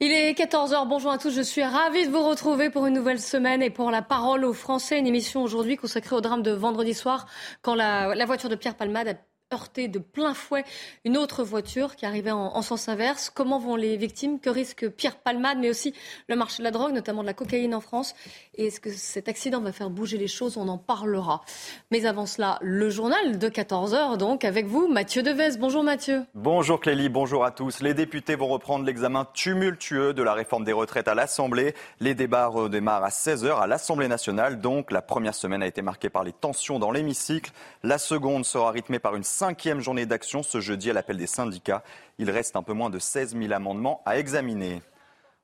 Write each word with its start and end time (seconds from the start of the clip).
Il 0.00 0.12
est 0.12 0.32
14h, 0.38 0.86
bonjour 0.86 1.10
à 1.10 1.18
tous, 1.18 1.32
je 1.34 1.42
suis 1.42 1.64
ravie 1.64 2.06
de 2.06 2.12
vous 2.12 2.22
retrouver 2.22 2.70
pour 2.70 2.86
une 2.86 2.94
nouvelle 2.94 3.18
semaine 3.18 3.62
et 3.62 3.70
pour 3.70 3.90
la 3.90 4.00
parole 4.00 4.44
aux 4.44 4.52
Français, 4.52 4.96
une 4.96 5.08
émission 5.08 5.42
aujourd'hui 5.42 5.76
consacrée 5.76 6.14
au 6.14 6.20
drame 6.20 6.42
de 6.44 6.52
vendredi 6.52 6.94
soir 6.94 7.26
quand 7.62 7.74
la, 7.74 8.14
voiture 8.24 8.48
de 8.48 8.54
Pierre 8.54 8.76
Palmade 8.76 9.08
a 9.08 9.14
heurté 9.52 9.88
de 9.88 9.98
plein 9.98 10.34
fouet 10.34 10.64
une 11.04 11.16
autre 11.16 11.42
voiture 11.42 11.96
qui 11.96 12.04
arrivait 12.04 12.30
en, 12.30 12.60
sens 12.60 12.88
inverse. 12.88 13.30
Comment 13.30 13.58
vont 13.58 13.76
les 13.76 13.96
victimes? 13.96 14.40
Que 14.40 14.50
risque 14.50 14.88
Pierre 14.88 15.16
Palmade, 15.16 15.58
mais 15.58 15.70
aussi 15.70 15.94
le 16.28 16.36
marché 16.36 16.58
de 16.58 16.64
la 16.64 16.70
drogue, 16.70 16.92
notamment 16.92 17.22
de 17.22 17.26
la 17.26 17.34
cocaïne 17.34 17.74
en 17.74 17.80
France? 17.80 18.14
Et 18.54 18.66
est-ce 18.66 18.80
que 18.80 18.90
cet 18.90 19.28
accident 19.28 19.60
va 19.60 19.72
faire 19.72 19.88
bouger 19.88 20.18
les 20.18 20.28
choses? 20.28 20.56
On 20.58 20.68
en 20.68 20.76
parlera. 20.76 21.42
Mais 21.90 22.04
avant 22.04 22.26
cela, 22.26 22.58
le 22.60 22.90
journal 22.90 23.38
de 23.38 23.48
14h, 23.48 24.18
donc, 24.18 24.44
avec 24.44 24.66
vous, 24.66 24.86
Mathieu 24.86 25.22
Devez. 25.22 25.56
Bonjour 25.58 25.82
Mathieu. 25.82 26.24
Bonjour 26.34 26.80
Clélie, 26.80 27.08
bonjour 27.08 27.44
à 27.44 27.50
tous. 27.50 27.80
Les 27.80 27.94
députés 27.94 28.34
vont 28.34 28.48
reprendre 28.48 28.84
l'examen 28.84 29.26
tumultueux 29.32 30.12
de 30.12 30.22
la 30.22 30.34
réforme 30.34 30.64
des 30.64 30.72
retraites 30.72 31.08
à 31.08 31.14
l'Assemblée. 31.14 31.74
Les 32.00 32.14
débats 32.14 32.48
redémarrent 32.48 33.04
à 33.04 33.10
16h 33.10 33.58
à 33.60 33.66
l'Assemblée 33.66 34.08
nationale. 34.08 34.60
Donc, 34.60 34.90
la 34.90 35.00
première 35.00 35.34
semaine 35.34 35.62
a 35.62 35.66
été 35.66 35.80
marquée 35.80 36.10
par 36.10 36.24
les 36.24 36.32
tensions 36.32 36.78
dans 36.78 36.90
l'hémicycle. 36.90 37.52
La 37.82 37.96
seconde 37.96 38.44
sera 38.44 38.72
rythmée 38.72 38.98
par 38.98 39.16
une 39.16 39.24
cinquième 39.38 39.80
journée 39.80 40.04
d'action 40.04 40.42
ce 40.42 40.60
jeudi 40.60 40.90
à 40.90 40.92
l'appel 40.92 41.16
des 41.16 41.28
syndicats. 41.28 41.84
Il 42.18 42.28
reste 42.28 42.56
un 42.56 42.64
peu 42.64 42.72
moins 42.72 42.90
de 42.90 42.98
16 42.98 43.36
000 43.38 43.52
amendements 43.52 44.02
à 44.04 44.18
examiner. 44.18 44.82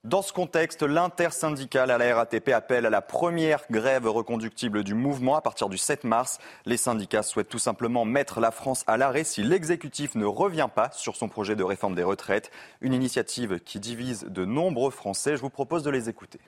Dans 0.02 0.20
ce 0.20 0.32
contexte, 0.32 0.82
l'intersyndicale 0.82 1.92
à 1.92 1.96
la 1.96 2.16
RATP 2.16 2.48
appelle 2.48 2.86
à 2.86 2.90
la 2.90 3.00
première 3.00 3.62
grève 3.70 4.08
reconductible 4.08 4.82
du 4.82 4.94
mouvement 4.94 5.36
à 5.36 5.42
partir 5.42 5.68
du 5.68 5.78
7 5.78 6.02
mars. 6.02 6.40
Les 6.66 6.76
syndicats 6.76 7.22
souhaitent 7.22 7.48
tout 7.48 7.60
simplement 7.60 8.04
mettre 8.04 8.40
la 8.40 8.50
France 8.50 8.82
à 8.88 8.96
l'arrêt 8.96 9.22
si 9.22 9.44
l'exécutif 9.44 10.16
ne 10.16 10.26
revient 10.26 10.68
pas 10.74 10.90
sur 10.90 11.14
son 11.14 11.28
projet 11.28 11.54
de 11.54 11.62
réforme 11.62 11.94
des 11.94 12.02
retraites. 12.02 12.50
Une 12.80 12.94
initiative 12.94 13.60
qui 13.60 13.78
divise 13.78 14.26
de 14.28 14.44
nombreux 14.44 14.90
Français. 14.90 15.36
Je 15.36 15.40
vous 15.40 15.50
propose 15.50 15.84
de 15.84 15.90
les 15.90 16.08
écouter 16.08 16.40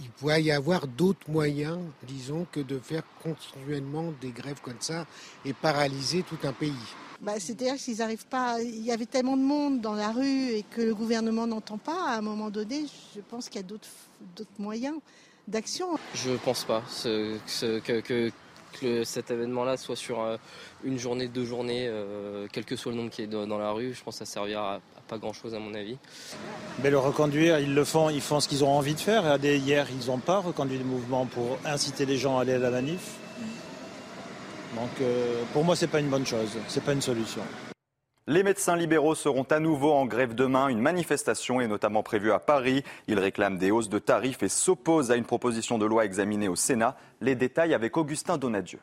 il 0.00 0.10
pourrait 0.10 0.42
y 0.42 0.50
avoir 0.50 0.86
d'autres 0.86 1.28
moyens, 1.30 1.78
disons, 2.06 2.46
que 2.50 2.60
de 2.60 2.78
faire 2.78 3.02
continuellement 3.22 4.12
des 4.20 4.30
grèves 4.30 4.60
comme 4.62 4.80
ça 4.80 5.06
et 5.44 5.52
paralyser 5.52 6.22
tout 6.22 6.38
un 6.44 6.52
pays. 6.52 6.72
Bah, 7.20 7.34
C'est-à-dire 7.38 7.76
qu'ils 7.76 7.98
n'arrivent 7.98 8.26
pas. 8.26 8.60
Il 8.60 8.84
y 8.84 8.92
avait 8.92 9.06
tellement 9.06 9.36
de 9.36 9.42
monde 9.42 9.80
dans 9.80 9.94
la 9.94 10.10
rue 10.10 10.50
et 10.50 10.62
que 10.62 10.82
le 10.82 10.94
gouvernement 10.94 11.46
n'entend 11.46 11.78
pas. 11.78 12.10
À 12.10 12.18
un 12.18 12.22
moment 12.22 12.50
donné, 12.50 12.86
je 13.14 13.20
pense 13.20 13.48
qu'il 13.48 13.60
y 13.60 13.64
a 13.64 13.66
d'autres 13.66 13.88
moyens 14.58 14.98
d'action. 15.46 15.98
Je 16.14 16.30
ne 16.30 16.36
pense 16.36 16.64
pas 16.64 16.82
que, 17.02 18.30
cet 19.04 19.30
événement-là 19.30 19.76
soit 19.76 19.96
sur 19.96 20.20
euh, 20.20 20.36
une 20.84 20.98
journée, 20.98 21.28
deux 21.28 21.44
journées, 21.44 21.86
euh, 21.88 22.46
quel 22.52 22.64
que 22.64 22.76
soit 22.76 22.92
le 22.92 22.98
nombre 22.98 23.10
qui 23.10 23.22
est 23.22 23.26
dans 23.26 23.58
la 23.58 23.70
rue. 23.70 23.94
Je 23.94 24.02
pense 24.02 24.18
que 24.18 24.24
ça 24.24 24.32
servira 24.32 24.80
pas 25.08 25.18
grand-chose 25.18 25.54
à 25.54 25.58
mon 25.58 25.74
avis. 25.74 25.96
Mais 26.82 26.90
le 26.90 26.98
reconduire, 26.98 27.58
ils 27.58 27.74
le 27.74 27.84
font, 27.84 28.10
ils 28.10 28.20
font 28.20 28.40
ce 28.40 28.48
qu'ils 28.48 28.64
ont 28.64 28.70
envie 28.70 28.94
de 28.94 29.00
faire. 29.00 29.38
Hier, 29.42 29.86
ils 29.90 30.06
n'ont 30.08 30.18
pas 30.18 30.38
reconduit 30.38 30.78
le 30.78 30.84
mouvement 30.84 31.26
pour 31.26 31.58
inciter 31.64 32.06
les 32.06 32.16
gens 32.16 32.38
à 32.38 32.42
aller 32.42 32.54
à 32.54 32.58
la 32.58 32.70
manif. 32.70 33.16
Donc 34.74 34.90
euh, 35.00 35.42
pour 35.52 35.64
moi, 35.64 35.76
ce 35.76 35.84
n'est 35.84 35.90
pas 35.90 36.00
une 36.00 36.08
bonne 36.08 36.26
chose, 36.26 36.50
ce 36.68 36.78
n'est 36.78 36.84
pas 36.84 36.92
une 36.92 37.02
solution. 37.02 37.42
Les 38.26 38.42
médecins 38.42 38.74
libéraux 38.74 39.14
seront 39.14 39.42
à 39.50 39.60
nouveau 39.60 39.92
en 39.92 40.06
grève 40.06 40.34
demain. 40.34 40.68
Une 40.68 40.80
manifestation 40.80 41.60
est 41.60 41.68
notamment 41.68 42.02
prévue 42.02 42.32
à 42.32 42.38
Paris. 42.38 42.82
Ils 43.06 43.18
réclament 43.18 43.58
des 43.58 43.70
hausses 43.70 43.90
de 43.90 43.98
tarifs 43.98 44.42
et 44.42 44.48
s'opposent 44.48 45.10
à 45.10 45.16
une 45.16 45.26
proposition 45.26 45.76
de 45.76 45.84
loi 45.84 46.06
examinée 46.06 46.48
au 46.48 46.56
Sénat. 46.56 46.96
Les 47.20 47.34
détails 47.34 47.74
avec 47.74 47.98
Augustin 47.98 48.38
Donadieu. 48.38 48.78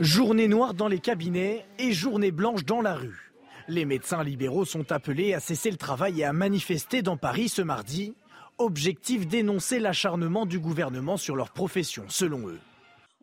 Journée 0.00 0.48
noire 0.48 0.74
dans 0.74 0.88
les 0.88 0.98
cabinets 0.98 1.64
et 1.78 1.92
journée 1.92 2.32
blanche 2.32 2.64
dans 2.64 2.82
la 2.82 2.94
rue. 2.94 3.32
Les 3.68 3.84
médecins 3.84 4.24
libéraux 4.24 4.64
sont 4.64 4.90
appelés 4.90 5.34
à 5.34 5.40
cesser 5.40 5.70
le 5.70 5.76
travail 5.76 6.22
et 6.22 6.24
à 6.24 6.32
manifester 6.32 7.00
dans 7.00 7.16
Paris 7.16 7.48
ce 7.48 7.62
mardi. 7.62 8.14
Objectif 8.58 9.28
dénoncer 9.28 9.78
l'acharnement 9.78 10.46
du 10.46 10.58
gouvernement 10.58 11.16
sur 11.16 11.36
leur 11.36 11.52
profession, 11.52 12.06
selon 12.08 12.48
eux. 12.48 12.58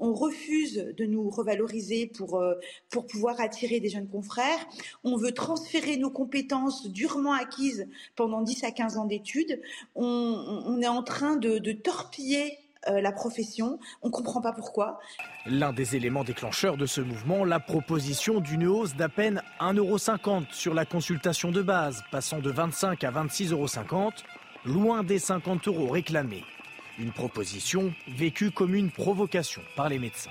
On 0.01 0.13
refuse 0.13 0.93
de 0.97 1.05
nous 1.05 1.29
revaloriser 1.29 2.07
pour, 2.07 2.39
euh, 2.39 2.55
pour 2.89 3.05
pouvoir 3.05 3.39
attirer 3.39 3.79
des 3.79 3.89
jeunes 3.89 4.07
confrères. 4.07 4.59
On 5.03 5.15
veut 5.15 5.31
transférer 5.31 5.95
nos 5.97 6.09
compétences 6.09 6.87
durement 6.87 7.33
acquises 7.33 7.87
pendant 8.15 8.41
10 8.41 8.63
à 8.63 8.71
15 8.71 8.97
ans 8.97 9.05
d'études. 9.05 9.61
On, 9.95 10.81
est 10.81 10.87
en 10.87 11.03
train 11.03 11.35
de, 11.35 11.59
de 11.59 11.71
torpiller 11.71 12.57
euh, 12.87 12.99
la 12.99 13.11
profession. 13.11 13.79
On 14.01 14.07
ne 14.07 14.11
comprend 14.11 14.41
pas 14.41 14.53
pourquoi. 14.53 14.99
L'un 15.45 15.71
des 15.71 15.95
éléments 15.95 16.23
déclencheurs 16.23 16.77
de 16.77 16.87
ce 16.87 16.99
mouvement, 16.99 17.45
la 17.45 17.59
proposition 17.59 18.39
d'une 18.39 18.65
hausse 18.65 18.95
d'à 18.95 19.07
peine 19.07 19.43
1,50€ 19.59 20.51
sur 20.51 20.73
la 20.73 20.85
consultation 20.85 21.51
de 21.51 21.61
base, 21.61 22.01
passant 22.11 22.39
de 22.39 22.49
25 22.49 23.03
à 23.03 23.11
26,50€, 23.11 24.23
loin 24.65 25.03
des 25.03 25.19
50 25.19 25.67
euros 25.67 25.89
réclamés. 25.89 26.43
Une 27.01 27.11
proposition 27.11 27.91
vécue 28.07 28.51
comme 28.51 28.75
une 28.75 28.91
provocation 28.91 29.63
par 29.75 29.89
les 29.89 29.97
médecins. 29.97 30.29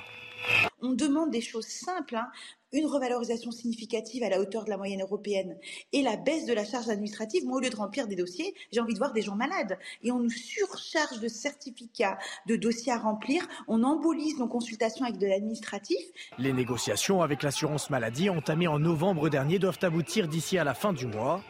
On 0.80 0.92
demande 0.92 1.32
des 1.32 1.40
choses 1.40 1.66
simples, 1.66 2.14
hein 2.14 2.28
une 2.72 2.86
revalorisation 2.86 3.50
significative 3.50 4.22
à 4.22 4.28
la 4.28 4.40
hauteur 4.40 4.64
de 4.64 4.70
la 4.70 4.76
moyenne 4.76 5.02
européenne 5.02 5.58
et 5.92 6.02
la 6.02 6.16
baisse 6.16 6.46
de 6.46 6.54
la 6.54 6.64
charge 6.64 6.88
administrative, 6.88 7.44
moi, 7.44 7.56
au 7.56 7.60
lieu 7.60 7.70
de 7.70 7.74
remplir 7.74 8.06
des 8.06 8.14
dossiers, 8.14 8.54
j'ai 8.70 8.78
envie 8.78 8.94
de 8.94 8.98
voir 9.00 9.12
des 9.12 9.22
gens 9.22 9.34
malades. 9.34 9.76
Et 10.04 10.12
on 10.12 10.20
nous 10.20 10.30
surcharge 10.30 11.18
de 11.18 11.26
certificats, 11.26 12.18
de 12.46 12.54
dossiers 12.54 12.92
à 12.92 12.98
remplir, 12.98 13.42
on 13.66 13.82
embolise 13.82 14.38
nos 14.38 14.46
consultations 14.46 15.04
avec 15.04 15.18
de 15.18 15.26
l'administratif. 15.26 15.98
Les 16.38 16.52
négociations 16.52 17.22
avec 17.22 17.42
l'assurance 17.42 17.90
maladie 17.90 18.30
entamées 18.30 18.68
en 18.68 18.78
novembre 18.78 19.28
dernier 19.28 19.58
doivent 19.58 19.80
aboutir 19.82 20.28
d'ici 20.28 20.56
à 20.56 20.62
la 20.62 20.74
fin 20.74 20.92
du 20.92 21.06
mois. 21.06 21.42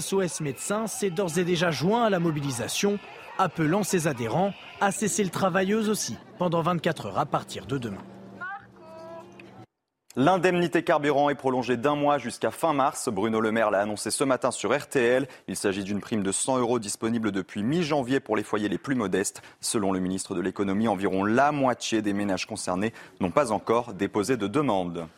SOS 0.00 0.40
Médecins 0.40 0.88
s'est 0.88 1.10
d'ores 1.10 1.38
et 1.38 1.44
déjà 1.44 1.70
joint 1.70 2.04
à 2.04 2.10
la 2.10 2.18
mobilisation, 2.18 2.98
appelant 3.38 3.82
ses 3.82 4.06
adhérents 4.06 4.52
à 4.80 4.92
cesser 4.92 5.24
le 5.24 5.30
travail 5.30 5.74
aussi 5.74 6.16
pendant 6.38 6.62
24 6.62 7.06
heures 7.06 7.18
à 7.18 7.26
partir 7.26 7.66
de 7.66 7.78
demain. 7.78 8.02
L'indemnité 10.16 10.84
carburant 10.84 11.28
est 11.28 11.34
prolongée 11.34 11.76
d'un 11.76 11.96
mois 11.96 12.18
jusqu'à 12.18 12.52
fin 12.52 12.72
mars. 12.72 13.08
Bruno 13.08 13.40
Le 13.40 13.50
Maire 13.50 13.72
l'a 13.72 13.80
annoncé 13.80 14.12
ce 14.12 14.22
matin 14.22 14.52
sur 14.52 14.72
RTL. 14.72 15.26
Il 15.48 15.56
s'agit 15.56 15.82
d'une 15.82 16.00
prime 16.00 16.22
de 16.22 16.30
100 16.30 16.58
euros 16.58 16.78
disponible 16.78 17.32
depuis 17.32 17.64
mi-janvier 17.64 18.20
pour 18.20 18.36
les 18.36 18.44
foyers 18.44 18.68
les 18.68 18.78
plus 18.78 18.94
modestes. 18.94 19.42
Selon 19.60 19.90
le 19.90 19.98
ministre 19.98 20.36
de 20.36 20.40
l'économie, 20.40 20.86
environ 20.86 21.24
la 21.24 21.50
moitié 21.50 22.00
des 22.00 22.12
ménages 22.12 22.46
concernés 22.46 22.92
n'ont 23.18 23.32
pas 23.32 23.50
encore 23.50 23.92
déposé 23.92 24.36
de 24.36 24.46
demande. 24.46 25.08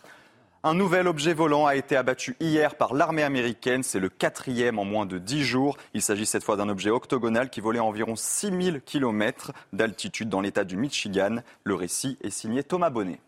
Un 0.67 0.75
nouvel 0.75 1.07
objet 1.07 1.33
volant 1.33 1.67
a 1.67 1.77
été 1.77 1.95
abattu 1.95 2.37
hier 2.41 2.75
par 2.75 2.93
l'armée 2.93 3.23
américaine. 3.23 3.85
C'est 3.85 4.01
le 4.01 4.09
quatrième 4.09 4.81
en 4.81 4.85
moins 4.85 5.07
de 5.07 5.17
dix 5.17 5.45
jours. 5.45 5.77
Il 5.95 6.03
s'agit 6.03 6.27
cette 6.27 6.43
fois 6.43 6.57
d'un 6.57 6.69
objet 6.69 6.91
octogonal 6.91 7.51
qui 7.51 7.61
volait 7.61 7.79
environ 7.79 8.17
6000 8.17 8.83
km 8.85 9.53
d'altitude 9.73 10.29
dans 10.29 10.41
l'état 10.41 10.65
du 10.65 10.77
Michigan. 10.77 11.37
Le 11.63 11.77
récit 11.77 12.19
est 12.21 12.31
signé 12.31 12.65
Thomas 12.65 12.91
Bonnet. 12.91 13.21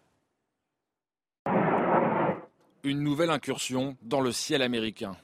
Une 2.83 3.05
nouvelle 3.05 3.31
incursion 3.31 3.97
dans 4.03 4.21
le 4.21 4.33
ciel 4.33 4.61
américain. 4.61 5.15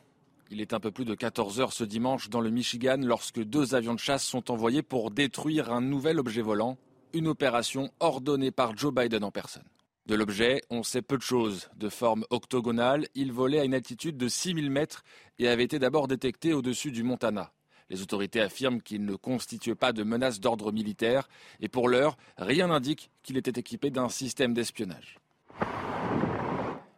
Il 0.52 0.60
est 0.60 0.72
un 0.72 0.78
peu 0.78 0.92
plus 0.92 1.04
de 1.04 1.16
14 1.16 1.58
heures 1.58 1.72
ce 1.72 1.82
dimanche 1.82 2.30
dans 2.30 2.40
le 2.40 2.50
Michigan 2.50 2.98
lorsque 3.00 3.40
deux 3.40 3.74
avions 3.74 3.94
de 3.94 3.98
chasse 3.98 4.22
sont 4.22 4.52
envoyés 4.52 4.82
pour 4.82 5.10
détruire 5.10 5.72
un 5.72 5.80
nouvel 5.80 6.20
objet 6.20 6.42
volant, 6.42 6.78
une 7.12 7.26
opération 7.26 7.90
ordonnée 7.98 8.52
par 8.52 8.76
Joe 8.76 8.94
Biden 8.94 9.24
en 9.24 9.32
personne. 9.32 9.64
De 10.06 10.14
l'objet, 10.14 10.60
on 10.68 10.82
sait 10.82 11.00
peu 11.00 11.16
de 11.16 11.22
choses. 11.22 11.70
De 11.76 11.88
forme 11.88 12.26
octogonale, 12.28 13.06
il 13.14 13.32
volait 13.32 13.60
à 13.60 13.64
une 13.64 13.72
altitude 13.72 14.18
de 14.18 14.28
6000 14.28 14.70
mètres 14.70 15.02
et 15.38 15.48
avait 15.48 15.64
été 15.64 15.78
d'abord 15.78 16.08
détecté 16.08 16.52
au-dessus 16.52 16.92
du 16.92 17.02
Montana. 17.02 17.52
Les 17.88 18.02
autorités 18.02 18.42
affirment 18.42 18.82
qu'il 18.82 19.06
ne 19.06 19.16
constituait 19.16 19.74
pas 19.74 19.94
de 19.94 20.02
menace 20.02 20.40
d'ordre 20.40 20.72
militaire 20.72 21.26
et 21.60 21.68
pour 21.68 21.88
l'heure, 21.88 22.18
rien 22.36 22.66
n'indique 22.66 23.10
qu'il 23.22 23.38
était 23.38 23.58
équipé 23.58 23.90
d'un 23.90 24.10
système 24.10 24.52
d'espionnage. 24.52 25.18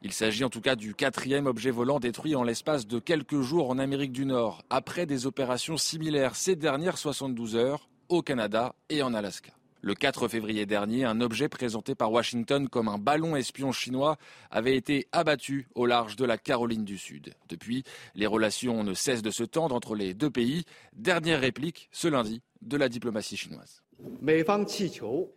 Il 0.02 0.12
s'agit 0.12 0.42
en 0.42 0.50
tout 0.50 0.60
cas 0.60 0.74
du 0.74 0.94
quatrième 0.94 1.46
objet 1.46 1.70
volant 1.70 2.00
détruit 2.00 2.34
en 2.34 2.42
l'espace 2.42 2.88
de 2.88 2.98
quelques 2.98 3.40
jours 3.40 3.70
en 3.70 3.78
Amérique 3.78 4.12
du 4.12 4.26
Nord, 4.26 4.64
après 4.68 5.06
des 5.06 5.26
opérations 5.26 5.76
similaires 5.76 6.34
ces 6.34 6.56
dernières 6.56 6.98
72 6.98 7.54
heures 7.54 7.88
au 8.08 8.22
Canada 8.22 8.74
et 8.88 9.02
en 9.02 9.14
Alaska. 9.14 9.52
Le 9.86 9.94
4 9.94 10.26
février 10.26 10.66
dernier, 10.66 11.04
un 11.04 11.20
objet 11.20 11.48
présenté 11.48 11.94
par 11.94 12.10
Washington 12.10 12.68
comme 12.68 12.88
un 12.88 12.98
ballon 12.98 13.36
espion 13.36 13.70
chinois 13.70 14.16
avait 14.50 14.74
été 14.74 15.06
abattu 15.12 15.68
au 15.76 15.86
large 15.86 16.16
de 16.16 16.24
la 16.24 16.38
Caroline 16.38 16.84
du 16.84 16.98
Sud. 16.98 17.34
Depuis, 17.48 17.84
les 18.16 18.26
relations 18.26 18.82
ne 18.82 18.94
cessent 18.94 19.22
de 19.22 19.30
se 19.30 19.44
tendre 19.44 19.76
entre 19.76 19.94
les 19.94 20.12
deux 20.12 20.28
pays. 20.28 20.64
Dernière 20.92 21.40
réplique 21.40 21.88
ce 21.92 22.08
lundi 22.08 22.42
de 22.62 22.76
la 22.76 22.88
diplomatie 22.88 23.36
chinoise. 23.36 23.84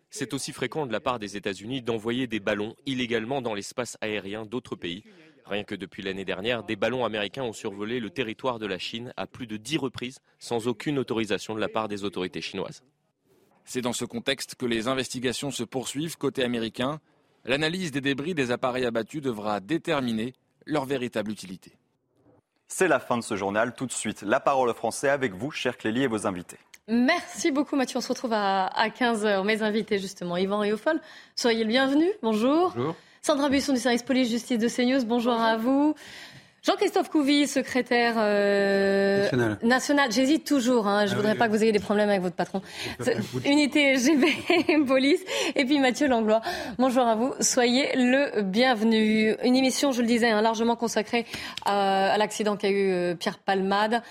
C'est 0.10 0.34
aussi 0.34 0.52
fréquent 0.52 0.88
de 0.88 0.92
la 0.92 1.00
part 1.00 1.20
des 1.20 1.38
États-Unis 1.38 1.84
d'envoyer 1.84 2.26
des 2.26 2.40
ballons 2.40 2.76
illégalement 2.88 3.44
dans 3.44 3.54
l'espace 3.54 4.00
aérien 4.02 4.48
d'autres 4.48 4.76
pays. 4.76 5.04
Rien 5.46 5.64
que 5.64 5.76
depuis 5.76 6.02
l'année 6.02 6.26
dernière, 6.26 6.64
des 6.64 6.76
ballons 6.76 7.06
américains 7.06 7.44
ont 7.44 7.54
survolé 7.54 8.00
le 8.00 8.10
territoire 8.10 8.58
de 8.58 8.66
la 8.66 8.80
Chine 8.80 9.14
à 9.16 9.28
plus 9.28 9.46
de 9.46 9.58
dix 9.58 9.78
reprises 9.78 10.18
sans 10.40 10.68
aucune 10.68 10.98
autorisation 10.98 11.54
de 11.54 11.60
la 11.60 11.70
part 11.70 11.88
des 11.88 12.04
autorités 12.04 12.42
chinoises. 12.42 12.82
C'est 13.72 13.82
dans 13.82 13.94
ce 13.94 14.04
contexte 14.04 14.56
que 14.56 14.66
les 14.66 14.88
investigations 14.88 15.52
se 15.52 15.62
poursuivent 15.62 16.18
côté 16.18 16.44
américain. 16.44 17.00
L'analyse 17.46 17.92
des 17.92 18.02
débris 18.02 18.34
des 18.34 18.50
appareils 18.50 18.84
abattus 18.84 19.22
devra 19.22 19.60
déterminer 19.60 20.34
leur 20.66 20.86
véritable 20.86 21.30
utilité. 21.30 21.74
C'est 22.68 22.88
la 22.88 23.00
fin 23.00 23.16
de 23.16 23.22
ce 23.22 23.36
journal. 23.36 23.76
Tout 23.76 23.86
de 23.86 23.92
suite, 23.92 24.24
la 24.24 24.40
parole 24.40 24.70
au 24.70 24.74
français 24.74 25.10
avec 25.10 25.36
vous, 25.36 25.52
cher 25.52 25.78
Clélie, 25.78 26.02
et 26.02 26.08
vos 26.08 26.26
invités. 26.26 26.58
Merci 26.88 27.52
beaucoup 27.52 27.76
Mathieu. 27.76 28.00
On 28.00 28.02
se 28.02 28.08
retrouve 28.08 28.34
à, 28.34 28.72
15h. 28.90 29.46
Mes 29.46 29.62
invités 29.62 30.00
justement, 30.00 30.36
Yvan 30.36 30.62
Riofol, 30.62 31.00
soyez 31.36 31.64
le 31.64 31.70
bienvenu. 31.70 32.08
Bonjour. 32.24 32.74
Bonjour. 32.76 32.96
Sandra 33.22 33.50
Buisson 33.50 33.74
du 33.74 33.80
service 33.80 34.02
police-justice 34.02 34.58
de 34.58 34.68
CNews, 34.68 35.06
bonjour 35.06 35.34
à 35.34 35.58
vous. 35.58 35.94
Jean-Christophe 36.62 37.10
Couvi, 37.10 37.48
secrétaire 37.48 38.16
euh, 38.18 39.56
national. 39.64 40.12
J'hésite 40.12 40.46
toujours. 40.46 40.88
Hein, 40.88 41.06
je 41.06 41.12
ne 41.12 41.14
ah 41.14 41.18
voudrais 41.18 41.36
pas 41.36 41.48
que 41.48 41.54
vous 41.54 41.64
ayez 41.64 41.72
des 41.72 41.80
problèmes 41.80 42.10
avec 42.10 42.22
votre 42.22 42.36
patron. 42.36 42.62
Unité 43.46 43.96
GB 43.98 44.28
Police. 44.88 45.22
Et 45.56 45.66
puis 45.66 45.80
Mathieu 45.80 46.08
Langlois. 46.08 46.42
Bonjour 46.78 47.04
à 47.08 47.16
vous. 47.16 47.34
Soyez 47.40 47.96
le 47.96 48.42
bienvenu. 48.42 49.36
Une 49.44 49.56
émission, 49.56 49.92
je 49.92 50.02
le 50.02 50.08
disais, 50.08 50.30
hein, 50.30 50.42
largement 50.42 50.76
consacrée 50.76 51.26
à, 51.66 52.12
à 52.12 52.18
l'accident 52.18 52.58
qu'a 52.58 52.70
eu 52.70 52.92
euh, 52.92 53.16
Pierre 53.16 53.40
Palmade. 53.40 54.02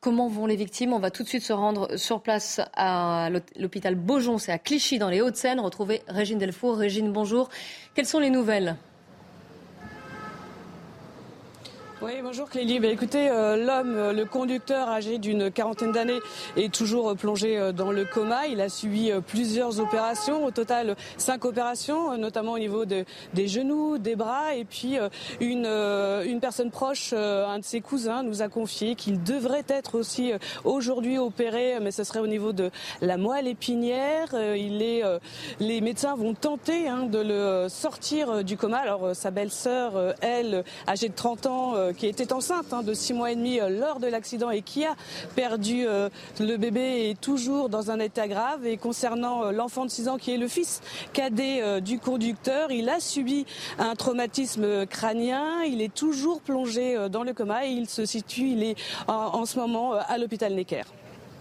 Comment 0.00 0.28
vont 0.28 0.46
les 0.46 0.56
victimes? 0.56 0.92
On 0.92 0.98
va 0.98 1.10
tout 1.10 1.22
de 1.22 1.28
suite 1.28 1.42
se 1.42 1.52
rendre 1.52 1.96
sur 1.96 2.20
place 2.20 2.60
à 2.74 3.30
l'hôpital 3.56 3.94
Beaujon, 3.94 4.38
c'est 4.38 4.52
à 4.52 4.58
Clichy 4.58 4.98
dans 4.98 5.08
les 5.08 5.20
Hauts-de-Seine, 5.20 5.58
retrouver 5.58 6.02
Régine 6.06 6.38
Delfour. 6.38 6.76
Régine, 6.76 7.12
bonjour. 7.12 7.48
Quelles 7.94 8.06
sont 8.06 8.20
les 8.20 8.30
nouvelles? 8.30 8.76
Oui, 12.02 12.12
bonjour 12.22 12.50
Clélie. 12.50 12.78
Bah, 12.78 12.88
écoutez, 12.88 13.30
euh, 13.30 13.56
l'homme, 13.56 13.96
euh, 13.96 14.12
le 14.12 14.26
conducteur 14.26 14.86
âgé 14.90 15.16
d'une 15.16 15.50
quarantaine 15.50 15.92
d'années 15.92 16.20
est 16.54 16.70
toujours 16.72 17.08
euh, 17.08 17.14
plongé 17.14 17.72
dans 17.72 17.90
le 17.90 18.04
coma. 18.04 18.46
Il 18.48 18.60
a 18.60 18.68
subi 18.68 19.10
plusieurs 19.26 19.80
opérations, 19.80 20.44
au 20.44 20.50
total 20.50 20.94
cinq 21.16 21.46
opérations, 21.46 22.18
notamment 22.18 22.52
au 22.52 22.58
niveau 22.58 22.84
de, 22.84 23.06
des 23.32 23.48
genoux, 23.48 23.96
des 23.96 24.14
bras. 24.14 24.54
Et 24.54 24.66
puis 24.66 24.98
une, 25.40 25.64
une 25.64 26.38
personne 26.40 26.70
proche, 26.70 27.14
un 27.14 27.58
de 27.58 27.64
ses 27.64 27.80
cousins, 27.80 28.22
nous 28.22 28.42
a 28.42 28.48
confié 28.48 28.94
qu'il 28.94 29.22
devrait 29.22 29.64
être 29.68 29.94
aussi 29.94 30.32
aujourd'hui 30.64 31.16
opéré, 31.16 31.78
mais 31.80 31.92
ce 31.92 32.04
serait 32.04 32.20
au 32.20 32.26
niveau 32.26 32.52
de 32.52 32.70
la 33.00 33.16
moelle 33.16 33.46
épinière. 33.46 34.34
Il 34.34 34.82
est, 34.82 35.02
les 35.60 35.80
médecins 35.80 36.14
vont 36.14 36.34
tenter 36.34 36.88
hein, 36.88 37.04
de 37.04 37.18
le 37.18 37.68
sortir 37.70 38.44
du 38.44 38.58
coma. 38.58 38.78
Alors 38.78 39.14
sa 39.14 39.30
belle-sœur, 39.30 40.14
elle, 40.20 40.62
âgée 40.86 41.08
de 41.08 41.14
30 41.14 41.46
ans, 41.46 41.85
qui 41.92 42.06
était 42.06 42.32
enceinte 42.32 42.72
hein, 42.72 42.82
de 42.82 42.94
6 42.94 43.14
mois 43.14 43.32
et 43.32 43.36
demi 43.36 43.60
euh, 43.60 43.68
lors 43.68 44.00
de 44.00 44.06
l'accident 44.06 44.50
et 44.50 44.62
qui 44.62 44.84
a 44.84 44.94
perdu 45.34 45.86
euh, 45.86 46.08
le 46.40 46.56
bébé 46.56 47.10
est 47.10 47.20
toujours 47.20 47.68
dans 47.68 47.90
un 47.90 47.98
état 47.98 48.28
grave. 48.28 48.66
Et 48.66 48.76
concernant 48.76 49.50
l'enfant 49.50 49.84
de 49.84 49.90
6 49.90 50.08
ans 50.08 50.16
qui 50.18 50.32
est 50.32 50.36
le 50.38 50.48
fils 50.48 50.80
cadet 51.12 51.80
du 51.80 51.98
conducteur, 51.98 52.70
il 52.70 52.88
a 52.88 53.00
subi 53.00 53.46
un 53.78 53.94
traumatisme 53.94 54.86
crânien. 54.86 55.62
Il 55.64 55.82
est 55.82 55.92
toujours 55.94 56.40
plongé 56.40 57.08
dans 57.10 57.22
le 57.22 57.32
coma 57.32 57.66
et 57.66 57.70
il 57.70 57.88
se 57.88 58.04
situe, 58.04 58.50
il 58.50 58.62
est 58.62 58.76
en, 59.08 59.44
ce 59.44 59.58
moment 59.58 59.92
à 59.92 60.18
l'hôpital 60.18 60.54
Necker. 60.54 60.82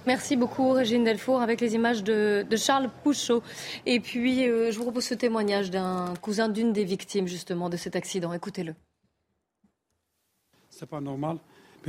Merci 0.06 0.36
beaucoup, 0.36 0.72
Régine 0.72 1.04
Delfour, 1.04 1.42
avec 1.42 1.62
les 1.62 1.76
images 1.76 2.04
de, 2.04 2.46
Charles 2.56 2.90
Pouchot. 3.04 3.42
Et 3.86 4.00
puis, 4.00 4.46
je 4.46 4.76
vous 4.78 4.84
propose 4.84 5.06
ce 5.06 5.16
témoignage 5.16 5.72
d'un 5.72 6.14
cousin 6.22 6.50
d'une 6.50 6.74
des 6.74 6.84
victimes, 6.84 7.28
justement, 7.28 7.70
de 7.70 7.78
cet 7.78 7.96
accident. 7.96 8.32
Écoutez-le 8.34 8.76
c'est 10.78 10.90
pas 10.90 11.00
normal. 11.02 11.38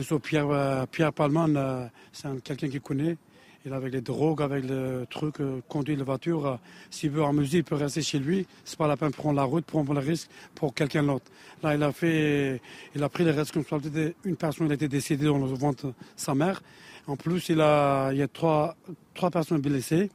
Sur 0.00 0.20
Pierre, 0.20 0.48
euh, 0.50 0.86
Pierre 0.86 1.12
Palman, 1.12 1.56
euh, 1.56 1.86
c'est 2.12 2.28
quelqu'un 2.42 2.68
qui 2.68 2.80
connaît. 2.80 3.16
Il 3.64 3.72
avec 3.72 3.92
les 3.92 4.00
drogues, 4.00 4.42
avec 4.42 4.64
le 4.64 5.06
truc, 5.10 5.40
euh, 5.40 5.60
conduit 5.68 5.96
la 5.96 6.04
voiture. 6.04 6.58
S'il 6.90 7.10
veut 7.10 7.24
amuser, 7.24 7.58
il 7.58 7.64
peut 7.64 7.74
rester 7.74 8.02
chez 8.02 8.20
lui. 8.20 8.46
C'est 8.64 8.78
pas 8.78 8.86
la 8.86 8.96
peine 8.96 9.10
de 9.10 9.16
prendre 9.16 9.34
la 9.34 9.42
route, 9.42 9.64
prendre 9.64 9.92
le 9.92 9.98
risque 9.98 10.28
pour 10.54 10.72
quelqu'un 10.72 11.02
d'autre. 11.02 11.24
Là, 11.62 11.74
il 11.74 11.82
a 11.82 11.90
fait, 11.90 12.60
il 12.94 13.02
a 13.02 13.08
pris 13.08 13.24
les 13.24 13.32
responsabilités. 13.32 14.14
Une 14.24 14.36
personne 14.36 14.70
a 14.70 14.74
été 14.74 14.86
décédée 14.86 15.26
dans 15.26 15.38
le 15.38 15.46
ventre 15.46 15.88
de 15.88 15.92
sa 16.14 16.34
mère. 16.34 16.62
En 17.08 17.16
plus, 17.16 17.48
il, 17.48 17.60
a, 17.60 18.12
il 18.12 18.18
y 18.18 18.22
a 18.22 18.28
trois, 18.28 18.76
trois 19.14 19.30
personnes 19.30 19.60
blessées, 19.60 20.10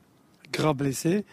grave 0.53 0.77
blessées. 0.77 1.25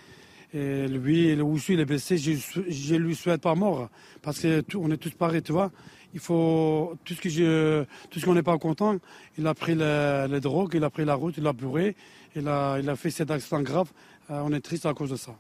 Et 0.55 0.89
lui, 0.89 1.41
aussi, 1.41 1.75
il 1.75 1.81
est 1.81 1.85
blessé. 1.85 2.17
Je, 2.17 2.33
je 2.69 2.95
lui 2.97 3.15
souhaite 3.15 3.43
pas 3.43 3.55
mort. 3.55 3.91
Parce 4.23 4.41
qu'on 4.41 4.91
est 4.91 4.97
tous 4.97 5.11
pareils, 5.11 5.43
tu 5.43 5.53
vois 5.53 5.71
il 6.19 6.21
faut 6.21 6.97
tout 7.05 7.15
ce 7.15 7.21
que 7.21 7.87
tout 8.11 8.19
ce 8.19 8.25
qu'on 8.25 8.35
n'est 8.35 8.43
pas 8.43 8.59
content. 8.59 8.97
Il 9.39 9.47
a 9.47 9.55
pris 9.55 9.77
les, 9.77 10.41
drogues, 10.41 10.73
il 10.75 10.83
a 10.83 10.91
pris 10.91 11.05
la 11.05 11.15
route, 11.15 11.37
il 11.39 11.47
a 11.47 11.53
bourré, 11.53 11.95
il 12.35 12.49
a, 12.49 12.79
il 12.81 12.91
a 12.91 12.97
fait 12.97 13.11
cet 13.11 13.31
accident 13.31 13.63
grave. 13.63 13.93
Euh, 14.31 14.43
on 14.45 14.53
est 14.53 14.61
triste 14.61 14.85
à 14.85 14.95
cause 14.95 15.11
de 15.11 15.17
ça. 15.17 15.37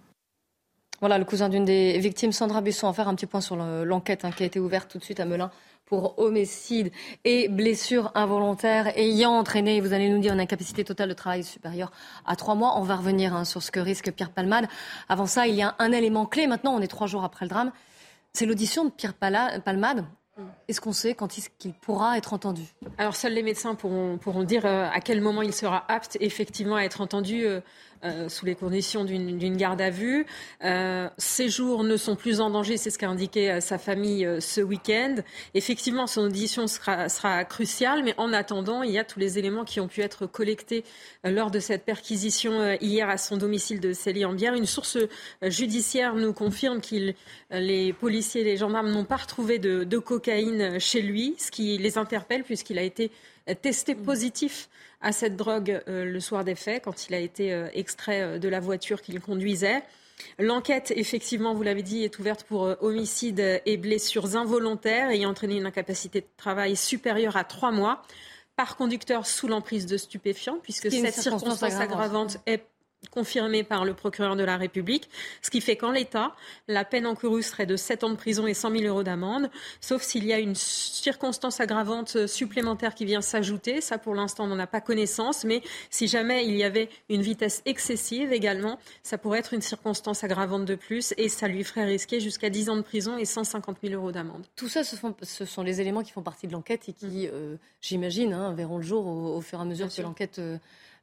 Voilà, 1.00 1.18
le 1.18 1.24
cousin 1.24 1.48
d'une 1.48 1.64
des 1.64 1.98
victimes, 1.98 2.30
Sandra 2.30 2.60
Busson, 2.60 2.86
va 2.86 2.92
faire 2.92 3.08
un 3.08 3.16
petit 3.16 3.26
point 3.26 3.40
sur 3.40 3.56
l'enquête 3.56 4.24
hein, 4.24 4.30
qui 4.30 4.44
a 4.44 4.46
été 4.46 4.60
ouverte 4.60 4.88
tout 4.88 4.98
de 4.98 5.04
suite 5.04 5.18
à 5.18 5.24
Melun 5.24 5.50
pour 5.84 6.16
homicide 6.18 6.92
et 7.24 7.48
blessure 7.48 8.12
involontaire 8.14 8.96
ayant 8.96 9.32
entraîné, 9.32 9.80
vous 9.80 9.92
allez 9.92 10.10
nous 10.10 10.20
dire, 10.20 10.34
une 10.34 10.40
incapacité 10.40 10.84
totale 10.84 11.08
de 11.08 11.14
travail 11.14 11.42
supérieure 11.42 11.90
à 12.24 12.36
trois 12.36 12.54
mois. 12.54 12.78
On 12.78 12.82
va 12.82 12.94
revenir 12.94 13.34
hein, 13.34 13.44
sur 13.44 13.64
ce 13.64 13.72
que 13.72 13.80
risque 13.80 14.12
Pierre 14.12 14.30
Palmade. 14.30 14.68
Avant 15.08 15.26
ça, 15.26 15.48
il 15.48 15.56
y 15.56 15.62
a 15.62 15.74
un 15.80 15.90
élément 15.90 16.26
clé. 16.26 16.46
Maintenant, 16.46 16.74
on 16.74 16.80
est 16.80 16.88
trois 16.88 17.08
jours 17.08 17.24
après 17.24 17.46
le 17.46 17.48
drame. 17.48 17.72
C'est 18.32 18.46
l'audition 18.46 18.84
de 18.84 18.90
Pierre 18.90 19.14
Palmade 19.14 20.04
est-ce 20.68 20.80
qu'on 20.80 20.92
sait 20.92 21.14
quand 21.14 21.38
il 21.38 21.72
pourra 21.74 22.16
être 22.18 22.32
entendu 22.32 22.62
Alors 22.98 23.16
seuls 23.16 23.32
les 23.32 23.42
médecins 23.42 23.74
pourront, 23.74 24.18
dire 24.44 24.66
euh, 24.66 24.88
à 24.92 25.00
quel 25.00 25.20
moment 25.20 25.42
il 25.42 25.52
sera 25.52 25.84
apte 25.88 26.16
effectivement 26.20 26.76
à 26.76 26.82
être 26.82 27.00
entendu. 27.00 27.46
Euh, 27.46 27.60
euh, 28.04 28.28
sous 28.28 28.46
les 28.46 28.54
conditions 28.54 29.04
d'une 29.04 29.56
garde 29.56 29.80
à 29.80 29.90
vue. 29.90 30.24
Euh, 30.64 31.08
ses 31.18 31.48
jours 31.48 31.82
ne 31.82 31.96
sont 31.96 32.16
plus 32.16 32.40
en 32.40 32.50
danger, 32.50 32.76
c'est 32.76 32.90
ce 32.90 32.98
qu'a 32.98 33.08
indiqué 33.08 33.50
euh, 33.50 33.60
sa 33.60 33.78
famille 33.78 34.28
ce 34.40 34.60
week-end. 34.60 35.16
Effectivement, 35.54 36.06
son 36.06 36.22
audition 36.22 36.66
sera, 36.66 37.44
cruciale, 37.44 38.04
mais 38.04 38.14
en 38.16 38.32
attendant, 38.32 38.82
il 38.82 38.92
y 38.92 38.98
a 38.98 39.04
tous 39.04 39.18
les 39.18 39.38
éléments 39.38 39.64
qui 39.64 39.80
ont 39.80 39.88
pu 39.88 40.00
être 40.02 40.26
collectés 40.26 40.84
lors 41.24 41.50
de 41.50 41.58
cette 41.58 41.84
perquisition 41.84 42.76
hier 42.80 43.08
à 43.08 43.16
son 43.16 43.36
domicile 43.36 43.80
de 43.80 43.92
Célie-en-Bière. 43.92 44.54
Une 44.54 44.66
source 44.66 44.98
judiciaire 45.42 46.14
nous 46.14 46.32
confirme 46.32 46.80
que 46.80 47.14
les 47.50 47.92
policiers 47.92 48.42
et 48.42 48.44
les 48.44 48.56
gendarmes 48.56 48.90
n'ont 48.90 49.04
pas 49.04 49.16
retrouvé 49.16 49.58
de 49.58 49.98
cocaïne 49.98 50.78
chez 50.78 51.02
lui, 51.02 51.34
ce 51.38 51.50
qui 51.50 51.78
les 51.78 51.98
interpelle 51.98 52.44
puisqu'il 52.44 52.78
a 52.78 52.82
été 52.82 53.10
testé 53.54 53.94
positif 53.94 54.68
à 55.00 55.12
cette 55.12 55.36
drogue 55.36 55.82
euh, 55.88 56.04
le 56.04 56.20
soir 56.20 56.44
des 56.44 56.54
faits, 56.54 56.82
quand 56.84 57.08
il 57.08 57.14
a 57.14 57.18
été 57.18 57.52
euh, 57.52 57.68
extrait 57.72 58.20
euh, 58.20 58.38
de 58.38 58.48
la 58.48 58.60
voiture 58.60 59.00
qu'il 59.00 59.20
conduisait. 59.20 59.82
L'enquête, 60.40 60.92
effectivement, 60.96 61.54
vous 61.54 61.62
l'avez 61.62 61.82
dit, 61.82 62.02
est 62.02 62.18
ouverte 62.18 62.42
pour 62.42 62.74
homicide 62.80 63.62
et 63.64 63.76
blessures 63.76 64.34
involontaires 64.36 65.10
ayant 65.10 65.30
entraîné 65.30 65.56
une 65.56 65.66
incapacité 65.66 66.22
de 66.22 66.26
travail 66.36 66.74
supérieure 66.74 67.36
à 67.36 67.44
trois 67.44 67.70
mois 67.70 68.02
par 68.56 68.76
conducteur 68.76 69.26
sous 69.26 69.46
l'emprise 69.46 69.86
de 69.86 69.96
stupéfiants, 69.96 70.58
puisque 70.60 70.90
cette 70.90 71.14
circonstance 71.14 71.62
aggravante 71.62 72.38
est 72.46 72.64
confirmé 73.10 73.62
par 73.62 73.84
le 73.84 73.94
procureur 73.94 74.36
de 74.36 74.42
la 74.42 74.56
République, 74.56 75.08
ce 75.40 75.50
qui 75.50 75.60
fait 75.60 75.76
qu'en 75.76 75.92
l'état, 75.92 76.34
la 76.66 76.84
peine 76.84 77.06
encourue 77.06 77.42
serait 77.42 77.66
de 77.66 77.76
7 77.76 78.04
ans 78.04 78.10
de 78.10 78.16
prison 78.16 78.46
et 78.46 78.54
100 78.54 78.72
000 78.72 78.84
euros 78.84 79.02
d'amende, 79.02 79.50
sauf 79.80 80.02
s'il 80.02 80.26
y 80.26 80.32
a 80.32 80.38
une 80.38 80.54
circonstance 80.54 81.60
aggravante 81.60 82.26
supplémentaire 82.26 82.94
qui 82.94 83.04
vient 83.04 83.20
s'ajouter. 83.20 83.80
Ça, 83.80 83.98
pour 83.98 84.14
l'instant, 84.14 84.44
on 84.44 84.48
n'en 84.48 84.58
a 84.58 84.66
pas 84.66 84.80
connaissance, 84.80 85.44
mais 85.44 85.62
si 85.90 86.08
jamais 86.08 86.46
il 86.46 86.56
y 86.56 86.64
avait 86.64 86.88
une 87.08 87.22
vitesse 87.22 87.62
excessive 87.66 88.32
également, 88.32 88.78
ça 89.02 89.16
pourrait 89.16 89.38
être 89.38 89.54
une 89.54 89.62
circonstance 89.62 90.24
aggravante 90.24 90.64
de 90.64 90.74
plus 90.74 91.14
et 91.16 91.28
ça 91.28 91.46
lui 91.48 91.62
ferait 91.64 91.84
risquer 91.84 92.20
jusqu'à 92.20 92.50
10 92.50 92.70
ans 92.70 92.76
de 92.76 92.82
prison 92.82 93.16
et 93.16 93.24
150 93.24 93.78
000 93.82 93.94
euros 93.94 94.12
d'amende. 94.12 94.44
Tout 94.56 94.68
ça, 94.68 94.82
ce 94.82 94.96
sont, 94.96 95.62
les 95.62 95.80
éléments 95.80 96.02
qui 96.02 96.12
font 96.12 96.22
partie 96.22 96.46
de 96.46 96.52
l'enquête 96.52 96.88
et 96.88 96.92
qui, 96.92 97.28
euh, 97.28 97.56
j'imagine, 97.80 98.32
hein, 98.32 98.52
verront 98.54 98.78
le 98.78 98.82
jour 98.82 99.06
au, 99.06 99.40
fur 99.40 99.58
et 99.58 99.62
à 99.62 99.64
mesure 99.64 99.88
que 99.94 100.02
l'enquête... 100.02 100.38
Euh, 100.40 100.58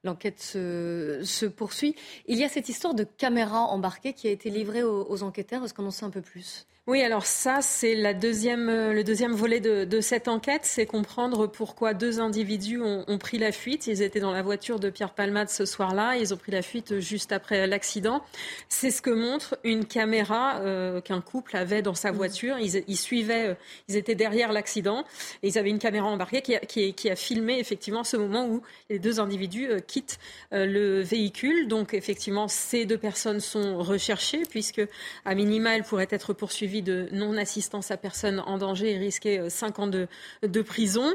L'enquête 0.06 0.40
se, 0.40 1.46
poursuit. 1.48 1.96
Il 2.28 2.38
y 2.38 2.44
a 2.44 2.50
cette 2.50 2.70
histoire 2.70 2.94
de 2.94 3.04
caméra 3.04 3.62
embarquée 3.62 4.14
qui 4.14 4.28
a 4.28 4.32
été 4.32 4.52
livrée 4.52 4.84
aux, 4.84 5.24
enquêteurs. 5.24 5.66
Est-ce 5.66 5.74
qu'on 5.74 5.88
en 5.88 5.92
sait 5.92 6.06
un 6.06 6.12
peu 6.12 6.22
plus? 6.22 6.68
Oui, 6.88 7.02
alors 7.02 7.26
ça, 7.26 7.64
c'est 7.64 7.96
la 7.96 8.14
deuxième, 8.14 8.70
euh, 8.70 8.94
le 8.94 9.04
deuxième 9.04 9.32
volet 9.32 9.60
de, 9.60 10.02
cette 10.02 10.28
enquête, 10.28 10.62
c'est 10.66 10.86
comprendre 10.86 11.48
pourquoi 11.48 11.96
deux 11.96 12.20
individus 12.20 12.80
ont, 12.80 13.18
pris 13.18 13.40
la 13.40 13.52
fuite. 13.52 13.88
Ils 13.88 14.04
étaient 14.04 14.20
dans 14.20 14.32
la 14.32 14.44
voiture 14.44 14.80
de 14.80 14.92
Pierre 14.92 15.16
Palmade 15.16 15.50
ce 15.50 15.66
soir-là. 15.66 16.16
Ils 16.18 16.32
ont 16.32 16.38
pris 16.38 16.52
la 16.52 16.62
fuite 16.62 17.00
juste 17.00 17.32
après 17.32 17.66
l'accident. 17.66 18.24
C'est 18.70 18.92
ce 18.92 19.02
que 19.02 19.10
montre 19.10 19.58
une 19.64 19.86
caméra 19.86 20.60
euh, 20.60 21.02
qu'un 21.02 21.22
couple 21.22 21.58
avait 21.58 21.82
dans 21.82 21.96
sa 21.96 22.12
mmh. 22.12 22.16
voiture. 22.16 22.58
Ils, 22.60 22.98
suivaient, 22.98 23.48
euh, 23.48 23.56
ils 23.88 23.96
étaient 23.96 24.14
derrière 24.14 24.52
l'accident 24.52 25.06
et 25.42 25.48
ils 25.48 25.58
avaient 25.58 25.72
une 25.72 25.80
caméra 25.80 26.06
embarquée 26.06 26.44
qui 26.44 26.56
a, 26.56 26.60
qui, 26.60 27.10
a, 27.10 27.16
filmé 27.16 27.58
effectivement 27.58 28.04
ce 28.04 28.16
moment 28.16 28.46
où 28.46 28.62
les 28.92 29.00
deux 29.00 29.20
individus 29.20 29.70
quittent 29.88 30.20
le 30.52 31.02
véhicule. 31.02 31.68
Donc 31.68 31.96
effectivement, 31.96 32.48
ces 32.48 32.86
deux 32.86 33.00
personnes 33.00 33.40
sont 33.40 33.80
recherchées 33.80 34.44
puisque 34.48 34.84
à 35.24 35.34
minima, 35.34 35.76
elles 35.76 35.84
pourraient 35.84 36.08
être 36.12 36.34
poursuivies 36.34 36.75
de 36.82 37.08
non-assistance 37.12 37.92
à 37.92 37.98
personne 37.98 38.40
en 38.40 38.58
danger 38.58 38.92
et 38.92 38.98
risquer 38.98 39.50
5 39.50 39.80
euh, 39.80 39.82
ans 39.82 39.88
de, 39.88 40.62
prison. 40.62 41.14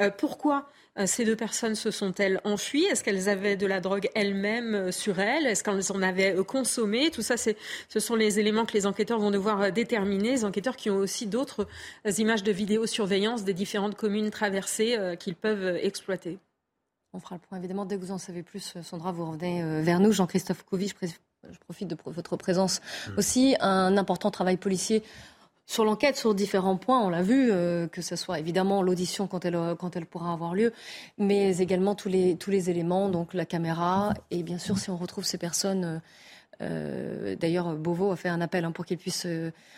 Euh, 0.00 0.10
pourquoi 0.10 0.70
euh, 0.98 1.06
ces 1.06 1.24
deux 1.24 1.36
personnes 1.36 1.74
se 1.74 1.90
sont-elles 1.90 2.40
enfuies? 2.44 2.84
Est-ce 2.84 3.04
qu'elles 3.04 3.28
avaient 3.28 3.56
de 3.56 3.66
la 3.66 3.80
drogue 3.80 4.08
elles-mêmes 4.14 4.92
sur 4.92 5.18
elles? 5.18 5.46
Est-ce 5.46 5.64
qu'elles 5.64 5.92
en 5.92 6.02
avaient 6.02 6.36
consommé? 6.44 7.10
Tout 7.10 7.22
ça, 7.22 7.36
ce 7.36 8.00
sont 8.00 8.14
les 8.14 8.38
éléments 8.38 8.64
que 8.64 8.74
les 8.74 8.86
enquêteurs 8.86 9.18
vont 9.18 9.30
devoir 9.30 9.72
déterminer. 9.72 10.30
Les 10.30 10.44
enquêteurs 10.44 10.76
qui 10.76 10.90
ont 10.90 10.96
aussi 10.96 11.26
d'autres 11.26 11.66
images 12.18 12.42
de 12.42 12.52
vidéosurveillance 12.52 13.44
des 13.44 13.54
différentes 13.54 13.96
communes 13.96 14.30
traversées 14.30 14.98
qu'ils 15.18 15.36
peuvent 15.36 15.78
exploiter. 15.82 16.38
On 17.12 17.20
fera 17.20 17.36
le 17.36 17.40
point 17.40 17.58
évidemment 17.58 17.86
dès 17.86 17.96
que 17.96 18.02
vous 18.02 18.12
en 18.12 18.18
savez 18.18 18.42
plus. 18.42 18.74
Sandra, 18.82 19.12
vous 19.12 19.26
revenez 19.26 19.82
vers 19.82 20.00
nous. 20.00 20.12
Jean-Christophe 20.12 20.64
Couvi, 20.64 20.92
je 21.50 21.58
profite 21.58 21.88
de 21.88 21.96
votre 22.04 22.36
présence 22.36 22.80
mm. 22.80 23.18
aussi, 23.18 23.56
un 23.60 23.96
important 23.96 24.30
travail 24.30 24.56
policier 24.56 25.02
sur 25.68 25.84
l'enquête, 25.84 26.16
sur 26.16 26.34
différents 26.34 26.78
points, 26.78 26.98
on 26.98 27.10
l'a 27.10 27.22
vu, 27.22 27.50
euh, 27.52 27.86
que 27.88 28.00
ce 28.00 28.16
soit 28.16 28.38
évidemment 28.38 28.82
l'audition 28.82 29.26
quand 29.26 29.44
elle, 29.44 29.58
quand 29.78 29.96
elle 29.96 30.06
pourra 30.06 30.32
avoir 30.32 30.54
lieu, 30.54 30.72
mais 31.18 31.58
également 31.58 31.94
tous 31.94 32.08
les, 32.08 32.36
tous 32.36 32.50
les 32.50 32.70
éléments, 32.70 33.10
donc 33.10 33.34
la 33.34 33.44
caméra, 33.44 34.14
et 34.30 34.42
bien 34.42 34.56
sûr 34.56 34.78
si 34.78 34.88
on 34.88 34.96
retrouve 34.96 35.24
ces 35.24 35.36
personnes. 35.36 35.84
Euh, 35.84 35.98
euh, 36.60 37.36
d'ailleurs, 37.36 37.76
Beauvau 37.76 38.10
a 38.10 38.16
fait 38.16 38.30
un 38.30 38.40
appel 38.40 38.64
hein, 38.64 38.72
pour 38.72 38.86
qu'ils 38.86 38.96
puissent 38.96 39.28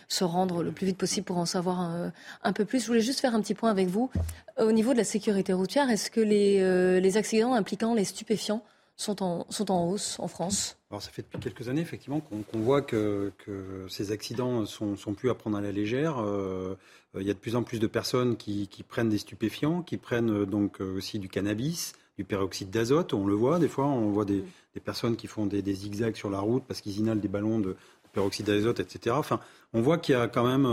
se 0.09 0.25
rendre 0.25 0.63
le 0.63 0.71
plus 0.71 0.87
vite 0.87 0.97
possible 0.97 1.27
pour 1.27 1.37
en 1.37 1.45
savoir 1.45 1.81
un, 1.81 2.13
un, 2.43 2.53
peu 2.55 2.65
plus. 2.65 2.81
Je 2.81 2.87
voulais 2.87 3.01
juste 3.01 3.21
faire 3.21 3.35
un 3.35 3.41
petit 3.43 3.53
point 3.53 3.71
avec 3.71 3.89
vous. 3.89 4.11
Au 4.59 4.73
niveau 4.73 4.93
de 4.93 4.99
la 4.99 5.05
sécurité 5.05 5.53
routière, 5.53 5.91
est-ce 5.91 6.11
que 6.11 6.23
les, 6.23 7.01
les 7.01 7.17
accidents 7.19 7.53
impliquant 7.53 7.93
les 7.93 8.05
stupéfiants 8.05 8.63
sont 8.97 9.23
en, 9.23 9.45
sont 9.51 9.71
en 9.71 9.91
hausse 9.91 10.19
en 10.21 10.29
France? 10.29 10.80
Alors 10.91 11.01
ça 11.03 11.11
fait 11.11 11.23
depuis 11.23 11.39
quelques 11.39 11.69
années 11.69 11.83
effectivement 11.83 12.21
qu'on 12.21 12.59
voit 12.59 12.83
que, 12.83 13.31
que, 13.39 13.87
ces 13.89 14.11
accidents 14.11 14.67
sont, 14.67 14.97
sont, 14.97 15.15
plus 15.15 15.31
à 15.31 15.35
prendre 15.35 15.57
à 15.57 15.61
la 15.61 15.71
légère. 15.71 16.19
Euh, 16.19 16.75
il 17.15 17.23
y 17.23 17.31
a 17.31 17.33
de 17.33 17.39
plus 17.39 17.55
en 17.55 17.63
plus 17.63 17.79
de 17.79 17.87
personnes 17.87 18.37
qui, 18.37 18.67
qui 18.67 18.83
prennent 18.83 19.09
des 19.09 19.19
stupéfiants, 19.19 19.83
qui 19.83 19.99
prennent 19.99 20.43
euh, 20.43 20.47
donc 20.47 20.81
euh, 20.81 20.97
aussi 20.97 21.21
du 21.21 21.29
cannabis, 21.29 21.93
du 22.19 22.25
peroxyde 22.25 22.71
d'azote. 22.71 23.15
On 23.15 23.25
le 23.25 23.35
voit 23.35 23.61
des 23.61 23.69
fois, 23.69 23.87
on 23.87 24.11
voit 24.11 24.25
des, 24.25 24.43
des 24.75 24.81
personnes 24.81 25.15
qui 25.15 25.29
font 25.29 25.47
des, 25.47 25.63
des, 25.63 25.75
zigzags 25.75 26.17
sur 26.17 26.29
la 26.29 26.41
route 26.41 26.65
parce 26.67 26.81
qu'ils 26.81 26.99
inhalent 26.99 27.21
des 27.21 27.29
ballons 27.29 27.61
de, 27.61 27.77
peroxyde 28.13 28.47
d'azote, 28.47 28.81
etc. 28.81 29.15
Enfin, 29.17 29.39
on 29.73 29.83
voit 29.83 29.97
qu'il 29.97 30.17
y 30.17 30.19
a 30.19 30.27
quand 30.27 30.45
même 30.45 30.67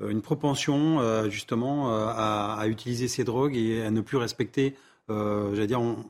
une 0.00 0.22
propension 0.22 1.28
justement 1.28 1.90
à, 1.94 2.56
à, 2.58 2.66
utiliser 2.66 3.08
ces 3.08 3.24
drogues 3.24 3.54
et 3.54 3.82
à 3.82 3.90
ne 3.90 4.00
plus 4.00 4.16
respecter, 4.16 4.74
j'allais 5.10 5.66
dire, 5.66 5.82
on, 5.82 6.06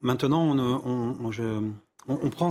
maintenant, 0.00 0.56
on, 0.56 1.30
prend 2.16 2.50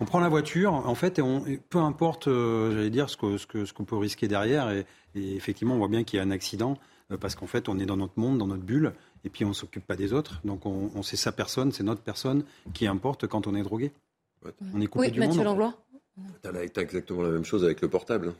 on 0.00 0.04
prend 0.04 0.20
la 0.20 0.28
voiture, 0.28 0.72
en 0.72 0.94
fait, 0.94 1.18
et 1.18 1.22
on, 1.22 1.44
peu 1.68 1.78
importe, 1.78 2.28
euh, 2.28 2.72
j'allais 2.72 2.90
dire, 2.90 3.10
ce 3.10 3.16
qu'on 3.16 3.38
ce 3.38 3.46
que, 3.46 3.64
ce 3.64 3.72
qu'on 3.72 3.84
peut 3.84 3.96
risquer 3.96 4.28
derrière. 4.28 4.70
Et, 4.70 4.84
effectivement, 5.14 5.74
on 5.74 5.78
voit 5.78 5.88
bien 5.88 6.04
qu'il 6.04 6.18
y 6.18 6.20
a 6.20 6.22
un 6.22 6.30
accident, 6.30 6.78
euh, 7.10 7.16
parce 7.16 7.34
qu'en 7.34 7.46
fait, 7.46 7.68
on 7.68 7.78
est 7.78 7.86
dans 7.86 7.96
notre 7.96 8.18
monde, 8.18 8.38
dans 8.38 8.46
notre 8.46 8.62
bulle, 8.62 8.92
et 9.24 9.30
puis 9.30 9.44
on 9.44 9.48
ne 9.48 9.54
s'occupe 9.54 9.86
pas 9.86 9.96
des 9.96 10.12
autres. 10.12 10.40
Donc, 10.44 10.66
on, 10.66 11.02
sait 11.02 11.16
sa 11.16 11.32
personne, 11.32 11.72
c'est 11.72 11.84
notre 11.84 12.02
personne 12.02 12.44
qui 12.72 12.86
importe 12.86 13.26
quand 13.26 13.46
on 13.46 13.54
est 13.54 13.62
drogué. 13.62 13.92
On 14.74 14.80
est 14.80 14.86
coupé 14.86 15.06
oui, 15.06 15.12
du 15.12 15.20
Mathieu 15.20 15.44
Langlois. 15.44 15.74
Tu 16.42 16.48
as 16.48 16.82
exactement 16.82 17.22
la 17.22 17.30
même 17.30 17.44
chose 17.44 17.64
avec 17.64 17.80
le 17.80 17.88
portable. 17.88 18.34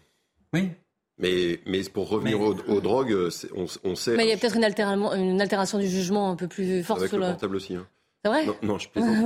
Oui. 0.53 0.71
Mais, 1.19 1.61
mais 1.67 1.83
pour 1.85 2.09
revenir 2.09 2.41
aux, 2.41 2.81
drogues, 2.81 3.17
on, 3.55 3.95
sait. 3.95 4.17
Mais 4.17 4.25
il 4.25 4.31
y 4.31 4.33
a 4.33 4.37
peut-être 4.37 4.57
une, 4.57 4.65
une, 4.65 5.41
altération 5.41 5.79
du 5.79 5.87
jugement 5.87 6.31
un 6.31 6.37
peu 6.37 6.49
plus 6.49 6.83
forte 6.83 7.01
avec 7.01 7.11
sur 7.11 7.19
le 7.19 7.27
portable 7.27 7.57
aussi. 7.57 7.77
Hein. 7.77 7.87
C'est 8.25 8.31
vrai 8.31 8.47
non, 8.63 8.79
je 8.79 8.89
plaisante. 8.89 9.17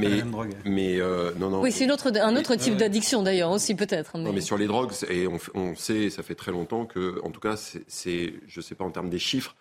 mais, 0.00 0.20
euh, 0.20 0.44
mais, 0.64 1.00
euh, 1.00 1.32
non, 1.38 1.50
non. 1.50 1.60
Oui, 1.62 1.70
c'est 1.70 1.90
autre, 1.90 2.10
un 2.16 2.36
autre 2.36 2.56
type 2.56 2.76
d'addiction 2.76 3.22
d'ailleurs 3.22 3.50
aussi 3.50 3.74
peut-être. 3.74 4.18
Non, 4.18 4.32
mais 4.32 4.40
sur 4.40 4.58
les 4.58 4.66
drogues, 4.66 4.92
et 5.08 5.26
on, 5.54 5.76
sait, 5.76 6.10
ça 6.10 6.22
fait 6.22 6.34
très 6.34 6.52
longtemps 6.52 6.86
que, 6.86 7.20
en 7.22 7.30
tout 7.30 7.40
cas, 7.40 7.56
c'est, 7.56 8.34
je 8.46 8.60
ne 8.60 8.62
sais 8.62 8.74
pas 8.74 8.84
en 8.84 8.90
termes 8.90 9.10
des 9.10 9.18
chiffres, 9.20 9.54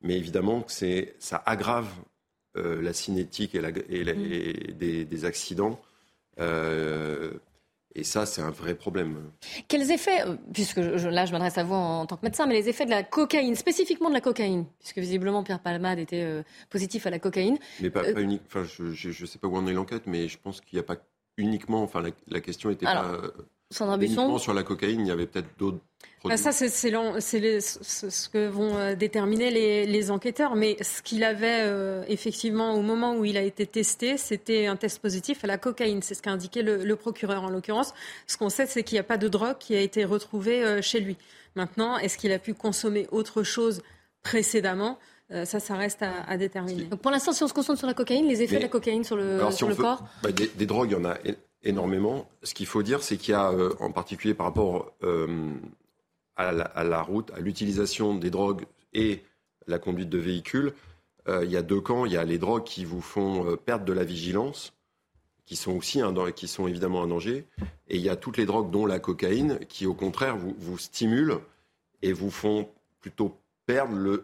mais 0.00 0.16
évidemment 0.16 0.62
que 0.62 0.72
c'est, 0.72 1.14
ça 1.18 1.42
aggrave 1.44 1.88
euh, 2.56 2.80
la 2.80 2.92
cinétique 2.92 3.54
et, 3.54 3.60
la, 3.60 3.68
et, 3.68 4.04
mm. 4.04 4.72
des, 4.78 5.04
des, 5.04 5.24
accidents. 5.24 5.78
Euh, 6.40 7.32
et 7.94 8.04
ça, 8.04 8.26
c'est 8.26 8.42
un 8.42 8.50
vrai 8.50 8.74
problème. 8.74 9.30
Quels 9.66 9.90
effets, 9.90 10.26
euh, 10.26 10.36
puisque 10.52 10.76
là 10.76 11.24
je 11.24 11.32
m'adresse 11.32 11.58
à 11.58 11.64
vous 11.64 11.74
en, 11.74 12.06
tant 12.06 12.16
que 12.16 12.24
médecin, 12.24 12.46
mais 12.46 12.54
les 12.54 12.68
effets 12.68 12.84
de 12.84 12.90
la 12.90 13.02
cocaïne, 13.02 13.54
spécifiquement 13.54 14.08
de 14.08 14.14
la 14.14 14.20
cocaïne, 14.20 14.66
puisque 14.78 14.98
visiblement 14.98 15.42
Pierre 15.42 15.60
Palmade 15.60 15.98
était 15.98 16.22
euh, 16.22 16.42
positif 16.70 17.06
à 17.06 17.10
la 17.10 17.18
cocaïne. 17.18 17.58
Mais 17.80 17.90
pas, 17.90 18.04
euh, 18.04 18.20
unique, 18.20 18.42
enfin, 18.46 18.64
je 18.64 19.08
ne 19.08 19.26
sais 19.26 19.38
pas 19.38 19.48
où 19.48 19.56
en 19.56 19.66
est 19.66 19.72
l'enquête, 19.72 20.06
mais 20.06 20.28
je 20.28 20.38
pense 20.38 20.60
qu'il 20.60 20.76
n'y 20.76 20.80
a 20.80 20.84
pas 20.84 20.96
uniquement, 21.38 21.82
enfin 21.82 22.02
la, 22.26 22.40
question 22.40 22.70
était 22.70 22.84
pas 22.84 23.20
Sandra 23.70 23.98
Busson. 23.98 24.38
sur 24.38 24.54
la 24.54 24.62
cocaïne, 24.62 25.00
il 25.00 25.06
y 25.06 25.10
avait 25.10 25.26
peut-être 25.26 25.58
d'autres 25.58 25.80
bah, 26.24 26.36
ça, 26.36 26.52
c'est 26.52 26.68
ce 26.68 28.28
que 28.28 28.48
vont 28.48 28.76
euh, 28.76 28.94
déterminer 28.94 29.50
les, 29.50 30.10
enquêteurs. 30.10 30.56
Mais 30.56 30.76
ce 30.82 31.02
qu'il 31.02 31.24
avait 31.24 31.60
euh, 31.60 32.04
effectivement 32.08 32.74
au 32.74 32.82
moment 32.82 33.16
où 33.16 33.24
il 33.24 33.36
a 33.36 33.42
été 33.42 33.66
testé, 33.66 34.16
c'était 34.16 34.66
un 34.66 34.76
test 34.76 35.00
positif 35.00 35.44
à 35.44 35.46
la 35.46 35.58
cocaïne. 35.58 36.02
C'est 36.02 36.14
ce 36.14 36.22
qu'a 36.22 36.30
indiqué 36.30 36.62
le, 36.62 36.96
procureur 36.96 37.44
en 37.44 37.50
l'occurrence. 37.50 37.94
Ce 38.26 38.36
qu'on 38.36 38.48
sait, 38.48 38.66
c'est 38.66 38.82
qu'il 38.82 38.96
n'y 38.96 39.00
a 39.00 39.04
pas 39.04 39.16
de 39.16 39.28
drogue 39.28 39.58
qui 39.58 39.74
a 39.74 39.80
été 39.80 40.04
retrouvée 40.04 40.64
euh, 40.64 40.82
chez 40.82 41.00
lui. 41.00 41.16
Maintenant, 41.54 41.98
est-ce 41.98 42.18
qu'il 42.18 42.32
a 42.32 42.38
pu 42.38 42.54
consommer 42.54 43.06
autre 43.10 43.42
chose 43.42 43.82
précédemment? 44.22 44.98
Ça, 45.44 45.60
ça 45.60 45.74
reste 45.74 46.02
à, 46.02 46.38
déterminer. 46.38 46.84
Donc 46.84 47.00
pour 47.00 47.10
l'instant, 47.10 47.32
si 47.32 47.42
on 47.42 47.48
se 47.48 47.52
concentre 47.52 47.78
sur 47.78 47.86
la 47.86 47.92
cocaïne, 47.92 48.26
les 48.26 48.40
effets 48.40 48.56
de 48.56 48.62
la 48.62 48.68
cocaïne 48.68 49.04
sur 49.04 49.14
le, 49.14 49.38
sur 49.50 49.68
le 49.68 49.74
corps 49.74 50.02
bah, 50.22 50.30
des, 50.32 50.64
drogues, 50.64 50.88
il 50.90 50.94
y 50.94 50.96
en 50.96 51.04
a 51.04 51.18
énormément. 51.62 52.28
Ce 52.42 52.54
qu'il 52.54 52.66
faut 52.66 52.82
dire, 52.82 53.02
c'est 53.02 53.16
qu'il 53.16 53.32
y 53.32 53.36
a, 53.36 53.52
en 53.80 53.92
particulier 53.92 54.34
par 54.34 54.46
rapport 54.46 54.92
à 56.36 56.52
la, 56.52 57.02
route, 57.02 57.30
à 57.32 57.40
l'utilisation 57.40 58.14
des 58.14 58.30
drogues 58.30 58.64
et 58.94 59.22
la 59.66 59.78
conduite 59.78 60.08
de 60.08 60.18
véhicules, 60.18 60.72
euh, 61.28 61.44
il 61.44 61.50
y 61.50 61.56
a 61.56 61.62
deux 61.62 61.80
camps. 61.80 62.06
Il 62.06 62.12
y 62.12 62.16
a 62.16 62.24
les 62.24 62.38
drogues 62.38 62.64
qui 62.64 62.84
vous 62.84 63.00
font 63.00 63.50
euh, 63.50 63.56
perdre 63.56 63.84
de 63.84 63.92
la 63.92 64.04
vigilance, 64.04 64.72
qui 65.46 65.56
sont 65.56 65.76
aussi 65.76 66.00
qui 66.34 66.48
sont 66.48 66.66
évidemment 66.66 67.02
un 67.02 67.08
danger, 67.08 67.46
et 67.88 67.96
il 67.96 68.02
y 68.02 68.08
a 68.08 68.16
toutes 68.16 68.36
les 68.36 68.46
drogues, 68.46 68.70
dont 68.70 68.86
la 68.86 68.98
cocaïne, 68.98 69.58
qui 69.68 69.86
au 69.86 69.94
contraire 69.94 70.36
vous, 70.36 70.54
vous 70.58 70.78
stimulent 70.78 71.38
et 72.02 72.12
vous 72.12 72.30
font 72.30 72.68
plutôt 73.00 73.38
perdre 73.66 74.22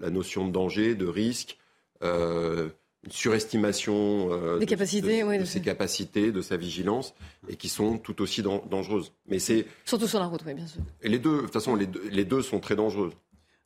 la 0.00 0.10
notion 0.10 0.46
de 0.46 0.52
danger, 0.52 0.94
de 0.94 1.06
risque. 1.06 1.58
Euh, 2.02 2.68
une 3.04 3.12
surestimation 3.12 4.28
euh, 4.30 4.58
Des 4.58 4.66
capacités, 4.66 5.22
de, 5.38 5.44
ses 5.44 5.60
capacités, 5.60 6.32
de 6.32 6.40
sa 6.40 6.56
vigilance, 6.56 7.14
et 7.48 7.56
qui 7.56 7.68
sont 7.68 7.98
tout 7.98 8.22
aussi 8.22 8.42
dangereuses. 8.42 9.12
Mais 9.26 9.38
c'est 9.38 9.66
surtout 9.84 10.06
sur 10.06 10.18
la 10.18 10.26
route, 10.26 10.42
oui, 10.46 10.54
bien 10.54 10.66
sûr. 10.66 10.80
Et 11.02 11.08
les 11.08 11.18
deux, 11.18 11.36
de 11.36 11.40
toute 11.42 11.52
façon, 11.52 11.74
les 11.74 11.86
deux, 11.86 12.02
les 12.10 12.24
deux 12.24 12.42
sont 12.42 12.60
très 12.60 12.76
dangereuses. 12.76 13.12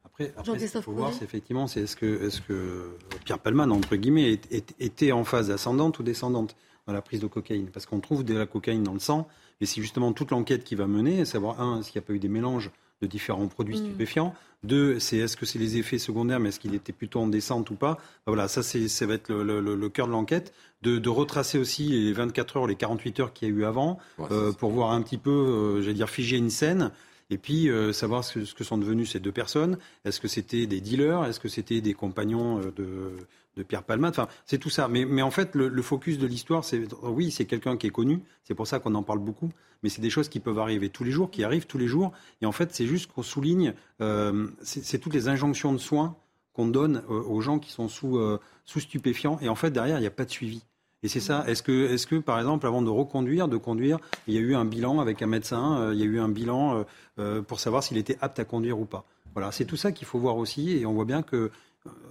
Après, 0.04 0.33
après 0.37 0.59
ce 0.59 0.73
qu'il 0.73 0.83
faut 0.83 0.92
voir, 0.92 1.12
c'est 1.12 1.25
effectivement, 1.25 1.66
c'est 1.66 1.83
est-ce 1.83 1.97
que, 1.97 2.26
est-ce 2.26 2.40
que 2.40 2.97
Pierre 3.25 3.38
Palman, 3.38 3.71
entre 3.71 3.97
guillemets, 3.97 4.38
était 4.80 5.12
en 5.12 5.25
phase 5.25 5.50
ascendante 5.50 5.99
ou 5.99 6.02
descendante 6.02 6.57
dans 6.87 6.92
la 6.92 7.02
prise 7.02 7.21
de 7.21 7.26
cocaïne? 7.26 7.68
Parce 7.71 7.87
qu'on 7.87 8.00
trouve 8.00 8.25
de 8.25 8.35
la 8.35 8.47
cocaïne 8.47 8.83
dans 8.83 8.95
le 8.95 8.99
sang, 8.99 9.28
et 9.61 9.66
c'est 9.66 9.80
justement 9.80 10.12
toute 10.12 10.30
l'enquête 10.30 10.64
qui 10.64 10.75
va 10.75 10.87
mener, 10.87 11.25
savoir 11.25 11.61
un, 11.61 11.83
s'il 11.83 11.95
n'y 11.95 12.04
a 12.04 12.07
pas 12.07 12.12
eu 12.12 12.18
des 12.18 12.28
mélanges 12.28 12.71
de 13.02 13.06
différents 13.06 13.46
produits 13.48 13.76
mm. 13.76 13.84
stupéfiants. 13.84 14.34
Deux, 14.64 14.98
c'est 14.98 15.18
est-ce 15.18 15.36
que 15.36 15.46
c'est 15.46 15.58
les 15.58 15.76
effets 15.76 15.98
secondaires, 15.98 16.40
mais 16.40 16.48
est-ce 16.48 16.58
qu'il 16.58 16.74
était 16.74 16.92
plutôt 16.92 17.20
en 17.20 17.28
descente 17.28 17.70
ou 17.70 17.76
pas? 17.76 17.94
Ben 18.26 18.32
Voilà, 18.32 18.48
ça, 18.48 18.64
c'est, 18.64 18.88
ça 18.88 19.06
va 19.06 19.14
être 19.14 19.32
le, 19.32 19.88
cœur 19.88 20.08
de 20.08 20.12
l'enquête. 20.12 20.52
De, 20.82 21.08
retracer 21.08 21.58
aussi 21.58 21.84
les 21.84 22.12
24 22.12 22.56
heures, 22.56 22.66
les 22.66 22.74
48 22.74 23.20
heures 23.20 23.32
qu'il 23.32 23.48
y 23.48 23.50
a 23.52 23.54
eu 23.54 23.64
avant, 23.64 23.98
euh, 24.30 24.52
pour 24.52 24.70
voir 24.70 24.90
un 24.90 25.02
petit 25.02 25.16
peu, 25.16 25.30
euh, 25.30 25.82
j'allais 25.82 25.94
dire, 25.94 26.10
figer 26.10 26.36
une 26.36 26.50
scène. 26.50 26.90
Et 27.30 27.38
puis 27.38 27.68
euh, 27.68 27.92
savoir 27.92 28.25
ce, 28.25 28.54
que 28.54 28.64
sont 28.64 28.78
devenues 28.78 29.06
ces 29.06 29.20
deux 29.20 29.32
personnes. 29.32 29.78
Est-ce 30.04 30.20
que 30.20 30.28
c'était 30.28 30.66
des 30.66 30.80
dealers? 30.80 31.25
Est-ce 31.25 31.40
que 31.40 31.49
c'était 31.49 31.80
des 31.80 31.94
compagnons 31.94 32.61
de, 32.61 33.12
de 33.56 33.62
Pierre 33.62 33.82
Palmade? 33.82 34.12
Enfin, 34.12 34.28
c'est 34.47 34.58
tout 34.58 34.70
ça. 34.70 34.88
Mais, 34.88 35.23
en 35.23 35.30
fait, 35.30 35.54
le, 35.54 35.82
focus 35.82 36.18
de 36.18 36.26
l'histoire, 36.26 36.64
c'est 36.64 36.82
oui, 37.02 37.30
c'est 37.30 37.44
quelqu'un 37.44 37.76
qui 37.76 37.87
est 37.87 37.90
connu. 37.90 38.23
C'est 38.44 38.54
pour 38.54 38.66
ça 38.66 38.78
qu'on 38.78 38.94
en 38.94 39.02
parle 39.02 39.18
beaucoup. 39.18 39.50
Mais 39.82 39.88
c'est 39.88 40.00
des 40.00 40.11
choses 40.11 40.28
qui 40.28 40.40
peuvent 40.40 40.58
arriver 40.58 40.88
tous 40.88 41.04
les 41.04 41.11
jours, 41.11 41.30
qui 41.30 41.44
arrivent 41.44 41.66
tous 41.66 41.78
les 41.78 41.87
jours. 41.87 42.12
Et 42.40 42.47
en 42.47 42.52
fait, 42.52 42.75
c'est 42.75 42.87
juste 42.87 43.12
qu'on 43.12 43.23
souligne, 43.23 43.75
euh, 44.00 44.49
c'est 44.62 44.99
toutes 44.99 45.14
les 45.14 45.28
injonctions 45.28 45.73
de 45.73 45.78
soins 45.78 46.16
qu'on 46.52 46.66
donne 46.66 47.02
euh, 47.08 47.23
aux 47.23 47.40
gens 47.40 47.58
qui 47.61 47.70
sont 47.70 47.88
sous, 47.88 48.18
euh, 48.18 48.40
sous 48.64 48.80
stupéfiants. 48.80 49.38
Et 49.40 49.49
en 49.49 49.54
fait, 49.54 49.70
derrière, 49.70 49.99
il 49.99 50.00
n'y 50.00 50.06
a 50.06 50.12
pas 50.12 50.25
de 50.25 50.30
suivi. 50.30 50.64
Et 51.02 51.08
c'est 51.08 51.20
ça. 51.20 51.44
Est-ce 51.46 51.62
que, 51.62 51.92
est 51.92 52.06
que, 52.06 52.16
par 52.16 52.38
exemple, 52.38 52.66
avant 52.66 52.82
de 52.82 52.90
reconduire, 52.90 53.46
de 53.48 53.56
conduire, 53.56 53.98
il 54.26 54.34
y 54.34 54.38
a 54.38 54.40
eu 54.40 54.54
un 54.54 54.64
bilan 54.64 54.98
avec 54.98 55.22
un 55.22 55.26
médecin, 55.26 55.80
euh, 55.80 55.94
il 55.94 56.00
y 56.00 56.02
a 56.02 56.06
eu 56.06 56.18
un 56.18 56.28
bilan 56.28 56.78
euh, 56.78 56.82
euh, 57.18 57.42
pour 57.42 57.60
savoir 57.60 57.82
s'il 57.82 57.98
était 57.98 58.18
apte 58.20 58.38
à 58.40 58.44
conduire 58.44 58.80
ou 58.80 58.84
pas? 58.84 59.04
Voilà, 59.34 59.52
c'est 59.52 59.64
tout 59.64 59.76
ça 59.76 59.92
qu'il 59.92 60.06
faut 60.06 60.18
voir 60.18 60.36
aussi. 60.36 60.76
Et 60.76 60.86
on 60.86 60.94
voit 60.94 61.04
bien 61.04 61.22
que 61.22 61.50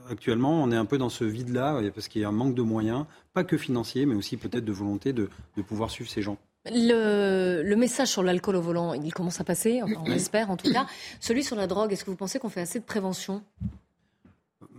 actuellement, 0.09 0.63
on 0.63 0.71
est 0.71 0.77
un 0.77 0.85
peu 0.85 0.97
dans 0.97 1.09
ce 1.09 1.25
vide-là, 1.25 1.81
parce 1.93 2.07
qu'il 2.07 2.21
y 2.21 2.25
a 2.25 2.29
un 2.29 2.31
manque 2.31 2.55
de 2.55 2.61
moyens, 2.61 3.05
pas 3.33 3.43
que 3.43 3.57
financiers, 3.57 4.05
mais 4.05 4.15
aussi 4.15 4.37
peut-être 4.37 4.63
de 4.63 4.71
volonté 4.71 5.11
de, 5.11 5.29
pouvoir 5.67 5.91
suivre 5.91 6.09
ces 6.09 6.21
gens. 6.21 6.37
Le, 6.71 7.75
message 7.75 8.07
sur 8.07 8.23
l'alcool 8.23 8.55
au 8.55 8.61
volant, 8.61 8.93
il 8.93 9.13
commence 9.13 9.41
à 9.41 9.43
passer, 9.43 9.81
on 9.83 10.05
espère 10.11 10.49
en 10.49 10.57
tout 10.57 10.71
cas. 10.71 10.87
Celui 11.19 11.43
sur 11.43 11.57
la 11.57 11.67
drogue, 11.67 11.91
est-ce 11.91 12.05
que 12.05 12.09
vous 12.09 12.15
pensez 12.15 12.39
qu'on 12.39 12.49
fait 12.49 12.61
assez 12.61 12.79
de 12.79 12.85
prévention? 12.85 13.43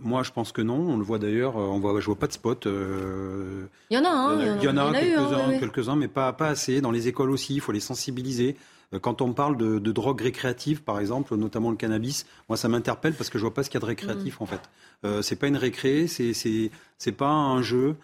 Moi, 0.01 0.23
je 0.23 0.31
pense 0.31 0.51
que 0.51 0.61
non. 0.61 0.79
On 0.79 0.97
le 0.97 1.03
voit 1.03 1.19
d'ailleurs. 1.19 1.57
Euh, 1.57 1.65
on 1.65 1.79
voit, 1.79 1.99
je 1.99 2.05
vois 2.05 2.17
pas 2.17 2.27
de 2.27 2.33
spot. 2.33 2.67
Euh, 2.67 3.65
il 3.89 3.97
y 3.97 3.99
en 3.99 4.05
a, 4.05 4.09
hein, 4.09 4.57
Il 4.57 4.63
y 4.63 4.67
en 4.67 4.77
a, 4.77 4.83
hein, 4.83 5.59
quelques-uns, 5.59 5.95
mais 5.95 6.07
pas, 6.07 6.33
pas 6.33 6.47
assez. 6.47 6.81
Dans 6.81 6.91
les 6.91 7.07
écoles 7.07 7.31
aussi, 7.31 7.55
il 7.55 7.61
faut 7.61 7.71
les 7.71 7.79
sensibiliser. 7.79 8.55
Euh, 8.93 8.99
quand 8.99 9.21
on 9.21 9.33
parle 9.33 9.57
de, 9.57 9.79
de 9.79 9.91
drogue 9.91 10.21
récréative, 10.21 10.83
par 10.83 10.99
exemple, 10.99 11.35
notamment 11.35 11.69
le 11.69 11.77
cannabis, 11.77 12.25
moi, 12.47 12.57
ça 12.57 12.67
m'interpelle 12.67 13.13
parce 13.13 13.29
que 13.29 13.37
je 13.37 13.43
vois 13.43 13.53
pas 13.53 13.63
ce 13.63 13.69
qu'il 13.69 13.79
y 13.79 13.81
a 13.81 13.85
de 13.85 13.85
récréatif, 13.85 14.39
mm. 14.39 14.43
en 14.43 14.45
fait. 14.45 14.61
Euh, 15.05 15.21
c'est 15.21 15.35
pas 15.35 15.47
une 15.47 15.57
récré, 15.57 16.07
c'est 16.07 16.33
c'est 16.33 17.11
pas 17.11 17.29
un 17.29 17.61
jeu. 17.61 17.95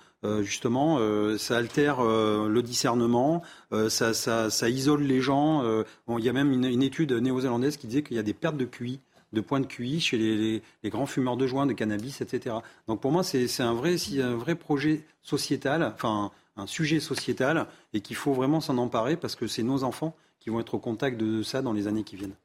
justement, 0.41 0.97
ça 1.37 1.57
altère 1.57 2.01
le 2.03 2.61
discernement, 2.61 3.43
ça, 3.89 4.13
ça, 4.13 4.49
ça, 4.49 4.69
isole 4.69 5.03
les 5.03 5.21
gens. 5.21 5.63
il 6.07 6.25
y 6.25 6.29
a 6.29 6.33
même 6.33 6.51
une, 6.51 6.65
une 6.65 6.81
étude 6.81 7.11
néo-zélandaise 7.11 7.77
qui 7.77 7.85
disait 7.85 8.01
qu'il 8.01 8.15
y 8.15 8.19
a 8.19 8.23
des 8.23 8.33
pertes 8.33 8.57
de 8.57 8.65
QI 8.65 9.01
de 9.35 9.41
points 9.41 9.59
de 9.59 9.67
QI 9.67 9.99
chez 9.99 10.17
les, 10.17 10.89
grands 10.89 11.05
fumeurs 11.05 11.37
de 11.37 11.45
joint, 11.45 11.67
de 11.67 11.73
cannabis, 11.73 12.21
etc. 12.21 12.55
Donc 12.87 13.01
pour 13.01 13.11
moi, 13.11 13.23
c'est 13.23 13.61
un 13.61 13.73
vrai, 13.73 13.97
un 14.19 14.35
vrai 14.35 14.55
projet 14.55 15.03
sociétal, 15.21 15.83
enfin 15.93 16.31
un 16.57 16.65
sujet 16.65 16.99
sociétal, 16.99 17.67
et 17.93 18.01
qu'il 18.01 18.15
faut 18.15 18.33
vraiment 18.33 18.61
s'en 18.61 18.77
emparer 18.77 19.17
parce 19.17 19.35
que 19.35 19.45
c'est 19.45 19.63
nos 19.63 19.83
enfants 19.83 20.15
qui 20.39 20.49
vont 20.49 20.59
être 20.59 20.73
au 20.73 20.79
contact 20.79 21.17
de 21.17 21.43
ça 21.43 21.61
dans 21.61 21.73
les 21.73 21.87
années 21.87 22.03
qui 22.03 22.15
viennent. 22.15 22.35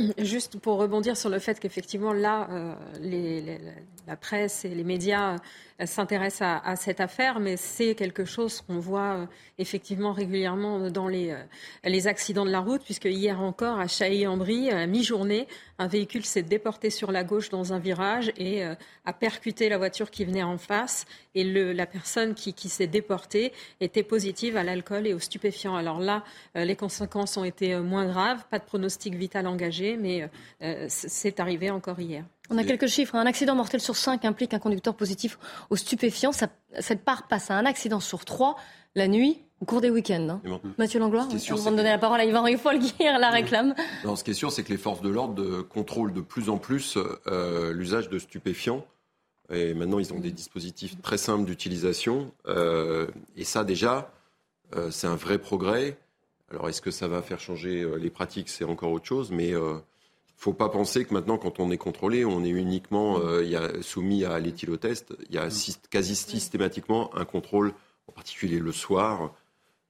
Juste 0.18 0.58
pour 0.58 0.78
rebondir 0.78 1.16
sur 1.16 1.30
le 1.30 1.38
fait 1.38 1.58
qu'effectivement, 1.58 2.12
là, 2.12 2.48
euh, 2.50 3.58
la 4.06 4.16
presse 4.16 4.64
et 4.64 4.68
les 4.68 4.84
médias 4.84 5.36
s'intéressent 5.84 6.60
à, 6.64 6.76
cette 6.76 7.00
affaire, 7.00 7.40
mais 7.40 7.56
c'est 7.56 7.96
quelque 7.96 8.24
chose 8.24 8.60
qu'on 8.60 8.78
voit 8.78 9.16
euh, 9.16 9.26
effectivement 9.58 10.12
régulièrement 10.12 10.88
dans 10.88 11.08
les, 11.08 11.30
euh, 11.30 12.08
accidents 12.08 12.44
de 12.44 12.50
la 12.50 12.60
route, 12.60 12.82
puisque 12.84 13.06
hier 13.06 13.40
encore, 13.40 13.80
à 13.80 13.88
Chailly-en-Brie, 13.88 14.70
à 14.70 14.86
mi-journée, 14.86 15.48
un 15.78 15.88
véhicule 15.88 16.24
s'est 16.24 16.42
déporté 16.42 16.90
sur 16.90 17.10
la 17.10 17.24
gauche 17.24 17.48
dans 17.48 17.72
un 17.72 17.80
virage 17.80 18.32
et 18.36 18.64
euh, 18.64 18.74
a 19.04 19.12
percuté 19.12 19.68
la 19.68 19.76
voiture 19.76 20.12
qui 20.12 20.24
venait 20.24 20.44
en 20.44 20.58
face. 20.58 21.06
Et 21.34 21.42
la 21.42 21.86
personne 21.86 22.34
qui, 22.34 22.54
qui 22.54 22.68
s'est 22.68 22.86
déportée 22.86 23.52
était 23.80 24.04
positive 24.04 24.56
à 24.56 24.62
l'alcool 24.62 25.08
et 25.08 25.14
aux 25.14 25.18
stupéfiants. 25.18 25.74
Alors 25.74 25.98
là, 25.98 26.22
les 26.54 26.76
conséquences 26.76 27.36
ont 27.36 27.42
été 27.42 27.76
moins 27.80 28.06
graves, 28.06 28.44
pas 28.52 28.60
de 28.60 28.64
pronostic 28.64 29.16
vital 29.24 29.46
engagé, 29.46 29.96
mais 29.96 30.28
c'est 30.88 31.40
arrivé 31.40 31.70
encore 31.70 31.98
hier. 32.00 32.24
On 32.50 32.58
a 32.58 32.64
quelques 32.64 32.88
chiffres. 32.88 33.14
Un 33.14 33.26
accident 33.26 33.54
mortel 33.54 33.80
sur 33.80 33.96
cinq 33.96 34.24
implique 34.24 34.52
un 34.54 34.58
conducteur 34.58 34.94
positif 34.94 35.38
aux 35.70 35.76
stupéfiants. 35.76 36.32
cette 36.32 37.04
part 37.04 37.26
passe 37.28 37.50
à 37.50 37.54
un 37.54 37.64
accident 37.64 38.00
sur 38.00 38.24
trois 38.24 38.56
la 38.94 39.08
nuit 39.08 39.38
au 39.60 39.64
cours 39.64 39.80
des 39.80 39.90
week-ends. 39.90 40.40
Hein. 40.44 40.60
Mathieu 40.78 41.00
Langlois, 41.00 41.26
on 41.50 41.54
va 41.54 41.70
donner 41.70 41.84
la 41.84 41.98
parole 41.98 42.20
à 42.20 42.24
Yvan 42.24 42.44
qui 42.44 42.94
la 43.04 43.30
réclame. 43.30 43.74
Non, 44.04 44.14
ce 44.16 44.24
qui 44.24 44.32
est 44.32 44.34
sûr, 44.34 44.52
c'est 44.52 44.62
que 44.62 44.72
les 44.72 44.78
forces 44.78 45.00
de 45.00 45.08
l'ordre 45.08 45.62
contrôlent 45.62 46.12
de 46.12 46.20
plus 46.20 46.50
en 46.50 46.58
plus 46.58 46.98
euh, 47.26 47.72
l'usage 47.72 48.08
de 48.08 48.18
stupéfiants. 48.18 48.84
Et 49.50 49.74
maintenant, 49.74 49.98
ils 49.98 50.12
ont 50.12 50.20
des 50.20 50.32
dispositifs 50.32 51.00
très 51.02 51.18
simples 51.18 51.44
d'utilisation. 51.44 52.32
Euh, 52.46 53.06
et 53.36 53.44
ça, 53.44 53.64
déjà, 53.64 54.10
euh, 54.74 54.90
c'est 54.90 55.06
un 55.06 55.16
vrai 55.16 55.38
progrès. 55.38 55.96
Alors, 56.54 56.68
est-ce 56.68 56.80
que 56.80 56.90
ça 56.90 57.08
va 57.08 57.20
faire 57.20 57.40
changer 57.40 57.86
les 57.98 58.10
pratiques 58.10 58.48
C'est 58.48 58.64
encore 58.64 58.92
autre 58.92 59.06
chose. 59.06 59.30
Mais 59.32 59.52
faut 60.36 60.52
pas 60.52 60.68
penser 60.68 61.04
que 61.04 61.14
maintenant, 61.14 61.38
quand 61.38 61.60
on 61.60 61.70
est 61.70 61.78
contrôlé, 61.78 62.24
on 62.24 62.44
est 62.44 62.50
uniquement 62.50 63.18
euh, 63.18 63.80
soumis 63.82 64.24
à 64.24 64.38
l'éthylotest. 64.38 65.14
Il 65.30 65.34
y 65.34 65.38
a 65.38 65.48
quasi 65.90 66.14
systématiquement 66.14 67.16
un 67.16 67.24
contrôle, 67.24 67.72
en 68.08 68.12
particulier 68.12 68.58
le 68.58 68.72
soir, 68.72 69.32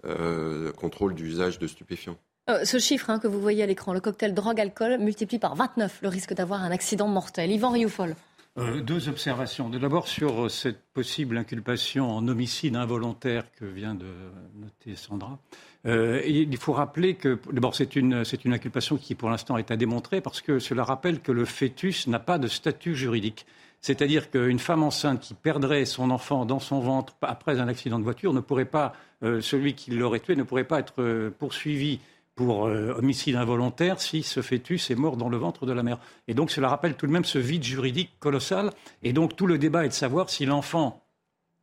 euh, 0.04 0.70
contrôle 0.72 1.14
d'usage 1.14 1.58
de 1.58 1.66
stupéfiants. 1.66 2.16
Euh, 2.50 2.64
ce 2.64 2.78
chiffre 2.78 3.10
hein, 3.10 3.18
que 3.18 3.26
vous 3.26 3.40
voyez 3.40 3.62
à 3.62 3.66
l'écran, 3.66 3.92
le 3.92 4.00
cocktail 4.00 4.34
drogue-alcool, 4.34 4.98
multiplie 4.98 5.38
par 5.38 5.54
29 5.56 6.00
le 6.02 6.08
risque 6.08 6.34
d'avoir 6.34 6.62
un 6.62 6.70
accident 6.70 7.08
mortel. 7.08 7.50
Yvan 7.50 7.70
Rioufol. 7.70 8.14
Deux 8.56 9.08
observations. 9.08 9.68
D'abord 9.68 10.06
sur 10.06 10.50
cette 10.50 10.80
possible 10.92 11.36
inculpation 11.36 12.10
en 12.10 12.28
homicide 12.28 12.76
involontaire 12.76 13.50
que 13.52 13.64
vient 13.64 13.94
de 13.94 14.06
noter 14.54 14.94
Sandra. 14.94 15.38
Euh, 15.86 16.22
il 16.24 16.56
faut 16.56 16.72
rappeler 16.72 17.14
que, 17.14 17.38
d'abord, 17.52 17.74
c'est 17.74 17.96
une, 17.96 18.24
c'est 18.24 18.44
une 18.44 18.52
inculpation 18.52 18.96
qui, 18.96 19.14
pour 19.14 19.28
l'instant, 19.28 19.58
est 19.58 19.70
à 19.70 19.76
démontrer 19.76 20.20
parce 20.20 20.40
que 20.40 20.58
cela 20.58 20.84
rappelle 20.84 21.20
que 21.20 21.32
le 21.32 21.44
fœtus 21.44 22.06
n'a 22.06 22.20
pas 22.20 22.38
de 22.38 22.48
statut 22.48 22.94
juridique. 22.94 23.44
C'est-à-dire 23.80 24.30
qu'une 24.30 24.58
femme 24.58 24.82
enceinte 24.82 25.20
qui 25.20 25.34
perdrait 25.34 25.84
son 25.84 26.10
enfant 26.10 26.46
dans 26.46 26.58
son 26.58 26.80
ventre 26.80 27.14
après 27.20 27.60
un 27.60 27.68
accident 27.68 27.98
de 27.98 28.04
voiture 28.04 28.32
ne 28.32 28.40
pourrait 28.40 28.64
pas, 28.64 28.94
euh, 29.22 29.42
celui 29.42 29.74
qui 29.74 29.90
l'aurait 29.90 30.20
tué 30.20 30.36
ne 30.36 30.42
pourrait 30.42 30.64
pas 30.64 30.78
être 30.78 30.94
euh, 31.02 31.30
poursuivi 31.30 32.00
pour 32.34 32.62
homicide 32.62 33.36
involontaire 33.36 34.00
si 34.00 34.22
ce 34.22 34.42
fœtus 34.42 34.90
est 34.90 34.96
mort 34.96 35.16
dans 35.16 35.28
le 35.28 35.36
ventre 35.36 35.66
de 35.66 35.72
la 35.72 35.82
mère. 35.82 35.98
Et 36.26 36.34
donc 36.34 36.50
cela 36.50 36.68
rappelle 36.68 36.94
tout 36.94 37.06
de 37.06 37.12
même 37.12 37.24
ce 37.24 37.38
vide 37.38 37.62
juridique 37.62 38.10
colossal. 38.18 38.70
Et 39.02 39.12
donc 39.12 39.36
tout 39.36 39.46
le 39.46 39.56
débat 39.56 39.84
est 39.84 39.88
de 39.88 39.94
savoir 39.94 40.30
si 40.30 40.44
l'enfant 40.44 41.04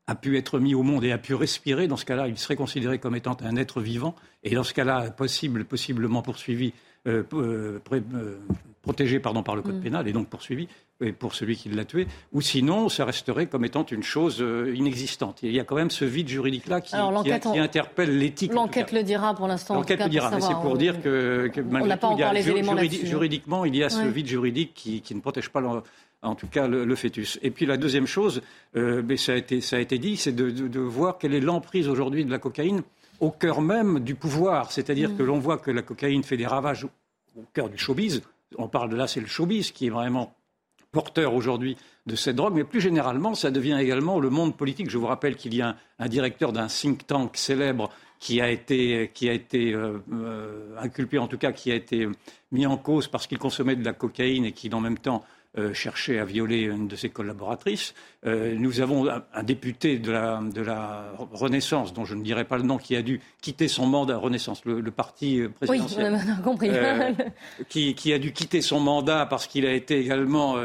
a 0.08 0.16
pu 0.16 0.38
être 0.38 0.60
mis 0.60 0.76
au 0.76 0.84
monde 0.84 1.04
et 1.04 1.12
a 1.12 1.18
pu 1.18 1.34
respirer, 1.34 1.88
dans 1.88 1.98
ce 1.98 2.06
cas-là, 2.06 2.28
il 2.28 2.38
serait 2.38 2.56
considéré 2.56 3.00
comme 3.00 3.16
étant 3.16 3.38
un 3.42 3.56
être 3.56 3.82
vivant, 3.82 4.16
et 4.44 4.56
dans 4.56 4.64
ce 4.64 4.74
cas-là, 4.74 5.12
possible, 5.12 5.66
possiblement 5.66 6.22
poursuivi, 6.22 6.74
euh, 7.08 7.24
euh, 7.34 7.80
euh, 7.92 8.40
protégé 8.82 9.20
pardon, 9.20 9.44
par 9.44 9.56
le 9.56 9.62
code 9.62 9.78
mm. 9.78 9.82
pénal, 9.82 10.08
et 10.08 10.14
donc 10.14 10.28
poursuivi 10.28 10.68
pour 11.18 11.36
celui 11.36 11.56
qui 11.56 11.70
l'a 11.70 11.86
tué, 11.86 12.08
ou 12.32 12.42
sinon, 12.42 12.90
ça 12.90 13.06
resterait 13.06 13.48
comme 13.48 13.66
étant 13.66 13.86
une 13.86 14.04
chose 14.04 14.44
inexistante. 14.74 15.40
Il 15.44 15.52
y 15.52 15.60
a 15.60 15.64
quand 15.64 15.76
même 15.76 15.92
ce 15.92 16.06
vide 16.06 16.28
juridique-là 16.28 16.82
qui, 16.82 16.92
qui, 16.92 17.60
interpelle 17.60 18.18
l'éthique. 18.18 18.54
L'enquête 18.54 18.92
le 18.92 19.04
dira 19.04 19.34
pour 19.34 19.48
l'instant. 19.48 19.76
L'enquête 19.76 20.02
le 20.02 20.10
dira, 20.10 20.30
mais 20.32 20.42
c'est 20.42 20.54
pour 20.54 20.78
dire 20.78 21.02
que, 21.02 21.50
que 21.54 21.62
malgré 21.62 21.98
tout, 21.98 22.18
il 22.18 23.08
juridiquement, 23.08 23.66
il 23.66 23.76
y 23.76 23.84
a 23.84 23.90
ce 23.90 24.06
vide 24.06 24.28
juridique 24.28 24.74
qui, 24.74 25.02
qui 25.02 25.16
ne 25.16 25.22
protège 25.22 25.50
pas 25.50 25.62
en 26.24 26.36
tout 26.36 26.48
cas 26.48 26.68
le, 26.68 26.96
fœtus. 26.96 27.40
Et 27.42 27.52
puis 27.52 27.66
la 27.66 27.78
deuxième 27.78 28.06
chose, 28.06 28.42
euh, 28.76 29.02
mais 29.06 29.18
ça, 29.18 29.34
a 29.34 29.36
été, 29.36 29.62
ça 29.62 29.78
a 29.78 29.80
été 29.80 29.98
dit, 29.98 30.18
c'est 30.18 30.36
de, 30.36 30.80
voir 30.80 31.18
quelle 31.18 31.34
est 31.34 31.40
l'emprise 31.40 31.88
aujourd'hui 31.88 32.26
de 32.26 32.32
la 32.32 32.40
cocaïne 32.40 32.84
au 33.20 33.32
cœur 33.32 33.62
même 33.62 34.00
du 34.00 34.16
pouvoir. 34.16 34.72
C'est-à-dire 34.72 35.12
mm. 35.12 35.18
que 35.18 35.24
l'on 35.24 35.40
voit 35.40 35.58
que 35.58 35.72
la 35.72 35.82
cocaïne 35.82 36.24
fait 36.24 36.38
des 36.38 36.48
ravages 36.48 36.86
au 36.86 37.46
cœur 37.54 37.70
du 37.70 37.78
showbiz. 37.78 38.22
On 38.58 38.68
parle 38.68 38.90
de 38.90 38.96
là, 38.96 39.08
c'est 39.08 39.22
le 39.22 39.28
showbiz 39.28 39.72
qui 39.72 39.88
est 39.88 39.90
vraiment 39.90 40.34
porteur 40.92 41.34
aujourd'hui 41.34 41.78
de 42.06 42.16
cette 42.16 42.36
drogue, 42.36 42.54
mais 42.56 42.64
plus 42.64 42.82
généralement, 42.82 43.36
ça 43.36 43.52
devient 43.52 43.78
également 43.80 44.20
le 44.20 44.30
monde 44.30 44.58
politique. 44.58 44.90
Je 44.90 44.98
vous 44.98 45.08
rappelle 45.08 45.36
qu'il 45.36 45.54
y 45.54 45.62
a 45.62 45.76
un, 46.00 46.08
directeur 46.08 46.52
d'un 46.52 46.68
think 46.68 47.06
tank 47.08 47.38
célèbre 47.38 47.90
qui 48.20 48.42
a 48.42 48.50
été, 48.50 49.12
qui 49.14 49.30
a 49.30 49.34
été 49.34 49.74
euh, 49.74 50.00
euh, 50.14 50.76
inculpé, 50.80 51.18
en 51.18 51.28
tout 51.28 51.38
cas 51.38 51.52
qui 51.52 51.72
a 51.72 51.76
été 51.76 52.08
mis 52.52 52.66
en 52.66 52.78
cause 52.78 53.08
parce 53.08 53.28
qu'il 53.28 53.38
consommait 53.38 53.76
de 53.76 53.86
la 53.86 53.94
cocaïne 53.94 54.46
et 54.46 54.52
qui, 54.52 54.74
en 54.74 54.82
même 54.82 54.98
temps, 54.98 55.24
euh, 55.58 55.74
cherché 55.74 56.18
à 56.18 56.24
violer 56.24 56.62
une 56.62 56.88
de 56.88 56.96
ses 56.96 57.10
collaboratrices. 57.10 57.94
Euh, 58.26 58.56
nous 58.58 58.80
avons 58.80 59.10
un, 59.10 59.44
député 59.44 60.00
de 60.00 60.10
la, 60.10 60.40
de 60.42 60.62
la, 60.62 61.12
Renaissance, 61.34 61.94
dont 61.94 62.06
je 62.06 62.16
ne 62.16 62.24
dirai 62.24 62.46
pas 62.46 62.56
le 62.56 62.64
nom, 62.64 62.78
qui 62.78 62.96
a 62.96 63.02
dû 63.02 63.20
quitter 63.42 63.68
son 63.68 63.86
mandat, 63.86 64.18
Renaissance, 64.18 64.64
le, 64.64 64.82
parti 64.92 65.42
présidentiel, 65.60 66.14
oui, 66.14 66.20
on 66.26 66.40
a 66.40 66.42
compris. 66.42 66.70
Euh, 66.72 67.12
qui, 67.68 67.96
qui, 67.96 68.14
a 68.14 68.20
dû 68.20 68.32
quitter 68.32 68.62
son 68.62 68.80
mandat 68.80 69.26
parce 69.26 69.46
qu'il 69.46 69.66
a 69.66 69.74
été 69.74 70.00
également 70.00 70.56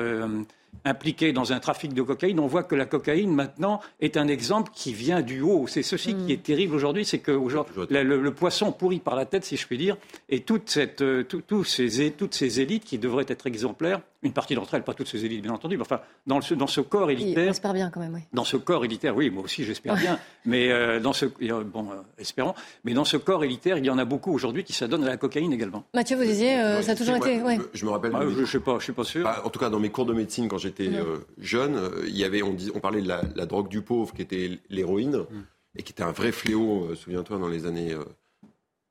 impliqué 0.84 1.32
dans 1.32 1.52
un 1.52 1.58
trafic 1.58 1.92
de 1.92 2.02
cocaïne, 2.02 2.38
on 2.40 2.46
voit 2.46 2.62
que 2.62 2.74
la 2.74 2.86
cocaïne 2.86 3.32
maintenant 3.32 3.80
est 4.00 4.16
un 4.16 4.28
exemple 4.28 4.70
qui 4.74 4.92
vient 4.92 5.20
du 5.20 5.40
haut. 5.40 5.66
C'est 5.66 5.82
ceci 5.82 6.14
qui 6.14 6.32
est 6.32 6.42
terrible 6.42 6.74
aujourd'hui, 6.74 7.04
c'est 7.04 7.18
que 7.18 7.32
le, 7.32 8.30
poisson 8.30 8.72
pourrit 8.72 9.00
par 9.00 9.16
la 9.16 9.26
tête, 9.26 9.44
si 9.44 9.56
je 9.56 9.66
puis 9.66 9.78
dire, 9.78 9.96
et 10.28 10.40
toute 10.40 10.68
cette, 10.70 11.02
euh, 11.02 11.24
ces, 11.64 12.10
toutes 12.12 12.34
ces 12.34 12.60
élites 12.60 12.84
qui 12.84 12.98
devraient 12.98 13.26
être 13.28 13.46
exemplaires, 13.46 14.00
une 14.26 14.32
partie 14.32 14.54
d'entre 14.54 14.74
elles, 14.74 14.82
pas 14.82 14.94
toutes 14.94 15.08
ces 15.08 15.24
élites 15.24 15.42
bien 15.42 15.52
entendu, 15.52 15.76
mais 15.76 15.82
enfin 15.82 16.00
dans, 16.26 16.40
ce, 16.40 16.54
dans 16.54 16.66
ce 16.66 16.80
corps 16.80 17.10
élitaire. 17.10 17.46
J'espère 17.46 17.72
bien 17.72 17.90
quand 17.90 18.00
même, 18.00 18.14
oui. 18.14 18.20
Dans 18.32 18.44
ce 18.44 18.56
corps 18.56 18.84
élitaire, 18.84 19.16
oui, 19.16 19.30
moi 19.30 19.44
aussi 19.44 19.64
j'espère 19.64 19.96
bien, 19.96 20.18
mais 20.44 20.70
euh, 20.70 21.00
dans 21.00 21.12
ce 21.12 21.26
bon, 21.26 21.90
euh, 21.90 21.96
espérons, 22.18 22.54
mais 22.84 22.94
dans 22.94 23.04
ce 23.04 23.16
corps 23.16 23.44
élitaire, 23.44 23.78
il 23.78 23.86
y 23.86 23.90
en 23.90 23.98
a 23.98 24.04
beaucoup 24.04 24.32
aujourd'hui 24.32 24.64
qui 24.64 24.72
s'adonnent 24.72 25.04
à 25.04 25.08
la 25.08 25.16
cocaïne 25.16 25.52
également. 25.52 25.84
Mathieu, 25.94 26.16
vous 26.16 26.24
disiez, 26.24 26.56
ça 26.82 26.92
a 26.92 26.94
toujours 26.94 27.16
été. 27.16 27.40
Je, 27.72 27.84
me 27.84 27.90
rappelle. 27.90 28.12
Ah, 28.14 28.22
je, 28.22 28.40
ne 28.40 28.46
sais 28.46 28.60
pas, 28.60 28.78
je 28.78 28.84
suis 28.84 28.92
pas 28.92 29.04
sûr. 29.04 29.24
Bah, 29.24 29.42
en 29.44 29.50
tout 29.50 29.58
cas, 29.58 29.70
dans 29.70 29.80
mes 29.80 29.90
cours 29.90 30.06
de 30.06 30.14
médecine 30.14 30.48
quand 30.48 30.58
j'étais 30.58 30.88
euh, 30.88 31.18
jeune, 31.38 31.78
il 32.06 32.16
y 32.16 32.24
avait, 32.24 32.42
on, 32.42 32.56
on 32.74 32.80
parlait 32.80 33.02
de 33.02 33.08
la, 33.08 33.46
drogue 33.46 33.68
du 33.68 33.82
pauvre 33.82 34.12
qui 34.12 34.22
était 34.22 34.58
l'héroïne 34.68 35.18
mm. 35.18 35.42
et 35.76 35.82
qui 35.82 35.92
était 35.92 36.02
un 36.02 36.12
vrai 36.12 36.32
fléau. 36.32 36.94
Souviens-toi 36.94 37.38
dans 37.38 37.48
les 37.48 37.66
années, 37.66 37.94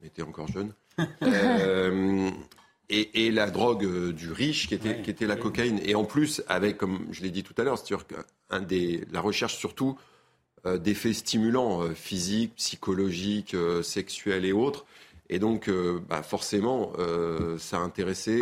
on 0.02 0.06
était 0.06 0.22
encore 0.22 0.48
jeune. 0.48 0.72
et, 2.90 3.32
la 3.32 3.50
drogue 3.50 4.12
du 4.12 4.32
riche 4.32 4.68
qui 4.68 4.76
était, 4.76 5.02
qui 5.02 5.10
était 5.10 5.28
la 5.28 5.36
cocaïne. 5.36 5.80
Et 5.84 5.96
en 5.96 6.06
plus, 6.06 6.44
avec, 6.48 6.78
comme 6.78 7.08
je 7.12 7.22
l'ai 7.22 7.32
dit 7.32 7.44
tout 7.44 7.54
à 7.58 7.64
l'heure, 7.64 7.78
c'est-à-dire 7.78 8.06
des, 8.68 9.06
la 9.12 9.22
recherche 9.22 9.58
surtout 9.58 9.98
d'effets 10.66 11.14
stimulants 11.14 11.82
physiques, 11.94 12.56
psychologiques, 12.56 13.56
sexuels 13.84 14.46
et 14.46 14.52
autres. 14.52 14.86
Et 15.30 15.40
donc, 15.40 15.70
bah, 16.10 16.24
forcément, 16.24 16.94
ça 17.58 17.78
a 17.78 17.82
intéressé 17.82 18.40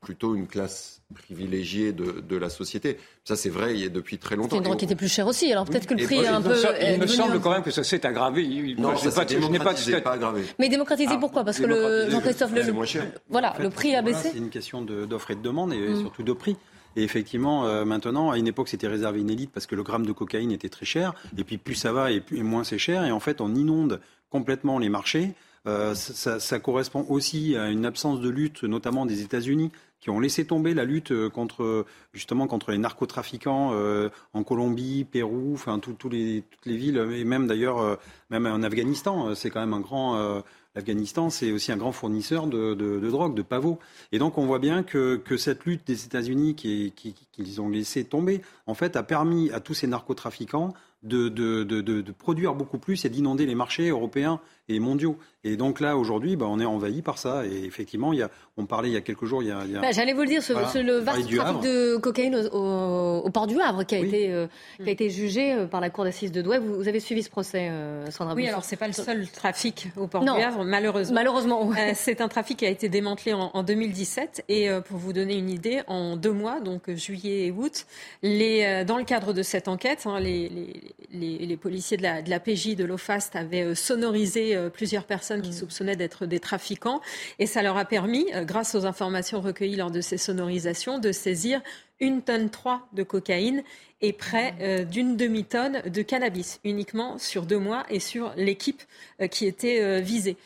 plutôt 0.00 0.34
une 0.34 0.46
classe 0.46 1.02
privilégiée 1.14 1.92
de, 1.92 2.36
la 2.36 2.50
société. 2.50 2.98
Ça, 3.24 3.36
c'est 3.36 3.48
vrai, 3.48 3.74
il 3.74 3.80
y 3.80 3.86
a 3.86 3.88
depuis 3.88 4.18
très 4.18 4.36
longtemps. 4.36 4.50
C'est 4.50 4.56
une 4.56 4.64
drogue 4.64 4.78
qui 4.78 4.84
était 4.84 4.96
plus 4.96 5.08
chère 5.08 5.26
aussi. 5.26 5.50
Alors 5.50 5.64
peut-être 5.64 5.86
que 5.86 5.94
le 5.94 6.04
prix 6.04 6.16
est 6.16 6.26
un 6.26 6.42
peu. 6.42 6.54
Il 6.82 7.00
me 7.00 7.06
semble 7.06 7.40
quand 7.40 7.50
même 7.50 7.62
que 7.62 7.70
ça 7.70 7.84
s'est 7.84 8.04
aggravé. 8.04 8.74
non, 8.76 8.96
ça 8.96 9.10
pas, 9.10 9.24
démocratisé, 9.24 10.00
pas, 10.00 10.12
aggravé. 10.12 10.42
Mais 10.58 10.68
démocratisé 10.68 11.12
ah, 11.14 11.18
pourquoi? 11.18 11.44
Parce 11.44 11.58
que 11.58 11.66
le 11.66 12.10
Jean-Christophe, 12.10 12.52
le, 12.52 12.72
moins 12.72 12.84
cher. 12.84 13.06
voilà, 13.28 13.54
le 13.60 13.70
prix 13.70 13.94
a 13.94 14.02
baissé. 14.02 14.30
c'est 14.32 14.38
une 14.38 14.50
question 14.50 14.82
d'offre 14.82 15.30
et 15.30 15.34
de 15.36 15.42
demande 15.42 15.72
et 15.72 15.78
mm. 15.78 16.00
surtout 16.00 16.22
de 16.22 16.32
prix. 16.32 16.56
Et 16.96 17.02
effectivement, 17.02 17.66
euh, 17.66 17.84
maintenant, 17.84 18.30
à 18.30 18.38
une 18.38 18.46
époque, 18.46 18.68
c'était 18.68 18.86
réservé 18.86 19.18
à 19.18 19.22
une 19.22 19.30
élite 19.30 19.50
parce 19.52 19.66
que 19.66 19.74
le 19.74 19.82
gramme 19.82 20.06
de 20.06 20.12
cocaïne 20.12 20.52
était 20.52 20.68
très 20.68 20.86
cher. 20.86 21.12
Et 21.36 21.44
puis, 21.44 21.58
plus 21.58 21.74
ça 21.74 21.92
va 21.92 22.10
et, 22.10 22.20
plus, 22.20 22.38
et 22.38 22.42
moins 22.42 22.64
c'est 22.64 22.78
cher. 22.78 23.04
Et 23.04 23.10
en 23.10 23.20
fait, 23.20 23.40
on 23.40 23.54
inonde 23.54 24.00
complètement 24.30 24.78
les 24.78 24.88
marchés. 24.88 25.34
Euh, 25.66 25.94
ça, 25.94 26.58
correspond 26.58 27.06
aussi 27.08 27.56
à 27.56 27.70
une 27.70 27.86
absence 27.86 28.20
de 28.20 28.28
lutte, 28.28 28.64
notamment 28.64 29.06
des 29.06 29.22
États-Unis, 29.22 29.72
qui 29.98 30.10
ont 30.10 30.20
laissé 30.20 30.46
tomber 30.46 30.74
la 30.74 30.84
lutte 30.84 31.12
euh, 31.12 31.30
contre 31.30 31.86
justement 32.12 32.46
contre 32.46 32.70
les 32.70 32.76
narcotrafiquants 32.76 33.70
euh, 33.72 34.10
en 34.34 34.44
Colombie, 34.44 35.06
Pérou, 35.10 35.58
toutes 35.80 36.12
les 36.12 36.44
villes 36.66 36.98
et 36.98 37.24
même 37.24 37.46
d'ailleurs 37.46 37.98
même 38.28 38.46
en 38.46 38.62
Afghanistan, 38.62 39.34
c'est 39.34 39.48
quand 39.48 39.60
même 39.60 39.72
un 39.72 39.80
grand 39.80 40.42
L'Afghanistan, 40.74 41.30
c'est 41.30 41.52
aussi 41.52 41.70
un 41.70 41.76
grand 41.76 41.92
fournisseur 41.92 42.48
de, 42.48 42.98
drogue, 43.08 43.36
de 43.36 43.42
pavots. 43.42 43.78
Et 44.10 44.18
donc, 44.18 44.38
on 44.38 44.46
voit 44.46 44.58
bien 44.58 44.82
que, 44.82 45.20
cette 45.36 45.64
lutte 45.66 45.86
des 45.86 46.04
États-Unis 46.04 46.56
qu'ils 46.56 46.92
qui, 46.92 47.14
qui, 47.14 47.60
ont 47.60 47.68
laissé 47.68 48.02
tomber, 48.02 48.42
en 48.66 48.74
fait, 48.74 48.96
a 48.96 49.04
permis 49.04 49.52
à 49.52 49.60
tous 49.60 49.74
ces 49.74 49.86
narcotrafiquants 49.86 50.74
de 51.04 52.10
produire 52.18 52.56
beaucoup 52.56 52.78
plus 52.78 53.04
et 53.04 53.08
d'inonder 53.08 53.46
les 53.46 53.54
marchés 53.54 53.88
européens 53.88 54.40
et 54.68 54.78
mondiaux. 54.80 55.18
Et 55.44 55.56
donc 55.56 55.78
là, 55.78 55.98
aujourd'hui, 55.98 56.36
bah, 56.36 56.46
on 56.48 56.58
est 56.58 56.64
envahi 56.64 57.02
par 57.02 57.18
ça. 57.18 57.44
Et 57.44 57.64
effectivement, 57.64 58.14
il 58.14 58.20
y 58.20 58.22
a, 58.22 58.30
on 58.56 58.64
parlait 58.64 58.88
il 58.88 58.94
y 58.94 58.96
a 58.96 59.02
quelques 59.02 59.26
jours, 59.26 59.42
il 59.42 59.48
y 59.48 59.52
a... 59.52 59.64
Bah, 59.80 59.92
j'allais 59.92 60.14
vous 60.14 60.22
le 60.22 60.28
dire, 60.28 60.42
ce, 60.42 60.52
le 60.78 60.98
vaste 60.98 61.30
trafic 61.36 61.62
de 61.62 61.96
cocaïne 61.98 62.34
au, 62.52 63.30
port 63.30 63.46
du 63.46 63.60
Havre 63.60 63.84
qui 63.84 63.94
a, 63.94 63.98
été, 63.98 64.32
euh, 64.32 64.46
qui 64.82 64.88
a 64.88 64.92
été 64.92 65.10
jugé 65.10 65.52
euh, 65.52 65.66
par 65.66 65.82
la 65.82 65.90
cour 65.90 66.04
d'assises 66.04 66.32
de 66.32 66.40
Douai. 66.40 66.58
Vous, 66.58 66.88
avez 66.88 67.00
suivi 67.00 67.22
ce 67.22 67.28
procès, 67.28 67.68
euh, 67.70 68.10
Sandra 68.10 68.34
Oui, 68.34 68.48
alors 68.48 68.64
c'est 68.64 68.76
pas 68.76 68.86
le 68.86 68.94
seul 68.94 69.28
trafic 69.28 69.88
au 69.96 70.06
port 70.06 70.22
du 70.22 70.30
Havre, 70.30 70.64
malheureusement. 70.64 71.14
Malheureusement, 71.14 71.70
C'est 71.94 72.22
un 72.22 72.28
trafic 72.28 72.58
qui 72.58 72.66
a 72.66 72.70
été 72.70 72.88
démantelé 72.88 73.34
en, 73.34 73.62
2017. 73.62 74.44
Et 74.48 74.68
pour 74.86 74.96
vous 74.96 75.12
donner 75.12 75.36
une 75.36 75.50
idée, 75.50 75.82
en 75.88 76.16
deux 76.16 76.32
mois, 76.32 76.60
donc 76.60 76.90
juillet 76.90 77.46
et 77.46 77.50
août, 77.50 77.86
les, 78.22 78.84
dans 78.86 78.96
le 78.96 79.04
cadre 79.04 79.32
de 79.32 79.42
cette 79.42 79.68
enquête, 79.68 80.04
hein, 80.06 80.20
les, 80.20 80.48
les, 81.12 81.38
les, 81.38 81.56
policiers 81.56 81.96
de 81.96 82.02
la, 82.02 82.22
de 82.22 82.30
la 82.30 82.40
PJ 82.40 82.76
de 82.76 82.84
l'OFAST 82.84 83.36
avaient 83.36 83.74
sonorisé 83.74 84.53
euh, 84.54 84.70
plusieurs 84.70 85.04
personnes 85.04 85.42
qui 85.42 85.50
mm. 85.50 85.54
soupçonnaient 85.54 85.96
d'être 85.96 86.26
des 86.26 86.40
trafiquants. 86.40 87.00
Et 87.38 87.46
ça 87.46 87.62
leur 87.62 87.76
a 87.76 87.84
permis, 87.84 88.26
euh, 88.34 88.44
grâce 88.44 88.74
aux 88.74 88.86
informations 88.86 89.40
recueillies 89.40 89.76
lors 89.76 89.90
de 89.90 90.00
ces 90.00 90.16
sonorisations, 90.16 90.98
de 90.98 91.12
saisir 91.12 91.60
une 92.00 92.22
tonne 92.22 92.50
3 92.50 92.88
de 92.92 93.02
cocaïne 93.02 93.62
et 94.00 94.12
près 94.12 94.52
mm. 94.52 94.56
euh, 94.60 94.84
d'une 94.84 95.16
demi-tonne 95.16 95.82
de 95.82 96.02
cannabis, 96.02 96.60
uniquement 96.64 97.18
sur 97.18 97.46
deux 97.46 97.58
mois 97.58 97.84
et 97.88 98.00
sur 98.00 98.32
l'équipe 98.36 98.82
qui 99.30 99.46
était 99.46 100.00
visée. 100.00 100.36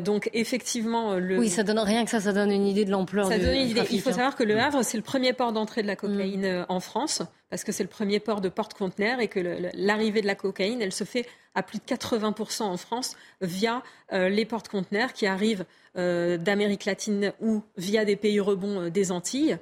donc 0.00 0.28
effectivement, 0.34 1.14
le... 1.14 1.38
oui, 1.38 1.48
ça 1.48 1.62
donne 1.62 1.78
rien 1.78 2.04
que 2.04 2.10
ça, 2.10 2.20
ça 2.20 2.32
donne 2.32 2.52
une 2.52 2.66
idée 2.66 2.84
de 2.84 2.90
l'ampleur. 2.90 3.28
Ça 3.28 3.38
donne 3.38 3.56
une 3.56 3.68
idée. 3.68 3.82
Il 3.90 4.02
faut 4.02 4.10
hein. 4.10 4.12
savoir 4.12 4.36
que 4.36 4.44
le 4.44 4.58
Havre, 4.58 4.82
c'est 4.82 4.98
le 4.98 5.02
premier 5.02 5.32
port 5.32 5.52
d'entrée 5.52 5.82
de 5.82 5.86
la 5.86 5.96
cocaïne 5.96 6.60
mm. 6.60 6.66
en 6.68 6.80
France, 6.80 7.22
parce 7.48 7.64
que 7.64 7.72
c'est 7.72 7.82
le 7.82 7.88
premier 7.88 8.20
port 8.20 8.40
de 8.40 8.50
porte-conteneur 8.50 9.20
et 9.20 9.28
que 9.28 9.40
l'arrivée 9.74 10.20
de 10.20 10.26
la 10.26 10.34
cocaïne, 10.34 10.82
elle 10.82 10.92
se 10.92 11.04
fait 11.04 11.26
à 11.54 11.62
plus 11.62 11.78
de 11.78 11.84
80% 11.84 12.62
en 12.62 12.76
France 12.76 13.16
via 13.40 13.82
euh, 14.12 14.28
les 14.28 14.44
porte-conteneurs 14.44 15.12
qui 15.12 15.26
arrivent 15.26 15.64
euh, 15.96 16.36
d'Amérique 16.36 16.84
latine 16.84 17.32
ou 17.40 17.62
via 17.76 18.04
des 18.04 18.16
pays 18.16 18.38
rebonds 18.38 18.82
euh, 18.82 18.90
des 18.90 19.10
Antilles. 19.10 19.58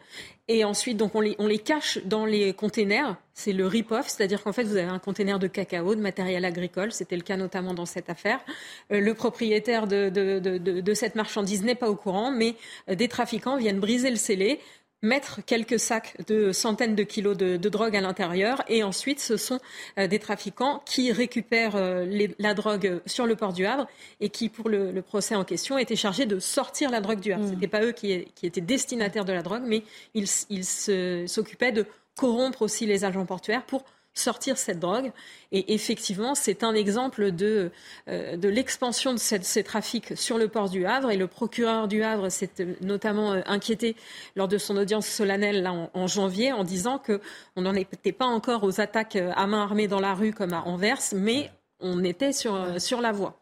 Et 0.50 0.64
ensuite, 0.64 0.96
donc, 0.96 1.14
on 1.14 1.20
les, 1.20 1.58
cache 1.58 1.98
dans 2.06 2.24
les 2.24 2.54
containers. 2.54 3.16
C'est 3.34 3.52
le 3.52 3.66
rip-off, 3.66 4.08
c'est-à-dire 4.08 4.42
qu'en 4.42 4.52
fait, 4.52 4.64
vous 4.64 4.76
avez 4.76 4.88
un 4.88 4.98
container 4.98 5.38
de 5.38 5.46
cacao, 5.46 5.94
de 5.94 6.00
matériel 6.00 6.46
agricole. 6.46 6.90
C'était 6.90 7.16
le 7.16 7.22
cas 7.22 7.36
notamment 7.36 7.74
dans 7.74 7.84
cette 7.84 8.08
affaire. 8.08 8.40
le 8.88 9.12
propriétaire 9.12 9.86
de 9.86 10.94
cette 10.94 11.16
marchandise 11.16 11.62
n'est 11.64 11.74
pas 11.74 11.90
au 11.90 11.96
courant, 11.96 12.30
mais 12.30 12.54
des 12.90 13.08
trafiquants 13.08 13.58
viennent 13.58 13.78
briser 13.78 14.08
le 14.08 14.16
scellé, 14.16 14.58
mettre 15.02 15.44
quelques 15.44 15.78
sacs 15.78 16.16
de 16.26 16.52
centaines 16.52 16.94
de 16.94 17.02
kilos 17.02 17.36
de, 17.36 17.56
drogue 17.56 17.96
à 17.96 18.00
l'intérieur 18.00 18.62
et 18.68 18.82
ensuite 18.82 19.20
ce 19.20 19.36
sont 19.36 19.60
euh, 19.98 20.06
des 20.06 20.18
trafiquants 20.18 20.82
qui 20.84 21.12
récupèrent 21.12 21.76
euh, 21.76 22.28
la 22.38 22.54
drogue 22.54 23.00
sur 23.06 23.26
le 23.26 23.36
port 23.36 23.52
du 23.52 23.66
Havre 23.66 23.86
et 24.20 24.28
qui 24.28 24.48
pour 24.48 24.68
le, 24.68 25.00
procès 25.02 25.34
en 25.34 25.44
question 25.44 25.78
étaient 25.78 25.96
chargés 25.96 26.26
de 26.26 26.38
sortir 26.38 26.90
la 26.90 27.00
drogue 27.00 27.20
du 27.20 27.32
Havre. 27.32 27.44
Ce 27.44 27.50
mmh. 27.50 27.54
n'était 27.54 27.68
pas 27.68 27.84
eux 27.84 27.92
qui, 27.92 28.24
qui, 28.34 28.46
étaient 28.46 28.60
destinataires 28.60 29.24
de 29.24 29.32
la 29.32 29.42
drogue 29.42 29.62
mais 29.66 29.82
ils 30.14 30.28
s'occupaient 30.28 31.72
de 31.72 31.86
corrompre 32.16 32.62
aussi 32.62 32.84
les 32.84 33.04
agents 33.04 33.24
portuaires 33.24 33.64
pour 33.64 33.84
sortir 34.18 34.58
cette 34.58 34.78
drogue. 34.78 35.12
Et 35.52 35.74
effectivement, 35.74 36.34
c'est 36.34 36.62
un 36.62 36.74
exemple 36.74 37.32
de, 37.32 37.70
euh, 38.08 38.36
de 38.36 38.48
l'expansion 38.48 39.14
de 39.14 39.18
ces 39.18 39.62
trafics 39.62 40.16
sur 40.16 40.38
le 40.38 40.48
port 40.48 40.68
du 40.68 40.84
Havre. 40.84 41.10
Et 41.10 41.16
le 41.16 41.26
procureur 41.26 41.88
du 41.88 42.02
Havre 42.02 42.28
s'est 42.28 42.50
euh, 42.60 42.74
notamment 42.80 43.32
euh, 43.32 43.40
inquiété 43.46 43.96
lors 44.36 44.48
de 44.48 44.58
son 44.58 44.76
audience 44.76 45.06
solennelle 45.06 45.62
là, 45.62 45.72
en, 45.92 46.06
janvier 46.06 46.52
en 46.52 46.64
disant 46.64 46.98
qu'on 46.98 47.62
n'en 47.62 47.74
était 47.74 48.12
pas 48.12 48.26
encore 48.26 48.64
aux 48.64 48.80
attaques 48.80 49.16
à 49.16 49.46
main 49.46 49.62
armée 49.62 49.88
dans 49.88 50.00
la 50.00 50.14
rue 50.14 50.32
comme 50.32 50.52
à 50.52 50.62
Anvers, 50.62 51.00
mais 51.14 51.50
on 51.80 52.04
était 52.04 52.32
sur, 52.32 52.80
sur 52.80 53.00
la 53.00 53.12
voie. 53.12 53.38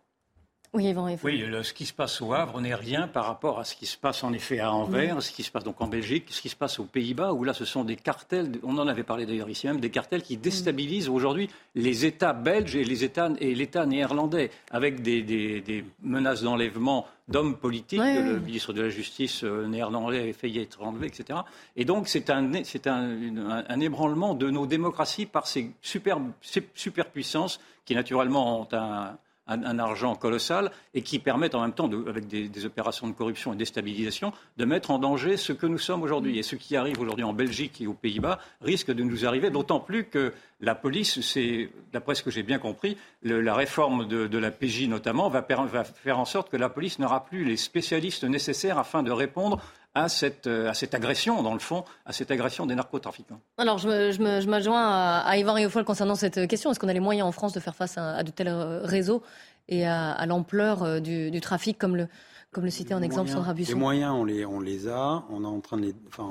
Oui, 0.76 0.92
Oui, 1.24 1.44
ce 1.62 1.72
qui 1.72 1.86
se 1.86 1.92
passe 1.92 2.20
au 2.20 2.34
Havre 2.34 2.60
n'est 2.60 2.74
rien 2.74 3.08
par 3.08 3.26
rapport 3.26 3.58
à 3.58 3.64
ce 3.64 3.74
qui 3.74 3.86
se 3.86 3.96
passe 3.96 4.22
en 4.22 4.32
effet 4.32 4.60
à 4.60 4.72
Anvers, 4.72 5.22
ce 5.22 5.32
qui 5.32 5.42
se 5.42 5.50
passe 5.50 5.64
donc 5.64 5.80
en 5.80 5.86
Belgique, 5.86 6.26
ce 6.28 6.42
qui 6.42 6.48
se 6.48 6.56
passe 6.56 6.78
aux 6.78 6.84
Pays-Bas, 6.84 7.32
où 7.32 7.44
là 7.44 7.54
ce 7.54 7.64
sont 7.64 7.84
des 7.84 7.96
cartels, 7.96 8.52
on 8.62 8.76
en 8.78 8.86
avait 8.86 9.02
parlé 9.02 9.26
d'ailleurs 9.26 9.48
ici 9.48 9.66
même, 9.66 9.80
des 9.80 9.90
cartels 9.90 10.22
qui 10.22 10.36
déstabilisent 10.36 11.08
aujourd'hui 11.08 11.48
les 11.74 12.04
États 12.04 12.32
belges 12.32 12.76
et 12.76 12.84
les 12.84 13.04
États 13.04 13.30
et 13.38 13.54
l'État 13.54 13.86
néerlandais, 13.86 14.50
avec 14.70 15.02
des, 15.02 15.84
menaces 16.02 16.42
d'enlèvement 16.42 17.06
d'hommes 17.28 17.56
politiques. 17.56 18.00
Le 18.00 18.38
ministre 18.38 18.72
de 18.72 18.82
la 18.82 18.88
Justice 18.88 19.42
euh, 19.42 19.66
néerlandais 19.66 20.30
a 20.30 20.32
failli 20.32 20.60
être 20.60 20.80
enlevé, 20.82 21.08
etc. 21.08 21.40
Et 21.74 21.84
donc 21.84 22.06
c'est 22.06 22.30
un, 22.30 22.62
c'est 22.62 22.86
un, 22.86 23.64
un, 23.68 23.80
ébranlement 23.80 24.34
de 24.34 24.48
nos 24.48 24.66
démocraties 24.66 25.26
par 25.26 25.46
ces 25.46 25.72
super, 25.82 26.20
ces 26.40 26.68
superpuissances 26.74 27.58
qui 27.84 27.94
naturellement 27.94 28.60
ont 28.60 28.68
un 28.72 29.16
un, 29.46 29.78
argent 29.78 30.14
colossal 30.14 30.70
et 30.94 31.02
qui 31.02 31.18
permettent 31.18 31.54
en 31.54 31.62
même 31.62 31.72
temps, 31.72 31.90
avec 32.06 32.26
des, 32.26 32.64
opérations 32.64 33.06
de 33.06 33.12
corruption 33.12 33.52
et 33.52 33.54
de 33.54 33.58
déstabilisation, 33.58 34.32
de 34.56 34.64
mettre 34.64 34.90
en 34.90 34.98
danger 34.98 35.36
ce 35.36 35.52
que 35.52 35.66
nous 35.66 35.78
sommes 35.78 36.02
aujourd'hui. 36.02 36.38
Et 36.38 36.42
ce 36.42 36.56
qui 36.56 36.76
arrive 36.76 37.00
aujourd'hui 37.00 37.24
en 37.24 37.32
Belgique 37.32 37.80
et 37.80 37.86
aux 37.86 37.94
Pays-Bas 37.94 38.38
risque 38.60 38.90
de 38.90 39.02
nous 39.02 39.26
arriver, 39.26 39.50
d'autant 39.50 39.80
plus 39.80 40.04
que 40.04 40.32
la 40.60 40.74
police, 40.74 41.20
c'est, 41.20 41.68
d'après 41.92 42.14
ce 42.14 42.22
que 42.22 42.30
j'ai 42.30 42.42
bien 42.42 42.58
compris, 42.58 42.96
la 43.22 43.54
réforme 43.54 44.08
de, 44.08 44.38
la 44.38 44.50
PJ 44.50 44.88
notamment 44.88 45.28
va, 45.28 45.46
faire 45.94 46.18
en 46.18 46.24
sorte 46.24 46.50
que 46.50 46.56
la 46.56 46.68
police 46.68 46.98
n'aura 46.98 47.24
plus 47.24 47.44
les 47.44 47.56
spécialistes 47.56 48.24
nécessaires 48.24 48.78
afin 48.78 49.02
de 49.02 49.10
répondre 49.10 49.60
à 49.96 50.08
cette, 50.08 50.46
à 50.46 50.74
cette, 50.74 50.94
agression, 50.94 51.42
dans 51.42 51.54
le 51.54 51.58
fond, 51.58 51.84
à 52.04 52.12
cette 52.12 52.30
agression 52.30 52.66
des 52.66 52.74
narcotrafiquants. 52.74 53.40
Alors, 53.56 53.78
je, 53.78 54.46
m'adjoins 54.46 54.86
à, 54.86 55.22
à 55.26 55.36
Yvan 55.38 55.54
Riofol 55.54 55.84
concernant 55.84 56.14
cette 56.14 56.46
question. 56.46 56.70
Est-ce 56.70 56.78
qu'on 56.78 56.88
a 56.88 56.92
les 56.92 57.00
moyens 57.00 57.26
en 57.26 57.32
France 57.32 57.54
de 57.54 57.60
faire 57.60 57.74
face 57.74 57.96
à, 57.96 58.22
de 58.22 58.30
tels 58.30 58.48
réseaux 58.48 59.22
et 59.68 59.86
à, 59.86 60.24
l'ampleur 60.26 60.82
euh, 60.82 61.00
du, 61.00 61.40
trafic, 61.40 61.78
comme 61.78 61.96
le, 61.96 62.08
comme 62.52 62.64
le 62.64 62.70
citait 62.70 62.94
en 62.94 63.02
exemple 63.02 63.30
Sandra 63.30 63.54
Busson 63.54 63.72
Les 63.72 63.78
moyens, 63.78 64.12
on 64.12 64.24
les, 64.24 64.44
on 64.44 64.60
les 64.60 64.88
a, 64.88 65.24
on 65.30 65.44
est 65.44 65.46
en 65.46 65.60
train 65.60 65.76
de 65.78 65.86
les, 65.86 65.94
enfin, 66.08 66.28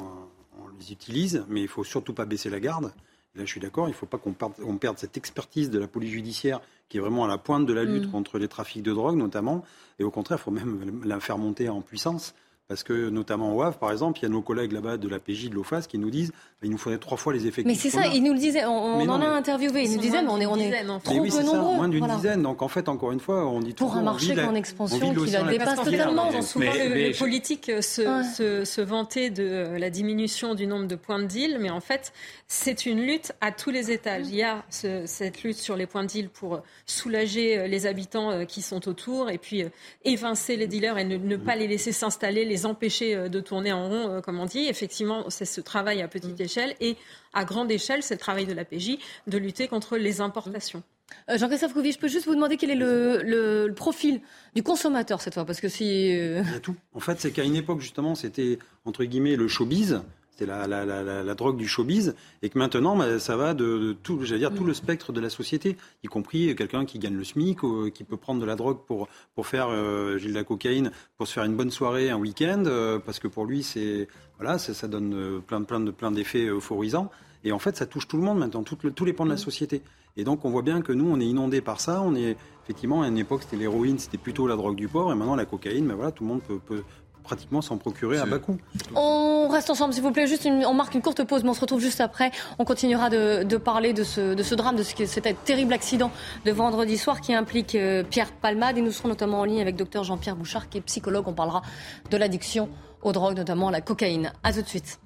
on 0.63 0.67
les 0.80 0.91
utilise, 0.91 1.43
mais 1.49 1.62
il 1.62 1.67
faut 1.67 1.84
surtout 1.84 2.13
pas 2.13 2.25
baisser 2.25 2.49
la 2.49 2.60
garde. 2.60 2.93
là, 3.36 3.45
je 3.45 3.45
suis 3.45 3.60
d'accord, 3.60 3.88
il 3.88 3.91
ne 3.91 3.95
faut 3.95 4.06
pas 4.06 4.17
qu'on 4.17 4.34
perde, 4.34 4.54
on 4.65 4.78
perde 4.78 4.97
cette 4.97 5.17
expertise 5.17 5.69
de 5.69 5.80
la 5.80 5.88
police 5.88 6.12
judiciaire 6.12 6.62
qui 6.88 6.97
est 6.97 7.01
vraiment 7.01 7.25
à 7.25 7.28
la 7.28 7.38
pointe 7.38 7.65
de 7.65 7.73
la 7.73 7.84
lutte 7.84 8.08
mm. 8.08 8.12
contre 8.12 8.38
les 8.38 8.47
trafics 8.47 8.84
de 8.84 8.93
drogue, 8.93 9.17
notamment. 9.17 9.63
Et 9.99 10.04
au 10.04 10.12
contraire, 10.12 10.38
il 10.39 10.43
faut 10.43 10.51
même 10.51 11.01
la 11.04 11.19
faire 11.19 11.38
monter 11.38 11.67
en 11.67 11.82
puissance. 11.82 12.36
Parce 12.67 12.82
que, 12.82 13.10
notamment 13.10 13.56
au 13.56 13.62
Havre, 13.62 13.78
par 13.78 13.91
exemple, 13.91 14.19
il 14.19 14.23
y 14.23 14.25
a 14.25 14.30
nos 14.30 14.41
collègues 14.41 14.71
là-bas 14.71 14.97
de 14.97 15.08
la 15.08 15.19
PJ, 15.19 15.49
de 15.49 15.56
l'OFAS, 15.56 15.84
qui 15.84 15.99
nous 15.99 16.10
disent 16.10 16.32
qu'il 16.60 16.71
nous 16.71 16.80
faudrait 16.80 16.97
trois 16.97 17.17
fois 17.17 17.32
les 17.32 17.45
effectifs. 17.45 17.65
Mais 17.65 17.75
c'est 17.75 17.91
ça, 17.91 18.08
ils 18.08 18.23
nous 18.23 18.34
le 18.34 18.39
disaient, 18.39 18.65
on, 18.65 19.08
en 19.08 19.21
a 19.21 19.28
interviewé, 19.28 19.84
ils 19.84 19.91
nous 19.91 19.99
disaient, 19.99 20.23
mais 20.23 20.30
on 20.30 20.39
est, 20.39 20.47
on 20.47 20.58
est 20.58 20.84
trop 21.04 21.19
oui, 21.19 21.30
peu 21.30 21.43
nombreux. 21.43 21.75
moins 21.75 21.89
d'une 21.89 22.08
dizaine. 22.08 22.41
Donc, 22.41 22.63
en 22.63 22.67
fait, 22.67 22.89
encore 22.89 23.12
une 23.12 23.19
fois, 23.19 23.45
on 23.45 23.60
dit 23.60 23.73
Pour 23.73 23.95
un 23.95 24.01
marché 24.01 24.39
en 24.43 24.56
expansion 24.56 25.13
qui 25.13 25.32
la 25.32 25.43
dépasse 25.43 25.84
totalement. 25.84 26.41
Souvent, 26.41 26.71
les 26.73 27.12
politiques 27.12 27.71
se, 27.82 28.63
se, 28.65 28.82
vantaient 28.82 29.30
de 29.30 29.78
la 29.78 29.89
diminution 29.89 30.56
du 30.56 30.65
nombre 30.65 30.88
de 30.88 30.95
points 30.95 31.19
de 31.19 31.25
deal, 31.25 31.58
mais 31.60 31.69
en 31.69 31.82
fait, 31.82 32.13
c'est 32.47 32.86
une 32.86 33.01
lutte 33.01 33.32
à 33.41 33.51
tous 33.51 33.71
les 33.71 33.91
étages. 33.91 34.25
Il 34.28 34.36
y 34.36 34.43
a 34.43 34.63
cette 34.69 35.43
lutte 35.43 35.58
sur 35.58 35.75
les 35.75 35.88
points 35.88 36.04
de 36.04 36.10
deal 36.10 36.30
pour 36.30 36.62
soulager 36.86 37.58
euh, 37.58 37.67
les 37.67 37.86
habitants 37.86 38.32
euh, 38.32 38.45
qui 38.45 38.62
sont 38.62 38.88
autour 38.88 39.30
et 39.30 39.38
puis 39.38 39.63
euh, 39.63 39.69
évincer 40.04 40.56
les 40.56 40.67
dealers 40.67 40.97
et 40.97 41.06
ne, 41.06 41.38
pas 41.38 41.56
les 41.56 41.67
laisser 41.67 41.91
s'installer, 41.91 42.45
les 42.55 42.65
empêcher 42.65 43.29
de 43.29 43.39
tourner 43.39 43.73
en 43.73 43.89
rond, 43.89 44.21
comme 44.21 44.39
on 44.39 44.45
dit. 44.45 44.67
Effectivement, 44.67 45.29
c'est 45.29 45.45
ce 45.45 45.59
travail 45.59 46.01
à 46.01 46.07
petite 46.07 46.39
échelle 46.39 46.75
et 46.79 46.95
à 47.33 47.43
grande 47.43 47.69
échelle, 47.69 48.01
c'est 48.01 48.15
le 48.15 48.19
travail 48.19 48.45
de 48.45 48.53
la 48.53 48.63
PJ 48.63 48.97
de 49.27 49.37
lutter 49.37 49.67
contre 49.67 49.97
les 49.97 50.21
importations. 50.21 50.83
Euh, 51.29 51.37
Jean-Christophe 51.37 51.73
Couvi, 51.73 51.91
je 51.91 51.99
peux 51.99 52.07
juste 52.07 52.25
vous 52.25 52.35
demander 52.35 52.57
quel 52.57 52.71
est 52.71 52.75
le, 52.75 53.73
profil 53.75 54.21
du 54.55 54.63
consommateur 54.63 55.21
cette 55.21 55.33
fois 55.33 55.45
Parce 55.45 55.61
que 55.61 55.69
si. 55.69 56.15
Euh, 56.15 56.41
Il 56.45 56.53
y 56.53 56.55
a 56.55 56.59
tout. 56.59 56.75
En 56.93 56.99
fait, 56.99 57.19
c'est 57.19 57.31
qu'à 57.31 57.43
une 57.43 57.55
époque, 57.55 57.81
justement, 57.81 58.15
c'était 58.15 58.59
entre 58.85 59.03
guillemets 59.03 59.35
le 59.35 59.47
showbiz. 59.47 60.01
C'était 60.37 60.51
la, 60.51 60.67
la, 60.67 61.35
drogue 61.35 61.55
du 61.55 61.67
showbiz, 61.67 62.13
et 62.41 62.49
que 62.49 62.57
maintenant, 62.59 62.97
bah, 62.97 63.19
ça 63.19 63.37
va 63.37 63.53
de, 63.53 63.95
tout, 64.03 64.17
dire, 64.17 64.53
tout 64.53 64.65
le 64.65 64.73
spectre 64.73 65.13
de 65.13 65.21
la 65.21 65.29
société, 65.29 65.77
y 66.03 66.07
compris 66.07 66.53
quelqu'un 66.55 66.85
qui 66.85 66.99
gagne 66.99 67.15
le 67.15 67.23
SMIC, 67.23 67.63
ou, 67.63 67.89
qui 67.89 68.03
peut 68.03 68.17
prendre 68.17 68.41
de 68.41 68.45
la 68.45 68.55
drogue 68.55 68.79
pour, 68.85 69.07
pour 69.33 69.47
faire 69.47 69.67
euh, 69.69 70.19
de 70.19 70.33
la 70.33 70.43
cocaïne, 70.43 70.91
pour 71.17 71.27
se 71.27 71.33
faire 71.33 71.45
une 71.45 71.55
bonne 71.55 71.71
soirée 71.71 72.09
un 72.09 72.17
week-end, 72.17 72.63
parce 73.05 73.19
que 73.19 73.29
pour 73.29 73.45
lui, 73.45 73.63
c'est 73.63 74.07
voilà, 74.37 74.57
ça, 74.57 74.87
donne 74.87 75.41
plein, 75.47 75.63
plein, 75.63 75.79
de, 75.79 75.91
plein 75.91 76.11
d'effets 76.11 76.47
euphorisants. 76.47 77.09
Et 77.45 77.51
en 77.51 77.59
fait, 77.59 77.77
ça 77.77 77.85
touche 77.85 78.07
tout 78.07 78.17
le 78.17 78.23
monde 78.23 78.39
maintenant, 78.39 78.63
tous 78.63 79.05
les 79.05 79.13
pans 79.13 79.25
de 79.25 79.29
la 79.29 79.37
société. 79.37 79.81
Et 80.17 80.23
donc 80.23 80.45
on 80.45 80.49
voit 80.49 80.61
bien 80.61 80.81
que 80.81 80.93
nous, 80.93 81.07
on 81.07 81.19
est 81.19 81.25
inondé 81.25 81.61
par 81.61 81.79
ça. 81.79 82.01
On 82.01 82.15
est 82.15 82.37
effectivement 82.63 83.03
à 83.03 83.07
une 83.07 83.17
époque, 83.17 83.43
c'était 83.43 83.57
l'héroïne, 83.57 83.99
c'était 83.99 84.17
plutôt 84.17 84.47
la 84.47 84.55
drogue 84.55 84.75
du 84.75 84.87
pauvre, 84.87 85.11
et 85.11 85.15
maintenant 85.15 85.35
la 85.35 85.45
cocaïne, 85.45 85.85
mais 85.85 85.93
voilà, 85.93 86.11
tout 86.11 86.23
le 86.23 86.29
monde 86.29 86.41
peut, 86.41 86.83
pratiquement 87.25 87.61
s'en 87.61 87.77
procurer 87.77 88.17
à 88.17 88.25
bas 88.25 88.39
coût. 88.39 88.57
On 88.95 89.47
reste 89.49 89.69
ensemble, 89.69 89.93
s'il 89.93 90.03
vous 90.03 90.11
plaît. 90.11 90.27
Juste 90.27 90.47
on 90.47 90.73
marque 90.73 90.95
une 90.95 91.01
courte 91.01 91.23
pause, 91.23 91.43
mais 91.43 91.49
on 91.49 91.53
se 91.53 91.61
retrouve 91.61 91.81
juste 91.81 91.99
après. 91.99 92.31
On 92.59 92.65
continuera 92.65 93.09
de, 93.09 93.57
parler 93.57 93.93
de 93.93 94.03
ce, 94.03 94.33
de 94.33 94.43
ce, 94.43 94.55
drame, 94.55 94.75
de 94.75 94.83
ce, 94.83 95.05
cet 95.05 95.43
terrible 95.43 95.73
accident 95.73 96.11
de 96.45 96.51
vendredi 96.51 96.97
soir 96.97 97.21
qui 97.21 97.33
implique 97.33 97.75
euh, 97.75 98.03
Pierre 98.03 98.31
Palmade. 98.31 98.77
Et 98.77 98.81
nous 98.81 98.91
serons 98.91 99.09
notamment 99.09 99.41
en 99.41 99.43
ligne 99.43 99.61
avec 99.61 99.75
docteur 99.75 100.03
Jean-Pierre 100.03 100.35
Bouchard, 100.35 100.69
qui 100.69 100.77
est 100.77 100.81
psychologue. 100.81 101.27
On 101.27 101.33
parlera 101.33 101.61
de 102.09 102.17
l'addiction 102.17 102.69
aux 103.01 103.11
drogues, 103.11 103.38
notamment 103.38 103.67
à 103.67 103.71
la 103.71 103.81
cocaïne. 103.81 104.31
À 104.43 104.53
tout 104.53 104.61
de 104.61 104.67
suite. 104.67 104.99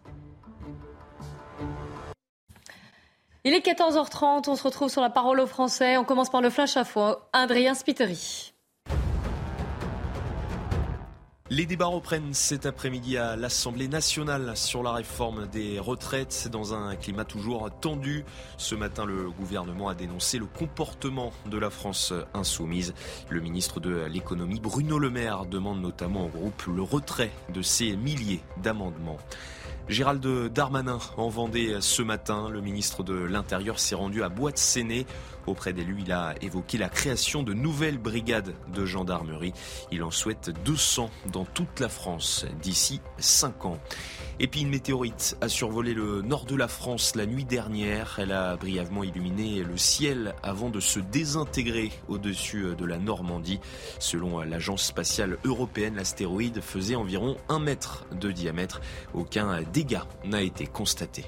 Il 3.45 3.53
est 3.53 3.65
14h30, 3.65 4.49
on 4.49 4.55
se 4.55 4.63
retrouve 4.63 4.89
sur 4.89 5.01
la 5.01 5.09
parole 5.09 5.39
aux 5.39 5.47
Français. 5.47 5.97
On 5.97 6.03
commence 6.03 6.29
par 6.29 6.41
le 6.41 6.49
flash 6.49 6.75
à 6.75 6.83
fois. 6.83 7.29
Adrien 7.31 7.73
Spiteri. 7.73 8.48
Les 11.51 11.65
débats 11.65 11.87
reprennent 11.87 12.35
cet 12.35 12.67
après-midi 12.67 13.17
à 13.17 13.35
l'Assemblée 13.35 13.87
nationale 13.87 14.55
sur 14.55 14.83
la 14.83 14.91
réforme 14.91 15.47
des 15.47 15.79
retraites 15.79 16.47
dans 16.51 16.75
un 16.75 16.95
climat 16.95 17.25
toujours 17.25 17.71
tendu. 17.81 18.23
Ce 18.57 18.75
matin, 18.75 19.03
le 19.03 19.31
gouvernement 19.31 19.89
a 19.89 19.95
dénoncé 19.95 20.37
le 20.37 20.45
comportement 20.45 21.33
de 21.47 21.57
la 21.57 21.71
France 21.71 22.13
insoumise. 22.35 22.93
Le 23.29 23.41
ministre 23.41 23.79
de 23.79 24.05
l'économie, 24.05 24.59
Bruno 24.59 24.99
Le 24.99 25.09
Maire, 25.09 25.45
demande 25.45 25.81
notamment 25.81 26.27
au 26.27 26.29
groupe 26.29 26.63
le 26.67 26.83
retrait 26.83 27.31
de 27.51 27.63
ces 27.63 27.97
milliers 27.97 28.41
d'amendements. 28.61 29.17
Gérald 29.87 30.23
Darmanin 30.53 30.99
en 31.17 31.29
Vendée 31.29 31.77
ce 31.79 32.03
matin. 32.03 32.47
Le 32.51 32.61
ministre 32.61 33.01
de 33.01 33.15
l'Intérieur 33.15 33.79
s'est 33.79 33.95
rendu 33.95 34.21
à 34.21 34.29
Boîte-Séné. 34.29 35.07
Auprès 35.49 35.73
d'élus, 35.73 36.03
il 36.05 36.11
a 36.11 36.35
évoqué 36.41 36.77
la 36.77 36.89
création 36.89 37.41
de 37.41 37.53
nouvelles 37.53 37.97
brigades 37.97 38.53
de 38.71 38.85
gendarmerie. 38.85 39.51
Il 39.91 40.03
en 40.03 40.11
souhaite 40.11 40.51
200 40.63 41.09
dans 41.33 41.43
toute 41.43 41.79
la 41.79 41.89
France 41.89 42.45
d'ici 42.61 43.01
5 43.17 43.65
ans. 43.65 43.79
Et 44.39 44.45
puis 44.45 44.61
une 44.61 44.69
météorite 44.69 45.35
a 45.41 45.49
survolé 45.49 45.95
le 45.95 46.21
nord 46.21 46.45
de 46.45 46.55
la 46.55 46.67
France 46.67 47.15
la 47.15 47.25
nuit 47.25 47.45
dernière. 47.45 48.17
Elle 48.19 48.31
a 48.31 48.57
brièvement 48.57 49.03
illuminé 49.03 49.63
le 49.63 49.75
ciel 49.75 50.35
avant 50.43 50.69
de 50.69 50.79
se 50.79 50.99
désintégrer 50.99 51.91
au-dessus 52.07 52.75
de 52.77 52.85
la 52.85 52.99
Normandie. 52.99 53.59
Selon 53.97 54.41
l'agence 54.41 54.83
spatiale 54.83 55.39
européenne, 55.45 55.95
l'astéroïde 55.95 56.61
faisait 56.61 56.95
environ 56.95 57.37
un 57.49 57.57
mètre 57.57 58.05
de 58.11 58.31
diamètre. 58.31 58.81
Aucun 59.15 59.63
dégât 59.63 60.05
n'a 60.25 60.43
été 60.43 60.67
constaté. 60.67 61.25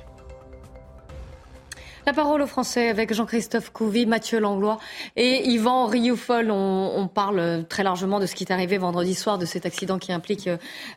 La 2.08 2.14
parole 2.14 2.42
aux 2.42 2.48
Français 2.48 2.90
avec 2.90 3.14
Jean-Christophe 3.14 3.72
Couvi, 3.72 4.08
Mathieu 4.08 4.40
Langlois 4.40 4.80
et 5.16 5.48
Yvan 5.52 5.86
Rioufol. 5.86 6.50
On, 6.50 7.08
parle 7.08 7.64
très 7.70 7.84
largement 7.84 8.20
de 8.20 8.26
ce 8.26 8.34
qui 8.34 8.44
est 8.44 8.52
arrivé 8.52 8.80
vendredi 8.80 9.14
soir, 9.14 9.38
de 9.38 9.46
cet 9.46 9.68
accident 9.68 10.00
qui 10.00 10.12
implique 10.12 10.50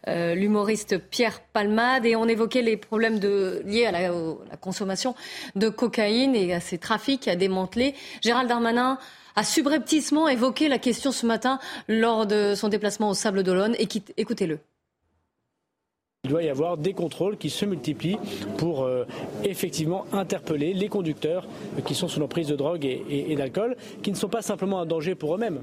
euh, 0.09 0.35
l'humoriste 0.35 0.97
Pierre 0.97 1.43
Palmade. 1.53 2.07
Et 2.07 2.17
on 2.17 2.27
évoquait 2.27 2.63
les 2.63 2.79
problèmes 2.79 3.21
liés 3.67 3.85
à 3.85 3.93
la, 3.93 4.01
la, 4.09 4.57
consommation 4.59 5.15
de 5.57 5.69
cocaïne 5.69 6.35
et 6.35 6.55
à 6.55 6.61
ces 6.61 6.79
trafics 6.79 7.29
à 7.29 7.37
démanteler. 7.37 7.95
Gérald 8.23 8.49
Darmanin 8.49 8.99
a 9.37 9.45
subrepticement 9.45 10.27
évoqué 10.29 10.69
la 10.69 10.79
question 10.79 11.13
ce 11.13 11.27
matin 11.27 11.59
lors 11.87 12.27
de 12.27 12.55
son 12.55 12.69
déplacement 12.69 13.11
au 13.11 13.15
Sable 13.15 13.43
d'Olonne. 13.43 13.77
Écoutez-le. 14.17 14.59
Il 16.25 16.31
doit 16.31 16.43
y 16.43 16.49
avoir 16.49 16.79
des 16.79 16.95
contrôles 16.95 17.37
qui 17.37 17.51
se 17.51 17.67
multiplient 17.67 18.17
pour 18.57 18.83
euh, 18.83 19.05
effectivement 19.45 20.07
interpeller 20.11 20.73
les 20.73 20.89
conducteurs 20.89 21.47
qui 21.85 21.95
sont 21.95 22.09
sous 22.09 22.19
l'emprise 22.19 22.49
de 22.49 22.57
drogue 22.57 22.87
et, 22.87 23.37
d'alcool, 23.37 23.77
qui 24.03 24.11
ne 24.11 24.17
sont 24.17 24.31
pas 24.31 24.41
simplement 24.41 24.81
un 24.81 24.87
danger 24.87 25.15
pour 25.15 25.35
eux-mêmes, 25.35 25.61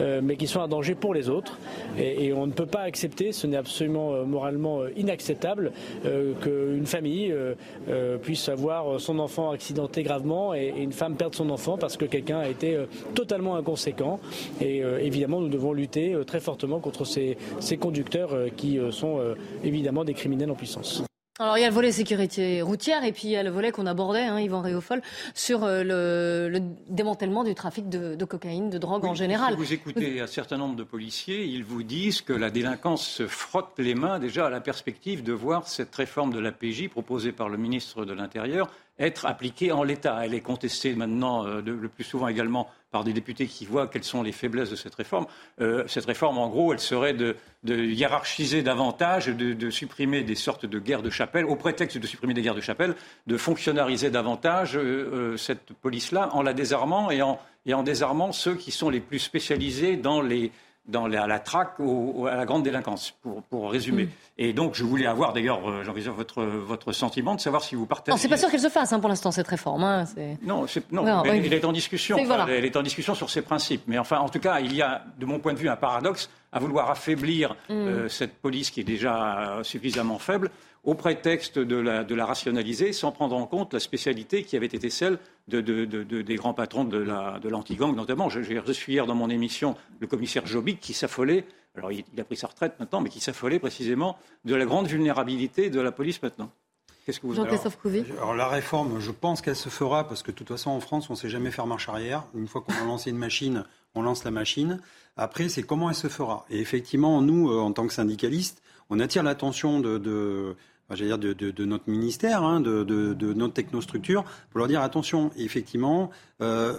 euh, 0.00 0.20
mais 0.20 0.34
qui 0.34 0.48
sont 0.48 0.60
un 0.60 0.66
danger 0.66 0.96
pour 0.96 1.14
les 1.14 1.28
autres. 1.28 1.60
Et, 1.96 2.32
on 2.32 2.48
ne 2.48 2.52
peut 2.52 2.66
pas 2.66 2.80
accepter, 2.80 3.30
ce 3.30 3.46
n'est 3.46 3.56
absolument 3.56 4.14
euh, 4.14 4.24
moralement 4.24 4.80
inacceptable, 4.96 5.70
qu'une 6.42 6.86
famille 6.86 7.34
puisse 8.22 8.48
avoir 8.48 9.00
son 9.00 9.18
enfant 9.18 9.50
accidenté 9.50 10.02
gravement 10.02 10.54
et, 10.54 10.72
une 10.76 10.92
femme 10.92 11.14
perde 11.14 11.34
son 11.34 11.50
enfant 11.50 11.78
parce 11.78 11.96
que 11.96 12.04
quelqu'un 12.04 12.38
a 12.38 12.48
été 12.48 12.76
totalement 13.14 13.56
inconséquent. 13.56 14.18
Et 14.60 14.78
évidemment, 14.78 15.40
nous 15.40 15.48
devons 15.48 15.72
lutter 15.72 16.16
très 16.26 16.40
fortement 16.40 16.80
contre 16.80 17.04
ces, 17.04 17.36
ces 17.60 17.76
conducteurs 17.76 18.30
qui 18.56 18.78
sont 18.90 19.20
évidemment 19.62 19.83
évidemment 19.84 20.04
des 20.04 20.14
criminels 20.14 20.50
en 20.50 20.54
puissance. 20.54 21.02
Alors 21.40 21.58
il 21.58 21.62
y 21.62 21.64
a 21.64 21.68
le 21.68 21.74
volet 21.74 21.90
sécurité 21.90 22.62
routière 22.62 23.02
et 23.02 23.10
puis 23.10 23.24
il 23.24 23.30
y 23.30 23.36
a 23.36 23.42
le 23.42 23.50
volet 23.50 23.72
qu'on 23.72 23.86
abordait, 23.86 24.22
hein, 24.22 24.38
Yvan 24.38 24.62
Réofol, 24.62 25.02
sur 25.34 25.64
euh, 25.64 25.82
le, 26.48 26.60
démantèlement 26.88 27.42
du 27.42 27.56
trafic 27.56 27.88
de, 27.88 28.24
cocaïne, 28.24 28.70
de 28.70 28.78
drogue 28.78 29.04
en 29.04 29.14
général. 29.14 29.54
Si 29.54 29.58
vous 29.58 29.72
écoutez 29.72 30.20
un 30.20 30.28
certain 30.28 30.56
nombre 30.56 30.76
de 30.76 30.84
policiers, 30.84 31.44
ils 31.44 31.64
vous 31.64 31.82
disent 31.82 32.22
que 32.22 32.32
la 32.32 32.50
délinquance 32.50 33.04
se 33.04 33.26
frotte 33.26 33.72
les 33.78 33.96
mains 33.96 34.20
déjà 34.20 34.46
à 34.46 34.50
la 34.50 34.60
perspective 34.60 35.24
de 35.24 35.32
voir 35.32 35.66
cette 35.66 35.94
réforme 35.94 36.32
de 36.32 36.38
la 36.38 36.52
PJ 36.52 36.88
proposée 36.88 37.32
par 37.32 37.48
le 37.48 37.58
ministre 37.58 38.04
de 38.04 38.12
l'Intérieur 38.12 38.70
être 39.00 39.26
appliquée 39.26 39.72
en 39.72 39.82
l'état. 39.82 40.24
Elle 40.24 40.34
est 40.34 40.40
contestée 40.40 40.94
maintenant 40.94 41.44
euh, 41.46 41.60
le 41.60 41.88
plus 41.88 42.04
souvent 42.04 42.28
également 42.28 42.70
par 42.94 43.02
des 43.02 43.12
députés 43.12 43.48
qui 43.48 43.66
voient 43.66 43.88
quelles 43.88 44.04
sont 44.04 44.22
les 44.22 44.30
faiblesses 44.30 44.70
de 44.70 44.76
cette 44.76 44.94
réforme. 44.94 45.26
Euh, 45.60 45.82
cette 45.88 46.04
réforme, 46.04 46.38
en 46.38 46.48
gros, 46.48 46.72
elle 46.72 46.78
serait 46.78 47.12
de, 47.12 47.34
hiérarchiser 47.66 48.62
davantage, 48.62 49.26
de, 49.26 49.70
supprimer 49.70 50.22
des 50.22 50.36
sortes 50.36 50.64
de 50.64 50.78
guerres 50.78 51.02
de 51.02 51.10
chapelle, 51.10 51.44
au 51.44 51.56
prétexte 51.56 51.98
de 51.98 52.06
supprimer 52.06 52.34
des 52.34 52.42
guerres 52.42 52.54
de 52.54 52.60
chapelle, 52.60 52.94
de 53.26 53.36
fonctionnariser 53.36 54.10
davantage 54.10 54.76
euh, 54.76 55.36
cette 55.36 55.72
police-là 55.82 56.28
en 56.34 56.42
la 56.42 56.52
désarmant 56.52 57.10
et 57.10 57.20
en 57.20 57.82
désarmant 57.82 58.30
ceux 58.30 58.54
qui 58.54 58.70
sont 58.70 58.90
les 58.90 59.00
plus 59.00 59.18
spécialisés 59.18 59.96
dans 59.96 60.22
les 60.22 60.52
dans 60.86 61.06
la, 61.06 61.24
à 61.24 61.26
la 61.26 61.38
traque 61.38 61.78
ou, 61.78 62.26
à 62.26 62.34
la 62.34 62.44
grande 62.44 62.62
délinquance, 62.62 63.14
pour, 63.22 63.42
pour 63.42 63.70
résumer. 63.70 64.04
Mm. 64.04 64.10
Et 64.38 64.52
donc, 64.52 64.74
je 64.74 64.84
voulais 64.84 65.06
avoir 65.06 65.32
d'ailleurs, 65.32 65.68
euh, 65.68 65.82
Jean-Christophe, 65.82 66.16
votre, 66.16 66.42
votre 66.42 66.92
sentiment 66.92 67.34
de 67.34 67.40
savoir 67.40 67.62
si 67.62 67.74
vous 67.74 67.86
partagez. 67.86 68.12
Non, 68.12 68.18
c'est 68.18 68.28
pas 68.28 68.36
sûr 68.36 68.50
qu'elle 68.50 68.60
se 68.60 68.68
fasse 68.68 68.92
hein, 68.92 69.00
pour 69.00 69.08
l'instant 69.08 69.30
cette 69.30 69.48
réforme. 69.48 69.84
Hein, 69.84 70.04
non, 70.42 70.66
non, 70.90 71.24
elle, 71.24 71.52
est 71.52 71.64
en 71.64 71.72
discussion. 71.72 72.18
elle 72.48 72.64
est 72.64 72.76
en 72.76 72.82
discussion 72.82 73.14
sur 73.14 73.30
ses 73.30 73.42
principes. 73.42 73.82
Mais 73.86 73.98
enfin, 73.98 74.18
en 74.18 74.28
tout 74.28 74.40
cas, 74.40 74.60
il 74.60 74.74
y 74.74 74.82
a, 74.82 75.04
de 75.18 75.26
mon 75.26 75.38
point 75.38 75.54
de 75.54 75.58
vue, 75.58 75.68
un 75.68 75.76
paradoxe 75.76 76.28
à 76.54 76.60
vouloir 76.60 76.88
affaiblir 76.88 77.56
mm. 77.68 77.72
euh, 77.72 78.08
cette 78.08 78.36
police 78.36 78.70
qui 78.70 78.80
est 78.80 78.84
déjà 78.84 79.60
suffisamment 79.62 80.18
faible 80.18 80.50
au 80.84 80.94
prétexte 80.94 81.58
de 81.58 81.76
la, 81.76 82.04
de 82.04 82.14
la, 82.14 82.26
rationaliser 82.26 82.92
sans 82.92 83.10
prendre 83.10 83.36
en 83.36 83.46
compte 83.46 83.72
la 83.72 83.80
spécialité 83.80 84.44
qui 84.44 84.56
avait 84.56 84.66
été 84.66 84.90
celle 84.90 85.18
de, 85.48 85.60
des 85.60 86.34
grands 86.36 86.54
patrons 86.54 86.84
de 86.84 87.48
l'anti-gang, 87.48 87.94
notamment. 87.96 88.28
J'ai 88.28 88.58
reçu 88.58 88.92
hier 88.92 89.06
dans 89.06 89.14
mon 89.14 89.30
émission 89.30 89.76
le 90.00 90.06
commissaire 90.06 90.46
Jobic 90.46 90.80
qui 90.80 90.92
s'affolait, 90.92 91.46
alors 91.76 91.90
il, 91.90 92.04
a 92.18 92.24
pris 92.24 92.36
sa 92.36 92.48
retraite 92.48 92.74
maintenant, 92.78 93.00
mais 93.00 93.08
qui 93.08 93.20
s'affolait 93.20 93.58
précisément 93.58 94.16
de 94.44 94.54
la 94.54 94.66
grande 94.66 94.86
vulnérabilité 94.86 95.70
de 95.70 95.80
la 95.80 95.90
police 95.90 96.22
maintenant. 96.22 96.50
Qu'est-ce 97.04 97.20
que 97.20 97.26
vous 97.26 97.38
Alors 98.18 98.34
la 98.34 98.48
réforme, 98.48 98.98
je 99.00 99.10
pense 99.10 99.42
qu'elle 99.42 99.56
se 99.56 99.68
fera 99.68 100.06
parce 100.06 100.22
que 100.22 100.30
de 100.30 100.36
toute 100.36 100.48
façon 100.48 100.70
en 100.70 100.80
France, 100.80 101.10
on 101.10 101.14
ne 101.14 101.18
sait 101.18 101.28
jamais 101.28 101.50
faire 101.50 101.66
marche 101.66 101.88
arrière. 101.88 102.24
Une 102.34 102.46
fois 102.46 102.62
qu'on 102.62 102.72
a 102.72 102.84
lancé 102.86 103.10
une 103.10 103.18
machine, 103.18 103.64
on 103.94 104.02
lance 104.02 104.24
la 104.24 104.30
machine. 104.30 104.80
Après, 105.16 105.48
c'est 105.48 105.62
comment 105.62 105.90
elle 105.90 105.96
se 105.96 106.08
fera. 106.08 106.44
Et 106.50 106.60
effectivement, 106.60 107.22
nous, 107.22 107.50
euh, 107.50 107.60
en 107.60 107.72
tant 107.72 107.86
que 107.86 107.92
syndicalistes, 107.92 108.62
on 108.90 108.98
attire 109.00 109.22
l'attention 109.22 109.80
de, 109.80 109.98
de 109.98 111.64
notre 111.64 111.88
ministère, 111.88 112.42
hein, 112.42 112.60
de, 112.60 113.32
notre 113.34 113.54
technostructure, 113.54 114.24
pour 114.50 114.58
leur 114.58 114.68
dire 114.68 114.82
attention, 114.82 115.30
effectivement, 115.36 116.10
euh, 116.40 116.76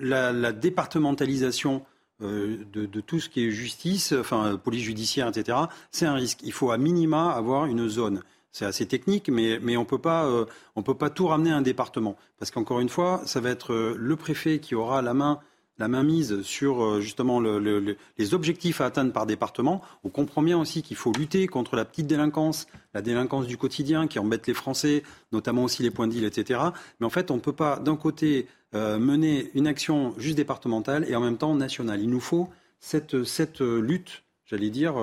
la, 0.00 0.52
départementalisation 0.52 1.82
euh, 2.22 2.58
de, 2.72 3.00
tout 3.00 3.20
ce 3.20 3.28
qui 3.28 3.46
est 3.46 3.50
justice, 3.50 4.12
enfin 4.12 4.56
police 4.62 4.82
judiciaire, 4.82 5.28
etc., 5.28 5.58
c'est 5.90 6.06
un 6.06 6.14
risque. 6.14 6.40
Il 6.42 6.52
faut 6.52 6.70
à 6.70 6.78
minima 6.78 7.30
avoir 7.30 7.66
une 7.66 7.88
zone. 7.88 8.22
C'est 8.52 8.64
assez 8.64 8.86
technique, 8.86 9.28
mais, 9.28 9.58
mais 9.62 9.76
on 9.76 9.82
ne 9.82 9.86
peut 9.86 9.98
pas 9.98 11.10
tout 11.10 11.26
ramener 11.26 11.52
à 11.52 11.56
un 11.56 11.62
département. 11.62 12.16
Parce 12.38 12.50
qu'encore 12.50 12.80
une 12.80 12.88
fois, 12.88 13.22
ça 13.24 13.40
va 13.40 13.50
être 13.50 13.74
le 13.74 14.16
préfet 14.16 14.58
qui 14.58 14.74
aura 14.74 15.02
la 15.02 15.14
main 15.14 15.40
la 15.78 15.88
mainmise 15.88 16.42
sur 16.42 16.82
euh, 16.82 17.00
justement 17.00 17.40
les 17.40 18.34
objectifs 18.34 18.80
à 18.80 18.86
atteindre 18.86 19.12
par 19.12 19.26
département, 19.26 19.80
on 20.04 20.08
comprend 20.08 20.42
bien 20.42 20.58
aussi 20.58 20.82
qu'il 20.82 20.96
faut 20.96 21.12
lutter 21.12 21.46
contre 21.46 21.76
la 21.76 21.84
petite 21.84 22.06
délinquance, 22.06 22.66
la 22.94 23.02
délinquance 23.02 23.46
du 23.46 23.56
quotidien 23.56 24.06
qui 24.06 24.18
embête 24.18 24.46
les 24.46 24.54
Français, 24.54 25.02
notamment 25.32 25.64
aussi 25.64 25.82
les 25.82 25.90
points 25.90 26.08
d'île, 26.08 26.24
etc. 26.24 26.60
Mais 27.00 27.06
en 27.06 27.10
fait, 27.10 27.30
on 27.30 27.36
ne 27.36 27.40
peut 27.40 27.52
pas 27.52 27.78
d'un 27.78 27.96
côté 27.96 28.46
euh, 28.74 28.98
mener 28.98 29.50
une 29.54 29.66
action 29.66 30.14
juste 30.18 30.36
départementale 30.36 31.06
et 31.08 31.14
en 31.14 31.20
même 31.20 31.38
temps 31.38 31.54
nationale. 31.54 32.00
Il 32.02 32.10
nous 32.10 32.20
faut 32.20 32.48
cette, 32.80 33.24
cette 33.24 33.60
lutte, 33.60 34.24
j'allais 34.44 34.70
dire, 34.70 34.94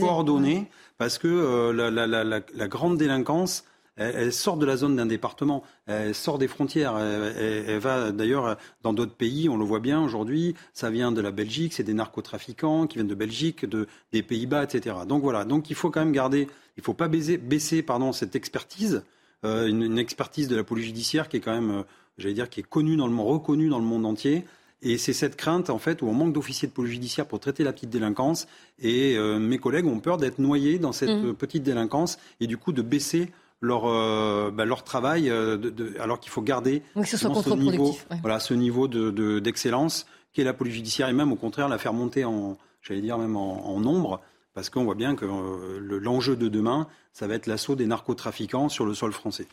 coordonnée, 0.00 0.70
parce 0.98 1.18
que 1.18 1.70
la, 1.70 2.24
la 2.24 2.68
grande 2.68 2.96
délinquance 2.96 3.64
elle, 3.98 4.32
sort 4.32 4.56
de 4.56 4.64
la 4.64 4.76
zone 4.76 4.96
d'un 4.96 5.06
département, 5.06 5.62
elle 5.86 6.14
sort 6.14 6.38
des 6.38 6.48
frontières, 6.48 6.96
elle, 6.98 7.78
va 7.78 8.12
d'ailleurs 8.12 8.56
dans 8.82 8.92
d'autres 8.92 9.14
pays, 9.14 9.48
on 9.48 9.56
le 9.56 9.64
voit 9.64 9.80
bien 9.80 10.00
aujourd'hui, 10.02 10.54
ça 10.72 10.90
vient 10.90 11.12
de 11.12 11.20
la 11.20 11.30
Belgique, 11.30 11.72
c'est 11.74 11.82
des 11.82 11.94
narcotrafiquants 11.94 12.86
qui 12.86 12.96
viennent 12.96 13.08
de 13.08 13.14
Belgique, 13.14 13.66
de, 13.66 13.86
des 14.12 14.22
Pays-Bas, 14.22 14.64
etc. 14.64 14.96
Donc 15.06 15.22
voilà, 15.22 15.44
donc 15.44 15.68
il 15.70 15.76
faut 15.76 15.90
quand 15.90 16.00
même 16.00 16.12
garder, 16.12 16.48
il 16.76 16.80
ne 16.80 16.84
faut 16.84 16.94
pas 16.94 17.08
baisser, 17.08 17.38
baisser 17.38 17.82
pardon, 17.82 18.12
cette 18.12 18.36
expertise, 18.36 19.02
euh, 19.44 19.66
une, 19.66 19.98
expertise 19.98 20.48
de 20.48 20.56
la 20.56 20.64
police 20.64 20.86
judiciaire 20.86 21.28
qui 21.28 21.36
est 21.36 21.40
quand 21.40 21.54
même, 21.54 21.70
euh, 21.70 21.82
j'allais 22.18 22.34
dire, 22.34 22.48
qui 22.48 22.60
est 22.60 22.68
connue 22.68 22.96
dans 22.96 23.06
le 23.06 23.12
monde, 23.12 23.28
reconnue 23.28 23.68
dans 23.68 23.78
le 23.78 23.84
monde 23.84 24.04
entier. 24.04 24.44
Et 24.80 24.96
c'est 24.96 25.12
cette 25.12 25.36
crainte, 25.36 25.70
en 25.70 25.78
fait, 25.78 26.02
où 26.02 26.06
on 26.06 26.12
manque 26.12 26.32
d'officiers 26.32 26.68
de 26.68 26.72
police 26.72 26.92
judiciaire 26.92 27.26
pour 27.26 27.40
traiter 27.40 27.64
la 27.64 27.72
petite 27.72 27.90
délinquance. 27.90 28.46
Et 28.80 29.16
euh, 29.16 29.38
mes 29.38 29.58
collègues 29.58 29.86
ont 29.86 29.98
peur 29.98 30.18
d'être 30.18 30.38
noyés 30.38 30.78
dans 30.78 30.92
cette 30.92 31.10
mmh. 31.10 31.34
petite 31.34 31.62
délinquance 31.64 32.18
et 32.40 32.46
du 32.46 32.58
coup 32.58 32.72
de 32.72 32.82
baisser 32.82 33.30
leur, 33.60 33.86
euh, 33.86 34.50
bah, 34.52 34.64
leur 34.64 34.84
travail, 34.84 35.30
euh, 35.30 35.56
de, 35.56 35.94
alors 36.00 36.20
qu'il 36.20 36.30
faut 36.30 36.42
garder 36.42 36.82
ce, 37.04 37.54
niveau, 37.54 37.96
voilà, 38.22 38.40
ce 38.40 38.54
niveau 38.54 38.88
d'excellence 38.88 40.04
de, 40.04 40.10
qu'est 40.32 40.44
la 40.44 40.52
police 40.52 40.74
judiciaire 40.74 41.08
et 41.08 41.12
même 41.12 41.32
au 41.32 41.36
contraire 41.36 41.68
la 41.68 41.78
faire 41.78 41.92
monter 41.92 42.24
en, 42.24 42.56
j'allais 42.82 43.00
dire 43.00 43.18
même 43.18 43.36
en, 43.36 43.80
nombre, 43.80 44.20
parce 44.54 44.70
qu'on 44.70 44.84
voit 44.84 44.94
bien 44.94 45.16
que 45.16 45.24
euh, 45.24 45.98
l'enjeu 46.00 46.36
de 46.36 46.48
demain, 46.48 46.86
ça 47.12 47.26
va 47.26 47.34
être 47.34 47.46
l'assaut 47.46 47.74
des 47.74 47.86
narcotrafiquants 47.86 48.68
sur 48.68 48.86
le 48.86 48.94
sol 48.94 49.12
français. 49.12 49.46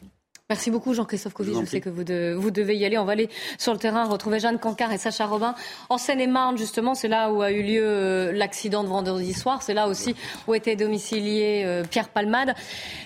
Merci 0.52 0.70
beaucoup 0.70 0.94
Jean-Christophe 0.94 1.34
Covid. 1.34 1.54
Je, 1.62 1.66
sais 1.66 1.82
que 1.82 1.90
vous, 1.90 2.04
vous, 2.40 2.52
devez 2.52 2.78
y 2.78 2.86
aller. 2.86 3.00
On 3.00 3.04
va 3.04 3.14
aller 3.14 3.30
sur 3.58 3.74
le 3.74 3.80
terrain 3.80 4.06
retrouver 4.06 4.40
Jeanne 4.40 4.60
Cancard 4.60 4.92
et 4.92 5.00
Sacha 5.00 5.26
Robin 5.26 5.56
en 5.90 5.98
Seine-et-Marne. 5.98 6.56
Justement, 6.56 6.94
c'est 6.94 7.08
là 7.08 7.32
où 7.32 7.42
a 7.42 7.52
eu 7.52 7.64
lieu 7.64 7.84
euh, 7.84 8.32
l'accident 8.32 8.84
de 8.84 8.88
vendredi 8.88 9.34
soir. 9.34 9.64
C'est 9.64 9.74
là 9.74 9.88
aussi 9.88 10.16
où 10.48 10.54
était 10.54 10.76
domicilié 10.76 11.64
euh, 11.66 11.84
Pierre 11.84 12.10
Palmade. 12.10 12.54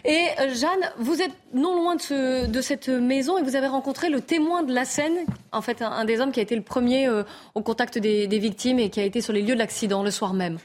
Et 0.03 0.25
euh, 0.41 0.53
Jeanne, 0.53 0.91
vous 0.97 1.21
êtes 1.21 1.31
non 1.53 1.77
loin 1.77 1.95
de, 1.95 2.45
de, 2.45 2.61
cette 2.61 2.89
maison 2.89 3.37
et 3.37 3.41
vous 3.41 3.55
avez 3.55 3.67
rencontré 3.67 4.09
le 4.09 4.19
témoin 4.19 4.63
de 4.63 4.73
la 4.73 4.83
scène, 4.83 5.19
en 5.53 5.61
fait 5.61 5.81
un, 5.81 6.03
des 6.03 6.19
hommes 6.19 6.33
qui 6.33 6.41
a 6.41 6.43
été 6.43 6.57
le 6.57 6.61
premier 6.61 7.07
au 7.55 7.61
contact 7.61 7.97
des, 7.97 8.27
des 8.27 8.39
victimes 8.39 8.79
et 8.79 8.89
qui 8.89 8.99
a 8.99 9.05
été 9.05 9.21
sur 9.21 9.31
les 9.31 9.41
lieux 9.41 9.53
de 9.53 9.59
l'accident 9.59 10.03
le 10.03 10.11
soir 10.11 10.33
même. 10.33 10.57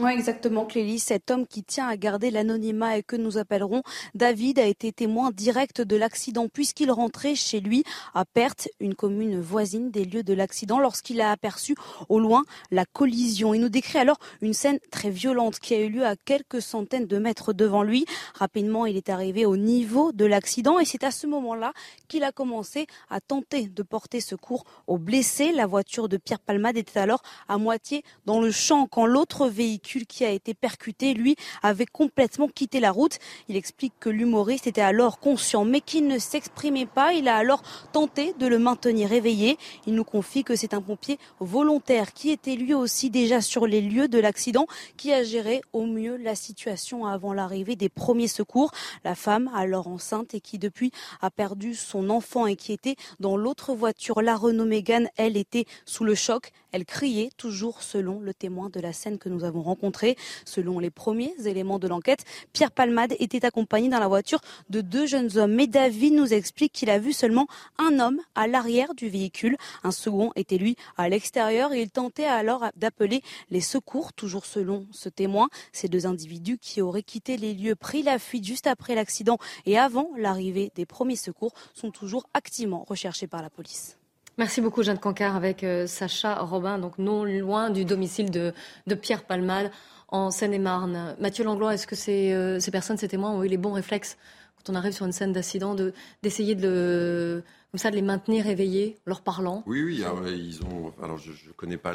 Oui, 0.00 0.10
exactement, 0.10 0.64
Clélie. 0.64 0.98
Cet 0.98 1.30
homme 1.30 1.46
qui 1.46 1.62
tient 1.62 1.86
à 1.86 1.96
garder 1.96 2.32
l'anonymat 2.32 2.98
et 2.98 3.04
que 3.04 3.14
nous 3.14 3.38
appellerons 3.38 3.84
David 4.16 4.58
a 4.58 4.66
été 4.66 4.90
témoin 4.90 5.30
direct 5.30 5.80
de 5.80 5.94
l'accident 5.94 6.48
puisqu'il 6.48 6.90
rentrait 6.90 7.36
chez 7.36 7.60
lui 7.60 7.84
à 8.12 8.24
Perth, 8.24 8.68
une 8.80 8.96
commune 8.96 9.40
voisine 9.40 9.92
des 9.92 10.04
lieux 10.04 10.24
de 10.24 10.34
l'accident, 10.34 10.80
lorsqu'il 10.80 11.20
a 11.20 11.30
aperçu 11.30 11.76
au 12.08 12.18
loin 12.18 12.42
la 12.72 12.84
collision. 12.86 13.54
Il 13.54 13.60
nous 13.60 13.68
décrit 13.68 14.00
alors 14.00 14.18
une 14.42 14.52
scène 14.52 14.80
très 14.90 15.10
violente 15.10 15.60
qui 15.60 15.74
a 15.74 15.78
eu 15.78 15.88
lieu 15.88 16.04
à 16.04 16.16
quelques 16.16 16.60
centaines 16.60 17.06
de 17.06 17.18
mètres 17.18 17.52
devant 17.52 17.84
lui. 17.84 18.04
Rapidement, 18.34 18.86
il 18.86 18.96
est 18.96 19.10
arrivé 19.10 19.46
au 19.46 19.56
niveau 19.56 20.10
de 20.10 20.24
l'accident 20.24 20.80
et 20.80 20.84
c'est 20.84 21.04
à 21.04 21.12
ce 21.12 21.28
moment-là 21.28 21.72
qu'il 22.08 22.24
a 22.24 22.32
commencé 22.32 22.88
à 23.10 23.20
tenter 23.20 23.68
de 23.68 23.82
porter 23.84 24.20
secours 24.20 24.64
aux 24.88 24.98
blessés. 24.98 25.52
La 25.52 25.66
voiture 25.66 26.08
de 26.08 26.16
Pierre 26.16 26.40
Palmade 26.40 26.78
était 26.78 26.98
alors 26.98 27.22
à 27.46 27.58
moitié 27.58 28.02
dans 28.26 28.40
le 28.40 28.50
champ 28.50 28.88
quand 28.88 29.06
l'autre 29.06 29.46
véhicule 29.46 29.83
qui 29.84 30.24
a 30.24 30.30
été 30.30 30.54
percuté, 30.54 31.14
lui, 31.14 31.36
avait 31.62 31.86
complètement 31.86 32.48
quitté 32.48 32.80
la 32.80 32.90
route. 32.90 33.18
Il 33.48 33.56
explique 33.56 33.92
que 34.00 34.08
l'humoriste 34.08 34.66
était 34.66 34.80
alors 34.80 35.18
conscient, 35.18 35.64
mais 35.64 35.80
qu'il 35.80 36.06
ne 36.06 36.18
s'exprimait 36.18 36.86
pas. 36.86 37.12
Il 37.12 37.28
a 37.28 37.36
alors 37.36 37.62
tenté 37.92 38.34
de 38.38 38.46
le 38.46 38.58
maintenir 38.58 39.12
éveillé. 39.12 39.58
Il 39.86 39.94
nous 39.94 40.04
confie 40.04 40.44
que 40.44 40.56
c'est 40.56 40.74
un 40.74 40.82
pompier 40.82 41.18
volontaire 41.40 42.12
qui 42.12 42.30
était 42.30 42.56
lui 42.56 42.74
aussi 42.74 43.10
déjà 43.10 43.40
sur 43.40 43.66
les 43.66 43.80
lieux 43.80 44.08
de 44.08 44.18
l'accident, 44.18 44.66
qui 44.96 45.12
a 45.12 45.22
géré 45.22 45.60
au 45.72 45.86
mieux 45.86 46.16
la 46.16 46.34
situation 46.34 47.06
avant 47.06 47.32
l'arrivée 47.32 47.76
des 47.76 47.88
premiers 47.88 48.28
secours. 48.28 48.70
La 49.04 49.14
femme, 49.14 49.50
alors 49.54 49.88
enceinte 49.88 50.34
et 50.34 50.40
qui 50.40 50.58
depuis 50.58 50.90
a 51.20 51.30
perdu 51.30 51.74
son 51.74 52.10
enfant 52.10 52.46
et 52.46 52.56
qui 52.56 52.72
était 52.72 52.96
dans 53.20 53.36
l'autre 53.36 53.74
voiture, 53.74 54.22
la 54.22 54.36
Renault 54.36 54.64
Mégane, 54.64 55.08
elle 55.16 55.36
était 55.36 55.66
sous 55.84 56.04
le 56.04 56.14
choc. 56.14 56.50
Elle 56.74 56.86
criait 56.86 57.30
toujours 57.36 57.84
selon 57.84 58.18
le 58.18 58.34
témoin 58.34 58.68
de 58.68 58.80
la 58.80 58.92
scène 58.92 59.18
que 59.18 59.28
nous 59.28 59.44
avons 59.44 59.62
rencontré. 59.62 60.16
Selon 60.44 60.80
les 60.80 60.90
premiers 60.90 61.32
éléments 61.44 61.78
de 61.78 61.86
l'enquête, 61.86 62.24
Pierre 62.52 62.72
Palmade 62.72 63.14
était 63.20 63.46
accompagné 63.46 63.88
dans 63.88 64.00
la 64.00 64.08
voiture 64.08 64.40
de 64.70 64.80
deux 64.80 65.06
jeunes 65.06 65.38
hommes. 65.38 65.52
Mais 65.52 65.68
David 65.68 66.14
nous 66.14 66.34
explique 66.34 66.72
qu'il 66.72 66.90
a 66.90 66.98
vu 66.98 67.12
seulement 67.12 67.46
un 67.78 68.00
homme 68.00 68.20
à 68.34 68.48
l'arrière 68.48 68.92
du 68.96 69.08
véhicule. 69.08 69.56
Un 69.84 69.92
second 69.92 70.32
était 70.34 70.58
lui 70.58 70.74
à 70.96 71.08
l'extérieur 71.08 71.72
et 71.72 71.80
il 71.80 71.90
tentait 71.90 72.24
alors 72.24 72.64
d'appeler 72.74 73.22
les 73.50 73.60
secours, 73.60 74.12
toujours 74.12 74.44
selon 74.44 74.88
ce 74.90 75.08
témoin. 75.08 75.50
Ces 75.70 75.86
deux 75.86 76.06
individus 76.06 76.58
qui 76.58 76.82
auraient 76.82 77.04
quitté 77.04 77.36
les 77.36 77.54
lieux, 77.54 77.76
pris 77.76 78.02
la 78.02 78.18
fuite 78.18 78.44
juste 78.44 78.66
après 78.66 78.96
l'accident 78.96 79.38
et 79.64 79.78
avant 79.78 80.10
l'arrivée 80.16 80.72
des 80.74 80.86
premiers 80.86 81.14
secours 81.14 81.52
sont 81.72 81.92
toujours 81.92 82.28
activement 82.34 82.84
recherchés 82.88 83.28
par 83.28 83.42
la 83.42 83.50
police. 83.50 83.96
Merci 84.36 84.60
beaucoup 84.60 84.82
Jeanne 84.82 84.98
Cancard 84.98 85.36
avec 85.36 85.62
euh, 85.62 85.86
Sacha 85.86 86.34
Robin, 86.40 86.78
donc 86.78 86.98
non 86.98 87.24
loin 87.24 87.70
du 87.70 87.84
domicile 87.84 88.32
de, 88.32 88.52
Pierre 89.00 89.22
Palmade 89.22 89.70
en 90.08 90.32
Seine-et-Marne. 90.32 91.14
Mathieu 91.20 91.44
Langlois, 91.44 91.74
est-ce 91.74 91.86
que 91.86 91.94
euh, 92.10 92.58
ces, 92.58 92.70
personnes, 92.72 92.96
ces 92.96 93.06
témoins 93.06 93.30
ont 93.30 93.44
eu 93.44 93.48
les 93.48 93.56
bons 93.56 93.72
réflexes 93.72 94.16
quand 94.56 94.72
on 94.72 94.74
arrive 94.74 94.92
sur 94.92 95.06
une 95.06 95.12
scène 95.12 95.32
d'accident 95.32 95.76
d'essayer 96.22 96.56
de, 96.56 97.44
comme 97.70 97.78
ça, 97.78 97.92
de 97.92 97.96
les 97.96 98.02
maintenir 98.02 98.48
éveillés, 98.48 98.96
leur 99.06 99.20
parlant? 99.20 99.62
Oui, 99.66 99.84
oui, 99.84 100.02
ah 100.04 100.12
ils 100.28 100.64
ont. 100.64 100.92
Alors 101.00 101.18
je 101.18 101.30
ne 101.30 101.52
connais 101.52 101.76
pas 101.76 101.92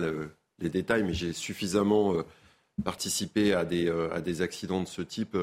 les 0.60 0.70
détails, 0.70 1.04
mais 1.04 1.14
j'ai 1.14 1.34
suffisamment 1.34 2.14
euh, 2.14 2.24
participé 2.86 3.54
à 3.54 3.66
des, 3.66 3.90
à 3.90 4.22
des 4.22 4.42
accidents 4.42 4.82
de 4.82 4.88
ce 4.88 5.02
type 5.02 5.36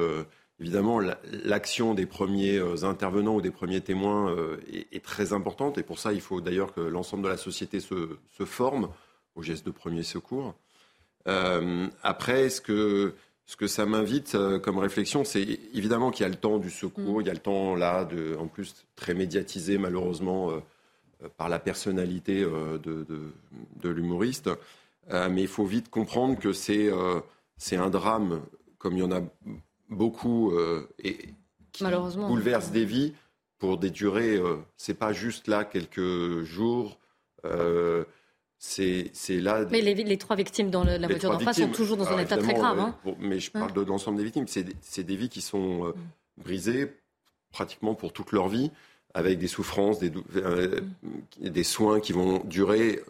Évidemment, 0.58 1.00
l'action 1.44 1.92
des 1.92 2.06
premiers 2.06 2.56
euh, 2.56 2.84
intervenants 2.84 3.34
ou 3.34 3.40
des 3.42 3.50
premiers 3.50 3.82
témoins 3.82 4.30
euh, 4.30 4.56
est, 4.70 5.04
très 5.04 5.34
importante 5.34 5.76
et 5.76 5.82
pour 5.82 5.98
ça, 5.98 6.14
il 6.14 6.22
faut 6.22 6.40
d'ailleurs 6.40 6.72
que 6.72 6.80
l'ensemble 6.80 7.24
de 7.24 7.28
la 7.28 7.36
société 7.36 7.78
se, 7.78 8.16
forme 8.46 8.88
aux 9.34 9.42
gestes 9.42 9.66
de 9.66 9.70
premier 9.70 10.02
secours. 10.02 10.54
Euh, 11.28 11.88
après, 12.02 12.48
ce 12.48 12.62
que, 12.62 13.12
ce 13.44 13.56
que 13.56 13.66
ça 13.66 13.84
m'invite 13.84 14.34
comme 14.62 14.78
réflexion, 14.78 15.24
c'est 15.24 15.42
évidemment 15.74 16.10
qu'il 16.10 16.22
y 16.22 16.26
a 16.26 16.30
le 16.30 16.36
temps 16.36 16.56
du 16.56 16.70
secours, 16.70 17.18
mm. 17.18 17.20
il 17.20 17.26
y 17.26 17.30
a 17.30 17.34
le 17.34 17.40
temps 17.40 17.74
là, 17.74 18.06
de, 18.06 18.34
en 18.36 18.46
plus 18.46 18.86
très 18.94 19.12
médiatisé 19.12 19.76
malheureusement 19.76 20.50
par 21.36 21.50
la 21.50 21.58
personnalité 21.58 22.42
de, 22.42 23.06
de 23.06 23.88
l'humoriste. 23.90 24.48
mais 25.10 25.42
il 25.42 25.48
faut 25.48 25.66
vite 25.66 25.90
comprendre 25.90 26.38
que 26.38 26.52
c'est 26.52 26.90
c'est 27.58 27.76
un 27.76 27.90
drame, 27.90 28.42
comme 28.78 28.94
il 28.94 29.00
y 29.00 29.02
en 29.02 29.12
a 29.12 29.22
beaucoup 29.90 30.50
euh, 30.52 30.88
et 31.02 31.16
qui 31.72 31.84
bouleverse 31.84 32.70
des 32.70 32.84
vies 32.84 33.14
pour 33.58 33.78
des 33.78 33.90
durées. 33.90 34.36
Euh, 34.36 34.56
c'est 34.76 34.98
pas 34.98 35.12
juste 35.12 35.48
là 35.48 35.64
quelques 35.64 36.42
jours. 36.42 36.98
Euh, 37.44 38.04
c'est 38.58 39.12
là. 39.28 39.64
Mais 39.70 39.82
les, 39.82 39.94
les, 39.94 40.16
trois 40.16 40.34
victimes 40.34 40.70
dans 40.70 40.82
la 40.82 40.98
voiture 41.06 41.30
d'en 41.30 41.38
face 41.38 41.58
sont 41.58 41.68
toujours 41.68 41.96
dans 41.96 42.08
un 42.08 42.18
état 42.18 42.38
très 42.38 42.54
grave. 42.54 42.78
Hein. 42.80 42.96
mais 43.20 43.38
je 43.38 43.50
parle 43.50 43.72
de 43.72 43.82
l'ensemble 43.82 44.18
des 44.18 44.24
victimes. 44.24 44.46
C'est 44.48 45.04
des 45.04 45.16
vies 45.16 45.28
qui 45.28 45.42
sont 45.42 45.84
mm. 45.84 45.94
brisées 46.38 46.96
pratiquement 47.52 47.94
pour 47.94 48.12
toute 48.12 48.32
leur 48.32 48.48
vie, 48.48 48.70
avec 49.14 49.38
des 49.38 49.46
souffrances, 49.46 49.98
des, 49.98 50.10
mm. 50.10 50.80
des 51.40 51.64
soins 51.64 52.00
qui 52.00 52.12
vont 52.12 52.42
durer 52.44 53.00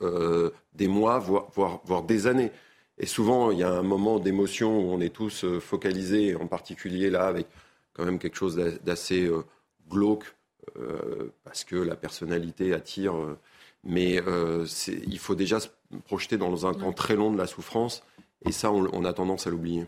des 0.75 0.89
mois, 0.89 1.21
voire, 1.21 1.47
voire, 1.55 1.81
voire 1.85 2.03
des 2.03 2.27
années. 2.27 2.51
Et 2.99 3.07
souvent, 3.07 3.51
il 3.51 3.59
y 3.59 3.63
a 3.63 3.71
un 3.71 3.83
moment 3.83 4.19
d'émotion 4.19 4.79
où 4.79 4.93
on 4.93 5.01
est 5.01 5.15
tous 5.15 5.45
euh, 5.45 5.61
focalisés, 5.61 6.35
en 6.35 6.47
particulier 6.47 7.11
là, 7.11 7.27
avec 7.27 7.47
quand 7.93 8.05
même 8.05 8.19
quelque 8.19 8.37
chose 8.37 8.57
d'assez 8.85 9.27
euh, 9.27 9.45
glauque, 9.91 10.35
euh, 10.79 11.31
parce 11.45 11.65
que 11.65 11.77
la 11.77 11.97
personnalité 11.97 12.73
attire. 12.73 13.15
mais 13.85 14.21
il 14.89 15.19
faut 15.19 15.35
déjà 15.35 15.61
se 15.61 15.69
projeter 16.07 16.39
dans 16.39 16.67
un 16.67 16.75
temps 16.75 16.93
très 16.93 17.17
long 17.17 17.31
de 17.33 17.39
la 17.39 17.47
souffrance, 17.47 18.03
et 18.45 18.53
ça, 18.53 18.73
on 18.73 19.05
a 19.05 19.13
tendance 19.13 19.47
à 19.47 19.51
l'oublier. 19.51 19.87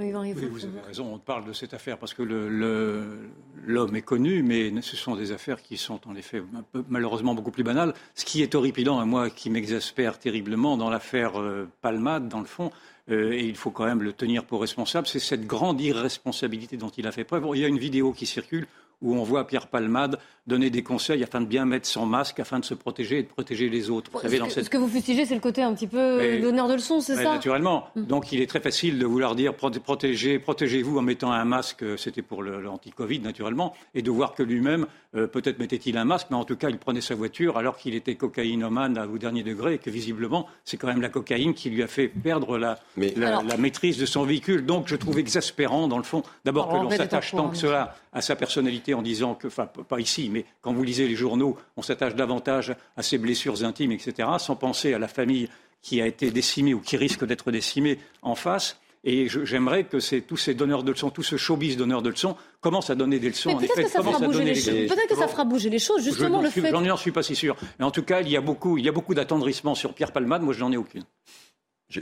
Oui, 0.00 0.10
vous 0.10 0.64
avez 0.64 0.80
raison, 0.80 1.14
on 1.14 1.18
parle 1.18 1.44
de 1.44 1.52
cette 1.52 1.72
affaire 1.72 1.98
parce 1.98 2.14
que 2.14 2.22
l'homme 2.22 3.94
est 3.94 4.02
connu, 4.02 4.42
mais 4.42 4.72
ce 4.82 4.96
sont 4.96 5.14
des 5.14 5.30
affaires 5.30 5.62
qui 5.62 5.76
sont 5.76 6.00
en 6.08 6.16
effet 6.16 6.42
malheureusement 6.88 7.34
beaucoup 7.34 7.52
plus 7.52 7.62
banales. 7.62 7.94
Ce 8.16 8.24
qui 8.24 8.42
est 8.42 8.56
horripilant, 8.56 9.00
et 9.00 9.06
moi 9.06 9.30
qui 9.30 9.50
m'exaspère 9.50 10.18
terriblement 10.18 10.76
dans 10.76 10.90
l'affaire 10.90 11.40
euh, 11.40 11.68
Palmade, 11.80 12.28
dans 12.28 12.40
le 12.40 12.46
fond, 12.46 12.72
euh, 13.08 13.32
et 13.32 13.44
il 13.44 13.54
faut 13.54 13.70
quand 13.70 13.84
même 13.84 14.02
le 14.02 14.12
tenir 14.12 14.44
pour 14.44 14.60
responsable, 14.62 15.06
c'est 15.06 15.20
cette 15.20 15.46
grande 15.46 15.80
irresponsabilité 15.80 16.76
dont 16.76 16.88
il 16.88 17.06
a 17.06 17.12
fait 17.12 17.24
preuve. 17.24 17.46
Il 17.54 17.60
y 17.60 17.64
a 17.64 17.68
une 17.68 17.78
vidéo 17.78 18.12
qui 18.12 18.26
circule 18.26 18.66
où 19.02 19.14
on 19.14 19.22
voit 19.22 19.46
Pierre 19.46 19.68
Palmade 19.68 20.18
donner 20.46 20.68
des 20.68 20.82
conseils 20.82 21.22
afin 21.22 21.40
de 21.40 21.46
bien 21.46 21.64
mettre 21.64 21.86
son 21.86 22.04
masque, 22.04 22.38
afin 22.38 22.58
de 22.58 22.64
se 22.64 22.74
protéger 22.74 23.20
et 23.20 23.22
de 23.22 23.28
protéger 23.28 23.70
les 23.70 23.88
autres. 23.88 24.10
Vous 24.12 24.20
savez, 24.20 24.38
ce, 24.50 24.68
que, 24.68 24.76
vous 24.76 24.88
fustigez, 24.88 25.24
c'est 25.24 25.34
le 25.34 25.40
côté 25.40 25.62
un 25.62 25.72
petit 25.72 25.86
peu 25.86 26.38
donneur 26.40 26.68
de 26.68 26.74
leçons, 26.74 27.00
c'est 27.00 27.16
ça 27.16 27.34
Naturellement. 27.34 27.88
Mm. 27.96 28.02
Donc 28.04 28.32
il 28.32 28.42
est 28.42 28.46
très 28.46 28.60
facile 28.60 28.98
de 28.98 29.06
vouloir 29.06 29.34
dire 29.34 29.54
protégez, 29.54 30.38
protégez-vous 30.38 30.98
en 30.98 31.02
mettant 31.02 31.32
un 31.32 31.44
masque, 31.44 31.84
c'était 31.96 32.22
pour 32.22 32.42
l'anti-Covid 32.42 33.20
naturellement, 33.20 33.74
et 33.94 34.02
de 34.02 34.10
voir 34.10 34.34
que 34.34 34.42
lui-même, 34.42 34.86
euh, 35.16 35.26
peut-être 35.26 35.58
mettait-il 35.58 35.96
un 35.96 36.04
masque, 36.04 36.26
mais 36.30 36.36
en 36.36 36.44
tout 36.44 36.56
cas 36.56 36.68
il 36.68 36.78
prenait 36.78 37.00
sa 37.00 37.14
voiture 37.14 37.56
alors 37.56 37.76
qu'il 37.76 37.94
était 37.94 38.16
cocaïnomane 38.16 38.98
au 38.98 39.16
dernier 39.16 39.42
degré 39.42 39.74
et 39.74 39.78
que 39.78 39.90
visiblement 39.90 40.46
c'est 40.64 40.76
quand 40.76 40.88
même 40.88 41.00
la 41.00 41.08
cocaïne 41.08 41.54
qui 41.54 41.70
lui 41.70 41.82
a 41.82 41.86
fait 41.86 42.08
perdre 42.08 42.58
la, 42.58 42.78
la, 42.96 43.56
maîtrise 43.56 43.96
de 43.98 44.06
son 44.06 44.24
véhicule. 44.24 44.66
Donc 44.66 44.88
je 44.88 44.96
trouve 44.96 45.18
exaspérant 45.18 45.88
dans 45.88 45.98
le 45.98 46.04
fond, 46.04 46.22
d'abord 46.44 46.68
que 46.68 46.74
l'on 46.74 46.90
s'attache 46.90 47.30
tant 47.30 47.48
que 47.48 47.56
cela 47.56 47.96
à 48.14 48.22
sa 48.22 48.36
personnalité 48.36 48.94
en 48.94 49.02
disant 49.02 49.34
que, 49.34 49.48
enfin 49.48 49.66
pas 49.66 50.00
ici, 50.00 50.30
mais 50.32 50.46
quand 50.62 50.72
vous 50.72 50.84
lisez 50.84 51.06
les 51.06 51.16
journaux, 51.16 51.58
on 51.76 51.82
s'attache 51.82 52.14
davantage 52.14 52.74
à 52.96 53.02
ses 53.02 53.18
blessures 53.18 53.64
intimes, 53.64 53.92
etc., 53.92 54.28
sans 54.38 54.56
penser 54.56 54.94
à 54.94 54.98
la 54.98 55.08
famille 55.08 55.48
qui 55.82 56.00
a 56.00 56.06
été 56.06 56.30
décimée 56.30 56.72
ou 56.72 56.80
qui 56.80 56.96
risque 56.96 57.26
d'être 57.26 57.50
décimée 57.50 57.98
en 58.22 58.34
face. 58.34 58.78
Et 59.06 59.28
j'aimerais 59.28 59.84
que 59.84 59.98
tous 60.20 60.36
ces 60.38 60.54
donneurs 60.54 60.82
de 60.82 60.90
leçons, 60.90 61.10
tout 61.10 61.22
ce 61.22 61.36
showbiz 61.36 61.76
donneur 61.76 62.00
de 62.00 62.08
leçons, 62.08 62.36
commence 62.62 62.88
à 62.88 62.94
donner 62.94 63.18
des 63.18 63.28
leçons. 63.28 63.54
Peut-être 63.54 63.74
que, 63.74 63.88
ça 63.88 64.02
fera, 64.02 64.18
bouger 64.18 64.44
les 64.44 64.54
choses. 64.54 64.88
Peut-être 64.88 65.08
que 65.08 65.16
ça 65.16 65.28
fera 65.28 65.44
bouger 65.44 65.68
les 65.68 65.78
choses, 65.78 66.02
justement 66.02 66.40
le 66.40 66.48
fait. 66.48 66.70
J'en 66.70 66.96
suis 66.96 67.12
pas 67.12 67.22
si 67.22 67.36
sûr. 67.36 67.54
Mais 67.78 67.84
en 67.84 67.90
tout 67.90 68.02
cas, 68.02 68.22
il 68.22 68.30
y 68.30 68.36
a 68.36 68.40
beaucoup, 68.40 68.78
il 68.78 68.84
y 68.86 68.88
a 68.88 68.92
beaucoup 68.92 69.12
d'attendrissement 69.12 69.74
sur 69.74 69.92
Pierre 69.92 70.12
Palmade. 70.12 70.40
Moi, 70.40 70.54
je 70.54 70.60
n'en 70.60 70.72
ai 70.72 70.78
aucune. 70.78 71.04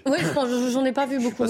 Oui, 0.06 0.18
j'en 0.72 0.84
ai 0.84 0.92
pas 0.92 1.06
vu 1.06 1.18
beaucoup. 1.18 1.44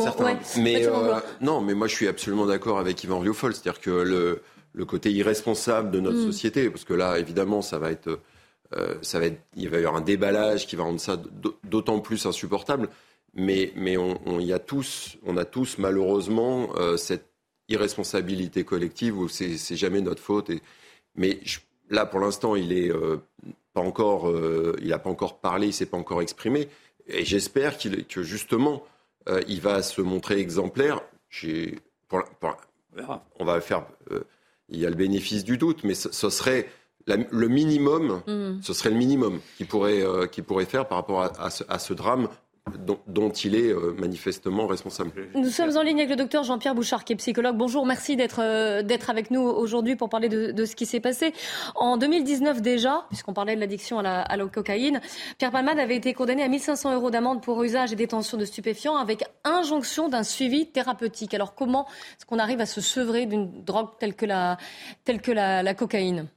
mais 0.57 0.87
euh, 0.87 1.21
non, 1.43 1.61
mais 1.61 1.75
moi, 1.75 1.87
je 1.87 1.95
suis 1.95 2.09
absolument 2.09 2.47
d'accord 2.47 2.79
avec 2.79 3.05
Yvan 3.05 3.19
Rioufol. 3.19 3.53
C'est-à-dire 3.53 3.81
que 3.81 3.91
le, 3.91 4.43
le 4.73 4.85
côté 4.85 5.13
irresponsable 5.13 5.91
de 5.91 6.01
notre 6.01 6.19
mm. 6.19 6.27
société, 6.27 6.71
parce 6.71 6.85
que 6.85 6.95
là, 6.95 7.19
évidemment, 7.19 7.63
ça 7.63 7.79
va 7.79 7.91
être, 7.91 8.21
euh, 8.75 8.95
ça 9.03 9.19
va 9.19 9.27
être, 9.27 9.41
il 9.57 9.69
va 9.69 9.77
y 9.77 9.81
avoir 9.81 9.97
un 9.97 10.05
déballage 10.05 10.67
qui 10.67 10.77
va 10.77 10.85
rendre 10.85 11.01
ça 11.01 11.21
d'autant 11.65 12.01
plus 12.01 12.27
insupportable. 12.27 12.89
Mais, 13.35 13.73
mais 13.77 13.97
on, 13.97 14.41
y 14.41 14.53
a 14.53 14.59
tous, 14.59 15.17
on 15.25 15.39
a 15.39 15.47
tous 15.47 15.79
malheureusement 15.79 16.69
euh, 16.77 16.99
cette 16.99 17.31
irresponsabilité 17.69 18.63
collective 18.63 19.19
où 19.19 19.27
c'est 19.29 19.57
jamais 19.77 20.03
notre 20.03 20.21
faute. 20.21 20.51
Et, 20.51 20.61
mais 21.15 21.41
là, 21.89 22.05
pour 22.05 22.21
l'instant, 22.21 22.57
il 22.57 22.75
est 22.75 22.91
euh, 22.91 23.17
pas 23.73 23.81
encore, 23.81 24.31
il 24.83 24.89
n'a 24.89 24.99
pas 24.99 25.09
encore 25.09 25.41
parlé, 25.41 25.69
il 25.69 25.73
s'est 25.73 25.87
pas 25.87 25.97
encore 25.97 26.21
exprimé. 26.21 26.69
Et 27.07 27.25
j'espère 27.25 27.79
qu'il, 27.79 28.05
que 28.05 28.23
justement, 28.23 28.85
il 29.49 29.63
va 29.63 29.83
se 29.83 30.03
montrer 30.03 30.39
exemplaire. 30.39 31.01
Pour, 32.09 32.23
on 33.39 33.45
va 33.47 33.61
faire 33.63 33.87
il 34.73 34.81
y 34.81 34.87
a 34.87 34.91
le 34.91 34.97
bénéfice 34.97 35.45
du 35.45 35.59
doute, 35.59 35.85
mais 35.85 35.95
ce, 35.95 36.31
serait 36.31 36.69
le 37.07 37.49
minimum, 37.49 38.23
mm. 38.27 38.63
ce 38.63 38.73
serait 38.73 38.91
le 38.91 38.97
minimum 38.97 39.41
qu'il 39.57 39.67
pourrait, 39.67 40.03
euh, 40.03 40.27
pourrait 40.47 40.67
faire 40.67 40.89
par 40.89 40.99
rapport 40.99 41.23
à, 41.23 41.51
ce, 41.51 41.95
drame 41.95 42.29
dont, 43.07 43.31
il 43.31 43.55
est 43.57 43.73
euh, 43.73 43.95
manifestement 43.99 44.67
responsable. 44.67 45.11
Nous 45.35 45.49
sommes 45.49 45.77
en 45.77 45.83
ligne 45.83 45.99
avec 45.99 46.11
le 46.11 46.17
docteur 46.17 46.45
Jean-Pierre 46.45 46.75
Bouchard, 46.75 47.05
qui 47.05 47.13
est 47.13 47.17
psychologue. 47.17 47.57
Bonjour, 47.57 47.85
merci 47.87 48.17
d'être 48.17 48.41
euh, 48.41 48.83
d'être 48.83 49.11
avec 49.11 49.31
nous 49.31 49.41
aujourd'hui 49.41 49.97
pour 49.97 50.09
parler 50.09 50.29
de, 50.29 50.65
ce 50.65 50.77
qui 50.77 50.87
s'est 50.87 51.01
passé. 51.01 51.33
En 51.75 51.97
2019 51.97 52.63
déjà, 52.63 53.07
puisqu'on 53.09 53.33
parlait 53.33 53.57
de 53.57 53.61
l'addiction 53.61 53.99
à 53.99 54.03
la, 54.03 54.23
à 54.23 54.37
la, 54.37 54.47
cocaïne, 54.47 55.01
Pierre 55.39 55.51
Palmade 55.51 55.79
avait 55.79 55.97
été 55.97 56.15
condamné 56.15 56.43
à 56.43 56.49
1500 56.49 56.95
euros 56.95 57.11
d'amende 57.11 57.43
pour 57.43 57.63
usage 57.63 57.93
et 57.93 57.97
détention 57.97 58.39
de 58.39 58.45
stupéfiants 58.45 58.97
avec 58.97 59.25
injonction 59.45 60.09
d'un 60.09 60.23
suivi 60.23 60.67
thérapeutique. 60.67 61.35
Alors 61.35 61.55
comment 61.55 61.87
est-ce 61.87 62.27
qu'on 62.27 62.39
arrive 62.39 62.61
à 62.61 62.67
se 62.67 62.81
sevrer 62.81 63.27
d'une 63.27 63.65
drogue 63.65 63.91
telle 63.99 64.15
que 64.15 64.27
la, 64.27 64.57
telle 65.05 65.21
que 65.21 65.33
la, 65.33 65.63
la 65.63 65.75
cocaïne? 65.75 66.29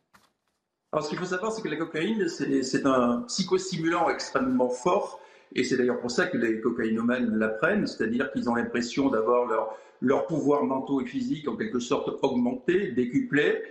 Alors, 0.91 1.03
ce 1.03 1.09
qu'il 1.09 1.19
faut 1.19 1.25
savoir, 1.25 1.51
c'est 1.51 1.61
que 1.61 1.67
la 1.67 1.75
cocaïne, 1.75 2.29
c'est 2.29 2.85
un 2.85 3.23
psychostimulant 3.27 4.07
extrêmement 4.09 4.69
fort 4.69 5.19
et 5.53 5.63
c'est 5.63 5.77
d'ailleurs 5.77 5.99
pour 5.99 6.11
ça 6.11 6.25
que 6.27 6.37
les 6.37 6.59
cocaïnomanes 6.59 7.37
l'apprennent, 7.37 7.87
c'est-à-dire 7.87 8.31
qu'ils 8.31 8.49
ont 8.49 8.55
l'impression 8.55 9.09
d'avoir 9.09 9.45
leur, 9.45 9.77
leur 10.01 10.25
pouvoir 10.27 10.63
mentaux 10.63 11.01
et 11.01 11.05
physique 11.05 11.47
en 11.47 11.55
quelque 11.55 11.79
sorte 11.79 12.09
augmenté, 12.23 12.91
décuplé. 12.91 13.61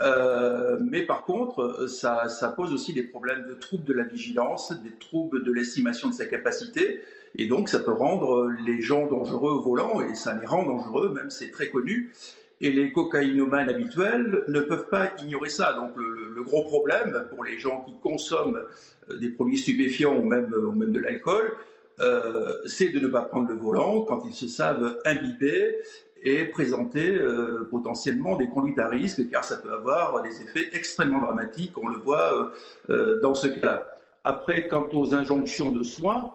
Euh, 0.00 0.78
mais 0.80 1.02
par 1.02 1.24
contre, 1.24 1.88
ça, 1.88 2.28
ça, 2.28 2.48
pose 2.48 2.72
aussi 2.72 2.92
des 2.92 3.02
problèmes 3.02 3.46
de 3.48 3.54
troubles 3.54 3.84
de 3.84 3.92
la 3.92 4.04
vigilance, 4.04 4.72
des 4.82 4.92
troubles 4.98 5.42
de 5.42 5.52
l'estimation 5.52 6.08
de 6.08 6.14
sa 6.14 6.26
capacité. 6.26 7.00
Et 7.36 7.46
donc, 7.46 7.68
ça 7.68 7.80
peut 7.80 7.92
rendre 7.92 8.50
les 8.64 8.80
gens 8.80 9.06
dangereux 9.06 9.52
au 9.52 9.60
volant, 9.60 10.00
et 10.00 10.14
ça 10.14 10.38
les 10.40 10.46
rend 10.46 10.64
dangereux, 10.64 11.12
même 11.14 11.30
c'est 11.30 11.50
très 11.50 11.68
connu. 11.68 12.12
Et 12.60 12.70
les 12.70 12.92
cocaïnomanes 12.92 13.68
habituels 13.68 14.44
ne 14.48 14.60
peuvent 14.60 14.88
pas 14.88 15.12
ignorer 15.22 15.48
ça. 15.48 15.74
Donc 15.74 15.92
le, 15.96 16.42
gros 16.42 16.62
problème 16.62 17.26
pour 17.30 17.44
les 17.44 17.58
gens 17.58 17.82
qui 17.82 17.92
consomment 18.00 18.62
euh, 19.10 19.16
des 19.18 19.28
produits 19.28 19.58
stupéfiants 19.58 20.16
ou 20.16 20.22
même, 20.22 20.48
même 20.74 20.92
de 20.92 21.00
l'alcool, 21.00 21.52
euh, 22.00 22.52
c'est 22.64 22.90
de 22.90 23.00
ne 23.00 23.08
pas 23.08 23.22
prendre 23.22 23.48
le 23.48 23.56
volant 23.56 24.02
quand 24.02 24.22
ils 24.24 24.32
se 24.32 24.46
savent 24.46 24.98
imbibés 25.04 25.76
et 26.22 26.44
présenter 26.44 27.10
euh, 27.10 27.66
potentiellement 27.70 28.36
des 28.36 28.48
conduites 28.48 28.78
à 28.78 28.88
risque, 28.88 29.28
car 29.30 29.44
ça 29.44 29.56
peut 29.56 29.72
avoir 29.72 30.22
des 30.22 30.40
effets 30.42 30.68
extrêmement 30.72 31.20
dramatiques, 31.20 31.76
on 31.76 31.88
le 31.88 31.98
voit 31.98 32.52
dans 32.88 33.34
ce 33.34 33.48
cas-là. 33.48 33.86
Après, 34.24 34.68
quant 34.68 34.88
aux 34.92 35.14
injonctions 35.14 35.72
de 35.72 35.82
soins, 35.82 36.32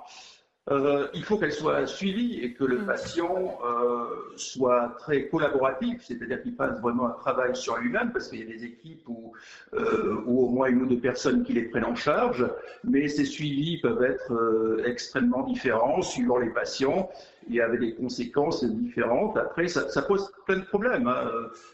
euh, 0.72 1.07
il 1.14 1.24
faut 1.26 1.38
qu'elle 1.38 1.51
soit 1.51 1.86
suivie 1.88 2.39
et 2.41 2.53
que 2.53 2.64
le 2.64 2.80
mm. 2.80 2.86
patient 2.86 3.59
euh, 3.66 4.05
soit 4.38 4.95
très 4.97 5.28
collaboratif, 5.28 6.01
c'est-à-dire 6.05 6.41
qu'il 6.41 6.55
fasse 6.55 6.80
vraiment 6.80 7.07
un 7.07 7.11
travail 7.20 7.53
sur 7.53 7.76
lui-même, 7.78 8.14
parce 8.14 8.30
qu'il 8.30 8.39
y 8.39 8.43
a 8.43 8.45
des 8.45 8.64
équipes 8.64 9.05
où, 9.07 9.34
euh, 9.74 10.22
au 10.26 10.47
moins 10.47 10.68
une 10.68 10.84
ou 10.84 10.86
deux 10.86 10.99
personnes 10.99 11.43
qui 11.43 11.51
les 11.51 11.64
prennent 11.64 11.84
en 11.84 11.95
charge, 11.95 12.49
mais 12.86 13.09
ces 13.09 13.26
suivis 13.26 13.82
peuvent 13.82 14.03
être 14.03 14.82
extrêmement 14.86 15.43
différents 15.43 16.01
suivant 16.01 16.38
les 16.38 16.49
patients 16.49 17.09
et 17.51 17.59
avec 17.59 17.82
des 17.82 17.93
conséquences 17.95 18.64
différentes. 18.64 19.36
Après, 19.36 19.68
ça, 19.68 19.89
ça 19.89 20.01
pose 20.01 20.32
plein 20.45 20.59
de 20.59 20.66
problèmes, 20.66 21.07
hein, 21.07 21.30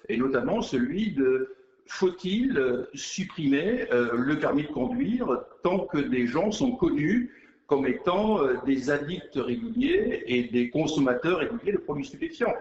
et 0.08 0.18
notamment 0.18 0.64
celui 0.64 1.12
de 1.12 1.56
faut-il 1.86 2.88
supprimer 2.94 3.88
le 3.92 4.38
permis 4.38 4.64
de 4.64 4.72
conduire 4.72 5.28
tant 5.64 5.80
que 5.80 5.98
des 5.98 6.28
gens 6.28 6.52
sont 6.52 6.72
connus 6.74 7.32
comme 7.70 7.86
étant 7.86 8.44
euh, 8.44 8.56
des 8.66 8.90
addicts 8.90 9.36
réguliers 9.36 10.24
et 10.26 10.44
des 10.44 10.72
consommateurs 10.72 11.38
réguliers 11.38 11.74
de 11.74 11.78
produits 11.78 12.06
stupéfiants. 12.06 12.56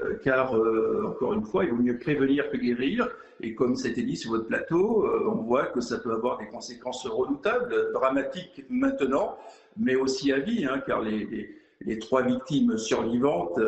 Euh, 0.00 0.14
car, 0.24 0.56
euh, 0.56 1.04
encore 1.10 1.34
une 1.34 1.44
fois, 1.44 1.64
il 1.64 1.70
vaut 1.70 1.82
mieux 1.82 1.98
prévenir 1.98 2.50
que 2.50 2.56
guérir. 2.56 3.08
Et 3.40 3.54
comme 3.54 3.76
c'était 3.76 4.02
dit 4.02 4.16
sur 4.16 4.30
votre 4.30 4.46
plateau, 4.46 5.06
on 5.26 5.42
voit 5.42 5.66
que 5.66 5.80
ça 5.80 5.98
peut 5.98 6.12
avoir 6.12 6.38
des 6.38 6.46
conséquences 6.46 7.04
redoutables, 7.06 7.92
dramatiques 7.92 8.64
maintenant, 8.70 9.36
mais 9.76 9.96
aussi 9.96 10.32
à 10.32 10.38
vie, 10.38 10.64
hein, 10.64 10.80
car 10.86 11.02
les, 11.02 11.98
trois 11.98 12.22
victimes 12.22 12.78
survivantes 12.78 13.58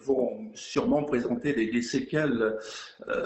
vont 0.00 0.38
sûrement 0.54 1.02
présenter 1.02 1.52
des, 1.52 1.82
séquelles 1.82 2.56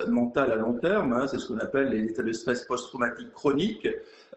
mentales 0.08 0.52
à 0.52 0.56
long 0.56 0.72
terme. 0.72 1.12
Hein. 1.12 1.26
C'est 1.28 1.38
ce 1.38 1.48
qu'on 1.48 1.58
appelle 1.58 1.90
les 1.90 2.06
états 2.06 2.22
de 2.22 2.32
stress 2.32 2.64
post-traumatique 2.64 3.30
chronique. 3.32 3.86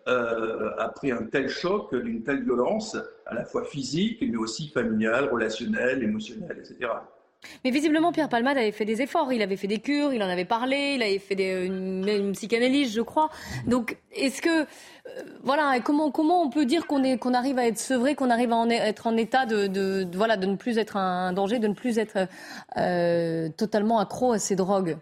Euh, 0.07 0.69
après 0.77 1.09
un 1.09 1.23
tel 1.23 1.49
choc, 1.49 1.95
d'une 1.95 2.21
telle 2.21 2.43
violence, 2.43 2.95
à 3.25 3.33
la 3.33 3.43
fois 3.43 3.65
physique, 3.65 4.19
mais 4.21 4.37
aussi 4.37 4.67
familiale, 4.69 5.29
relationnelle, 5.31 6.03
émotionnelle, 6.03 6.57
etc. 6.59 6.91
Mais 7.63 7.71
visiblement, 7.71 8.11
Pierre 8.11 8.29
Palmade 8.29 8.57
avait 8.57 8.71
fait 8.71 8.85
des 8.85 9.01
efforts. 9.01 9.33
Il 9.33 9.41
avait 9.41 9.55
fait 9.55 9.67
des 9.67 9.79
cures, 9.79 10.13
il 10.13 10.21
en 10.21 10.29
avait 10.29 10.45
parlé, 10.45 10.93
il 10.95 11.03
avait 11.03 11.19
fait 11.19 11.65
une, 11.65 12.31
psychanalyse, 12.33 12.93
je 12.93 13.01
crois. 13.01 13.29
Donc, 13.65 13.97
est-ce 14.11 14.41
que, 14.41 14.61
euh, 14.61 14.65
voilà, 15.43 15.79
comment, 15.79 16.11
comment 16.11 16.43
on 16.43 16.49
peut 16.49 16.65
dire 16.65 16.85
qu'on 16.87 17.33
arrive 17.33 17.57
à 17.57 17.67
être 17.67 17.79
sevré, 17.79 18.15
qu'on 18.15 18.29
arrive 18.29 18.53
à 18.53 18.67
être 18.67 19.07
en 19.07 19.17
état 19.17 19.45
de, 19.45 20.07
voilà, 20.15 20.37
de 20.37 20.45
ne 20.45 20.55
plus 20.55 20.77
être 20.77 20.97
un 20.97 21.33
danger, 21.33 21.59
de 21.59 21.67
ne 21.67 21.73
plus 21.73 21.97
être 21.97 22.27
euh, 22.77 23.49
totalement 23.57 23.99
accro 23.99 24.33
à 24.33 24.39
ces 24.39 24.55
drogues? 24.55 24.97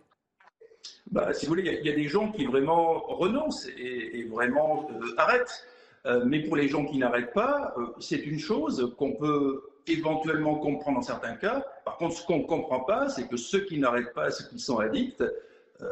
Bah, 1.14 1.32
si 1.32 1.46
vous 1.46 1.52
voulez, 1.52 1.80
il 1.80 1.88
y, 1.88 1.92
a 1.92 1.96
des 1.96 2.08
gens 2.08 2.32
qui 2.32 2.44
vraiment 2.46 3.02
renoncent 3.02 3.68
et, 3.78 4.24
vraiment 4.24 4.90
euh, 4.90 5.14
arrêtent. 5.18 5.64
Euh, 6.08 6.24
mais 6.26 6.40
pour 6.42 6.56
les 6.56 6.68
gens 6.68 6.86
qui 6.86 6.98
n'arrêtent 6.98 7.34
pas, 7.34 7.76
euh, 7.78 7.86
c'est 8.00 8.18
une 8.18 8.40
chose 8.40 8.92
qu'on 8.98 9.14
peut 9.14 9.62
éventuellement 9.86 10.56
comprendre 10.56 10.98
dans 10.98 11.04
certains 11.04 11.36
cas. 11.36 11.64
Par 11.86 11.98
contre, 11.98 12.18
ce 12.18 12.26
qu'on 12.26 12.40
ne 12.40 12.44
comprend 12.46 12.80
pas, 12.80 13.10
c'est 13.10 13.28
que 13.28 13.38
ceux 13.38 13.60
qui 13.60 13.78
n'arrêtent 13.78 14.14
pas, 14.16 14.32
ceux 14.32 14.46
qui 14.50 14.58
sont 14.60 14.80
addicts, 14.80 15.24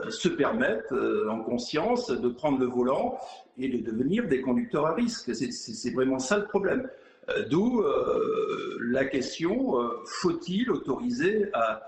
se 0.09 0.29
permettent 0.29 0.93
en 1.29 1.39
conscience 1.39 2.09
de 2.09 2.29
prendre 2.29 2.59
le 2.59 2.65
volant 2.65 3.19
et 3.57 3.67
de 3.67 3.77
devenir 3.79 4.25
des 4.25 4.39
conducteurs 4.39 4.85
à 4.85 4.93
risque. 4.93 5.35
C'est 5.35 5.93
vraiment 5.93 6.17
ça 6.17 6.37
le 6.37 6.45
problème. 6.45 6.87
Euh, 7.29 7.45
d'où 7.47 7.81
euh, 7.81 8.77
la 8.81 9.05
question, 9.05 9.79
euh, 9.79 10.01
faut-il 10.05 10.71
autoriser 10.71 11.49
à, 11.53 11.83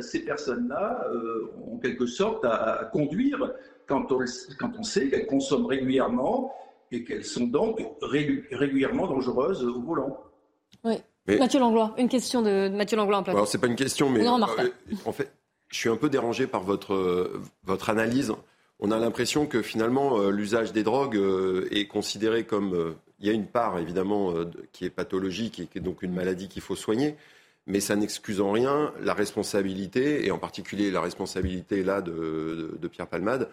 ces 0.00 0.20
personnes-là, 0.20 1.04
en 1.66 1.78
quelque 1.78 2.06
sorte, 2.06 2.44
à, 2.44 2.88
conduire 2.92 3.52
quand 3.86 4.12
on, 4.12 4.20
quand 4.58 4.70
on 4.78 4.84
sait 4.84 5.08
qu'elles 5.08 5.26
consomment 5.26 5.66
régulièrement 5.66 6.54
et 6.92 7.02
qu'elles 7.02 7.24
sont 7.24 7.46
donc 7.46 7.80
régulièrement 8.00 9.08
dangereuses 9.08 9.64
au 9.64 9.80
volant? 9.80 10.16
Oui. 10.84 10.94
Mathieu 11.26 11.58
Langlois, 11.58 11.92
une 11.98 12.08
question 12.08 12.42
de 12.42 12.68
Mathieu 12.68 12.96
Langlois 12.96 13.18
en 13.18 13.22
plateau. 13.24 13.38
Alors, 13.38 13.48
c'est 13.48 13.58
pas 13.58 13.66
une 13.66 13.74
question, 13.74 14.10
mais 14.10 14.24
en 14.28 15.12
fait, 15.12 15.32
je 15.68 15.76
suis 15.76 15.88
un 15.88 15.96
peu 15.96 16.08
dérangé 16.08 16.46
par 16.46 16.62
votre, 16.62 17.32
votre 17.64 17.90
analyse. 17.90 18.32
On 18.78 18.92
a 18.92 18.98
l'impression 18.98 19.46
que 19.46 19.60
finalement, 19.60 20.28
l'usage 20.28 20.72
des 20.72 20.84
drogues 20.84 21.20
est 21.72 21.86
considéré 21.88 22.44
comme. 22.44 22.94
Il 23.24 23.28
y 23.28 23.30
a 23.30 23.34
une 23.34 23.46
part, 23.46 23.78
évidemment, 23.78 24.34
qui 24.72 24.84
est 24.84 24.90
pathologique 24.90 25.58
et 25.60 25.66
qui 25.66 25.78
est 25.78 25.80
donc 25.80 26.02
une 26.02 26.12
maladie 26.12 26.48
qu'il 26.48 26.62
faut 26.62 26.76
soigner 26.76 27.16
mais 27.66 27.80
ça 27.80 27.96
n'excuse 27.96 28.40
en 28.40 28.52
rien 28.52 28.92
la 29.00 29.14
responsabilité, 29.14 30.26
et 30.26 30.30
en 30.30 30.38
particulier 30.38 30.90
la 30.90 31.00
responsabilité 31.00 31.82
là 31.82 32.02
de, 32.02 32.76
de, 32.78 32.88
Pierre 32.88 33.06
Palmade, 33.06 33.48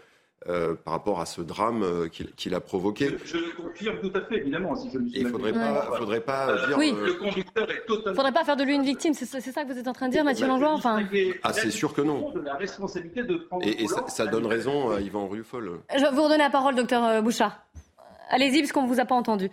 euh, 0.49 0.73
par 0.73 0.93
rapport 0.93 1.21
à 1.21 1.27
ce 1.27 1.39
drame 1.39 1.83
euh, 1.83 2.07
qu'il 2.09 2.55
a 2.55 2.59
provoqué. 2.59 3.15
Je, 3.23 3.37
le 3.37 3.55
confirme 3.55 3.99
tout 4.01 4.11
à 4.15 4.21
fait, 4.21 4.37
évidemment. 4.37 4.75
Si 4.75 4.89
je 4.91 4.97
me 4.97 5.07
il 5.13 5.23
ne 5.23 5.29
faudrait, 5.29 5.53
pas, 5.53 5.91
faudrait 5.97 6.21
pas 6.21 6.49
euh, 6.49 6.67
dire. 6.67 6.77
Oui. 6.79 6.95
Le 6.99 7.13
conducteur 7.13 7.69
est 7.69 7.85
totalement. 7.85 8.07
Il 8.07 8.09
ne 8.09 8.15
faudrait 8.15 8.31
pas 8.31 8.43
faire 8.43 8.55
de 8.57 8.63
lui 8.63 8.73
une 8.73 8.83
victime, 8.83 9.13
c'est 9.13 9.25
ça, 9.25 9.63
que 9.63 9.71
vous 9.71 9.77
êtes 9.77 9.87
en 9.87 9.93
train 9.93 10.07
de 10.07 10.13
dire, 10.13 10.23
Mathieu 10.23 10.47
Langlois 10.47 10.73
enfin... 10.73 11.03
Ah, 11.43 11.53
c'est 11.53 11.69
sûr 11.69 11.93
que 11.93 12.01
non. 12.01 12.33
la 12.43 12.55
responsabilité 12.55 13.23
de 13.23 13.35
prendre 13.35 13.65
et, 13.65 13.83
et 13.83 13.87
ça, 13.87 14.03
ça, 14.07 14.25
donne 14.25 14.47
raison 14.47 14.89
à 14.89 14.99
Yvan 14.99 15.27
Rufol. 15.27 15.79
Je 15.95 16.01
vais 16.01 16.11
vous 16.11 16.23
redonner 16.23 16.39
la 16.39 16.49
parole, 16.49 16.75
docteur 16.75 17.21
Bouchard. 17.21 17.63
Allez-y, 18.31 18.59
parce 18.59 18.71
qu'on 18.71 18.83
ne 18.83 18.87
vous 18.87 18.99
a 18.99 19.05
pas 19.05 19.15
entendu. 19.15 19.49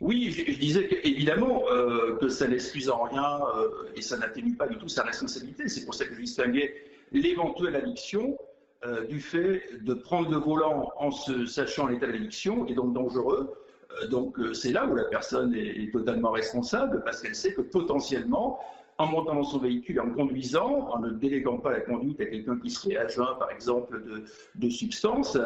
Oui, 0.00 0.30
je, 0.30 0.58
disais 0.58 0.88
évidemment 1.04 1.64
euh, 1.70 2.16
que 2.16 2.28
ça 2.28 2.46
n'excuse 2.46 2.88
en 2.88 3.02
rien 3.02 3.40
euh, 3.56 3.90
et 3.96 4.02
ça 4.02 4.16
n'atténue 4.16 4.54
pas 4.54 4.66
du 4.66 4.78
tout 4.78 4.88
sa 4.88 5.02
responsabilité. 5.02 5.68
C'est 5.68 5.84
pour 5.84 5.94
ça 5.94 6.06
que 6.06 6.14
je 6.14 6.20
distinguais 6.20 6.74
l'éventuelle 7.12 7.76
addiction 7.76 8.38
euh, 8.86 9.06
du 9.06 9.20
fait 9.20 9.62
de 9.82 9.94
prendre 9.94 10.30
le 10.30 10.36
volant 10.36 10.92
en 10.98 11.10
sachant 11.10 11.88
l'état 11.88 12.06
d'addiction 12.06 12.66
et 12.66 12.74
donc 12.74 12.94
dangereux. 12.94 13.52
donc 14.10 14.36
c'est 14.54 14.70
là 14.70 14.86
où 14.86 14.94
la 14.94 15.04
personne 15.04 15.52
est, 15.54 15.92
totalement 15.92 16.30
responsable 16.30 17.02
parce 17.04 17.20
qu'elle 17.20 17.34
sait 17.34 17.52
que 17.52 17.62
potentiellement, 17.62 18.60
en 18.98 19.06
montant 19.06 19.34
dans 19.34 19.44
son 19.44 19.58
véhicule 19.58 20.00
en 20.00 20.10
conduisant, 20.10 20.88
en 20.90 20.98
ne 20.98 21.10
déléguant 21.10 21.58
pas 21.58 21.70
la 21.70 21.80
conduite 21.80 22.20
à 22.20 22.26
quelqu'un 22.26 22.58
qui 22.58 22.70
serait 22.70 22.96
agent, 22.96 23.34
par 23.38 23.50
exemple, 23.50 24.02
de, 24.02 24.24
de 24.56 24.70
substances, 24.70 25.38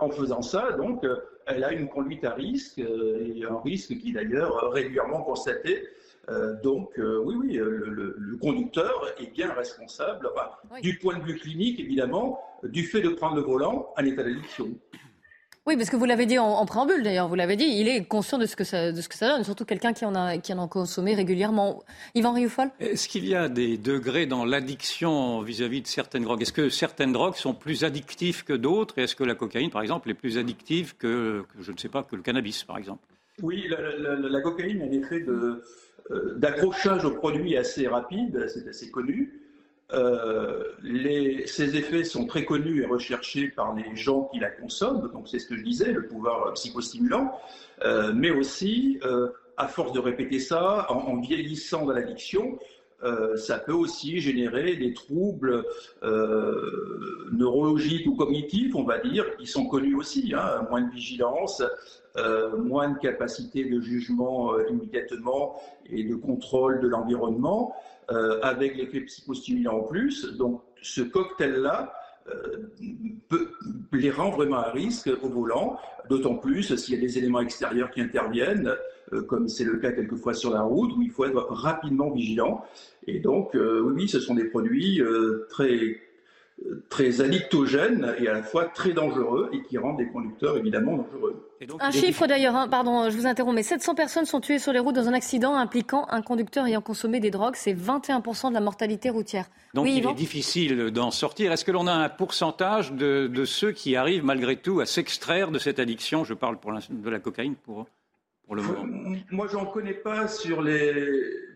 en 0.00 0.10
faisant 0.10 0.42
ça, 0.42 0.72
donc 0.72 1.04
elle 1.46 1.64
a 1.64 1.72
une 1.72 1.88
conduite 1.88 2.24
à 2.24 2.34
risque, 2.34 2.78
euh, 2.78 3.34
et 3.34 3.44
un 3.44 3.60
risque 3.60 3.98
qui 3.98 4.10
est 4.10 4.12
d'ailleurs 4.12 4.70
régulièrement 4.72 5.22
constaté. 5.22 5.88
Euh, 6.28 6.54
donc 6.62 6.98
euh, 6.98 7.20
oui, 7.24 7.34
oui, 7.34 7.52
le, 7.54 8.38
conducteur 8.40 9.12
est 9.18 9.32
bien 9.32 9.52
responsable, 9.52 10.28
du 10.80 10.98
point 10.98 11.18
de 11.18 11.24
vue 11.24 11.36
clinique 11.38 11.80
évidemment, 11.80 12.40
du 12.62 12.84
fait 12.84 13.00
de 13.00 13.10
prendre 13.10 13.36
le 13.36 13.42
volant 13.42 13.92
en 13.96 14.04
état 14.04 14.22
d'addiction. 14.22 14.68
Oui, 15.64 15.76
parce 15.76 15.90
que 15.90 15.96
vous 15.96 16.06
l'avez 16.06 16.26
dit 16.26 16.40
en, 16.40 16.66
préambule 16.66 17.04
d'ailleurs, 17.04 17.28
vous 17.28 17.36
l'avez 17.36 17.54
dit, 17.54 17.64
il 17.64 17.86
est 17.86 18.04
conscient 18.04 18.36
de 18.36 18.46
ce 18.46 18.56
que 18.56 18.64
ça, 18.64 18.90
de 18.90 19.00
ce 19.00 19.08
que 19.08 19.14
ça 19.14 19.28
donne, 19.28 19.44
surtout 19.44 19.64
quelqu'un 19.64 19.92
qui 19.92 20.04
en 20.04 20.14
a, 20.16 20.38
qui 20.38 20.52
en 20.52 20.64
a 20.64 20.66
consommé 20.66 21.14
régulièrement. 21.14 21.84
Yvan 22.16 22.32
Rioufol? 22.32 22.70
Est-ce 22.80 23.06
qu'il 23.06 23.24
y 23.26 23.36
a 23.36 23.48
des 23.48 23.78
degrés 23.78 24.26
dans 24.26 24.44
l'addiction 24.44 25.40
vis-à-vis 25.40 25.80
de 25.80 25.86
certaines 25.86 26.24
drogues? 26.24 26.42
Est-ce 26.42 26.52
que 26.52 26.68
certaines 26.68 27.12
drogues 27.12 27.36
sont 27.36 27.54
plus 27.54 27.84
addictives 27.84 28.42
que 28.42 28.54
d'autres? 28.54 28.98
Est-ce 28.98 29.14
que 29.14 29.22
la 29.22 29.36
cocaïne, 29.36 29.70
par 29.70 29.82
exemple, 29.82 30.10
est 30.10 30.14
plus 30.14 30.36
addictive 30.36 30.96
que, 30.96 31.44
je 31.60 31.70
ne 31.70 31.78
sais 31.78 31.88
pas, 31.88 32.02
que 32.02 32.16
le 32.16 32.22
cannabis, 32.22 32.64
par 32.64 32.76
exemple? 32.76 33.04
Oui, 33.40 33.68
la, 33.68 34.40
cocaïne 34.40 34.82
a 34.82 34.86
un 34.86 34.90
effet 34.90 35.24
euh, 35.28 35.62
d'accrochage 36.38 37.04
au 37.04 37.12
produit 37.12 37.56
assez 37.56 37.86
rapide, 37.86 38.46
c'est 38.48 38.66
assez 38.66 38.90
connu. 38.90 39.41
Euh, 39.92 40.64
ces 41.46 41.76
effets 41.76 42.04
sont 42.04 42.26
très 42.26 42.44
connus 42.44 42.82
et 42.82 42.86
recherchés 42.86 43.48
par 43.48 43.74
les 43.74 43.94
gens 43.94 44.28
qui 44.32 44.38
la 44.38 44.50
consomment, 44.50 45.10
donc 45.12 45.28
c'est 45.28 45.38
ce 45.38 45.46
que 45.46 45.56
je 45.56 45.62
disais, 45.62 45.92
le 45.92 46.06
pouvoir 46.06 46.52
psychostimulant, 46.54 47.32
euh, 47.84 48.12
mais 48.14 48.30
aussi, 48.30 48.98
euh, 49.04 49.28
à 49.56 49.68
force 49.68 49.92
de 49.92 49.98
répéter 49.98 50.38
ça, 50.38 50.86
en, 50.90 51.20
vieillissant 51.20 51.84
de 51.84 51.92
l'addiction, 51.92 52.58
ça 53.34 53.58
peut 53.58 53.72
aussi 53.72 54.20
générer 54.20 54.76
des 54.76 54.92
troubles 54.92 55.64
neurologiques 57.32 58.06
ou 58.06 58.14
cognitifs, 58.14 58.76
on 58.76 58.84
va 58.84 58.98
dire, 58.98 59.36
qui 59.36 59.46
sont 59.46 59.66
connus 59.66 59.96
aussi, 59.96 60.32
hein, 60.36 60.68
moins 60.70 60.82
de 60.82 60.90
vigilance, 60.92 61.64
moins 62.56 62.90
de 62.90 62.98
capacité 62.98 63.64
de 63.64 63.80
jugement 63.80 64.56
immédiatement 64.68 65.60
et 65.90 66.04
de 66.04 66.14
contrôle 66.14 66.80
de 66.80 66.86
l'environnement. 66.86 67.74
Euh, 68.12 68.38
avec 68.42 68.76
l'effet 68.76 69.00
psychostimulant 69.00 69.78
en 69.78 69.82
plus. 69.82 70.36
Donc 70.36 70.60
ce 70.82 71.00
cocktail-là 71.00 71.94
euh, 72.28 73.38
les 73.92 74.10
rend 74.10 74.30
vraiment 74.30 74.58
à 74.58 74.70
risque 74.70 75.10
au 75.22 75.28
volant, 75.28 75.78
d'autant 76.10 76.34
plus 76.34 76.76
s'il 76.76 76.94
y 76.94 76.98
a 76.98 77.00
des 77.00 77.16
éléments 77.18 77.40
extérieurs 77.40 77.90
qui 77.90 78.00
interviennent, 78.00 78.74
euh, 79.12 79.22
comme 79.22 79.48
c'est 79.48 79.64
le 79.64 79.78
cas 79.78 79.92
quelquefois 79.92 80.34
sur 80.34 80.50
la 80.50 80.62
route, 80.62 80.92
où 80.96 81.02
il 81.02 81.10
faut 81.10 81.24
être 81.24 81.46
rapidement 81.48 82.10
vigilant. 82.10 82.64
Et 83.06 83.18
donc, 83.20 83.54
oui, 83.54 84.08
ce 84.08 84.20
sont 84.20 84.34
des 84.34 84.44
produits 84.44 85.00
très 85.48 86.00
très 86.88 87.20
addictogènes 87.20 88.14
et 88.18 88.28
à 88.28 88.34
la 88.34 88.42
fois 88.42 88.66
très 88.66 88.92
dangereux 88.92 89.50
et 89.52 89.62
qui 89.62 89.78
rendent 89.78 89.98
des 89.98 90.08
conducteurs 90.08 90.56
évidemment 90.56 90.96
dangereux. 90.96 91.50
un 91.80 91.90
chiffre 91.90 92.26
d'ailleurs, 92.26 92.54
hein, 92.54 92.68
pardon, 92.68 93.10
je 93.10 93.16
vous 93.16 93.26
interromps, 93.26 93.54
mais 93.54 93.62
700 93.62 93.94
personnes 93.94 94.26
sont 94.26 94.40
tuées 94.40 94.58
sur 94.58 94.72
les 94.72 94.78
routes 94.78 94.94
dans 94.94 95.08
un 95.08 95.14
accident 95.14 95.56
impliquant 95.56 96.06
un 96.10 96.22
conducteur 96.22 96.66
ayant 96.66 96.80
consommé 96.80 97.20
des 97.20 97.30
drogues. 97.30 97.56
C'est 97.56 97.74
21% 97.74 98.50
de 98.50 98.54
la 98.54 98.60
mortalité 98.60 99.10
routière. 99.10 99.46
Donc 99.74 99.88
il 99.88 100.06
est 100.06 100.14
difficile 100.14 100.90
d'en 100.90 101.10
sortir. 101.10 101.52
Est-ce 101.52 101.64
que 101.64 101.72
l'on 101.72 101.86
a 101.86 101.92
un 101.92 102.08
pourcentage 102.08 102.92
de, 102.92 103.44
ceux 103.44 103.72
qui 103.72 103.96
arrivent 103.96 104.24
malgré 104.24 104.56
tout 104.56 104.80
à 104.80 104.86
s'extraire 104.86 105.50
de 105.50 105.58
cette 105.58 105.78
addiction? 105.78 106.24
Je 106.24 106.34
parle 106.34 106.58
pour 106.58 106.72
de 106.72 107.10
la 107.10 107.18
cocaïne 107.18 107.54
pour, 107.54 107.86
pour 108.46 108.54
le 108.54 108.62
moment. 108.62 109.16
Moi, 109.30 109.48
j'en 109.50 109.66
connais 109.66 109.94
pas 109.94 110.28
sur 110.28 110.62
les. 110.62 110.92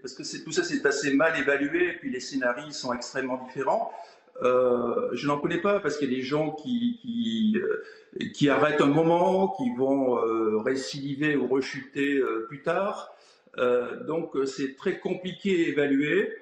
Parce 0.03 0.14
que 0.14 0.44
tout 0.44 0.53
ça, 0.53 0.62
c'est 0.62 0.84
assez 0.86 1.14
mal 1.14 1.38
évalué, 1.38 1.90
et 1.90 1.92
puis 1.99 2.11
les 2.11 2.20
scénarios 2.20 2.70
sont 2.70 2.92
extrêmement 2.92 3.44
différents. 3.44 3.92
Euh, 4.43 5.09
je 5.12 5.26
n'en 5.26 5.39
connais 5.39 5.61
pas 5.61 5.80
parce 5.80 5.97
qu'il 5.97 6.11
y 6.11 6.14
a 6.14 6.16
des 6.16 6.22
gens 6.22 6.53
qui, 6.53 6.99
qui, 7.01 7.59
euh, 8.49 8.53
arrêtent 8.53 8.80
un 8.80 8.87
moment, 8.87 9.55
qui 9.57 9.74
vont 9.74 10.18
euh, 10.18 10.59
récidiver 10.59 11.37
ou 11.37 11.47
rechuter 11.47 12.22
plus 12.49 12.62
tard. 12.62 13.14
donc 14.07 14.37
c'est 14.45 14.76
très 14.76 14.99
compliqué 14.99 15.66
à 15.66 15.68
évaluer. 15.68 16.32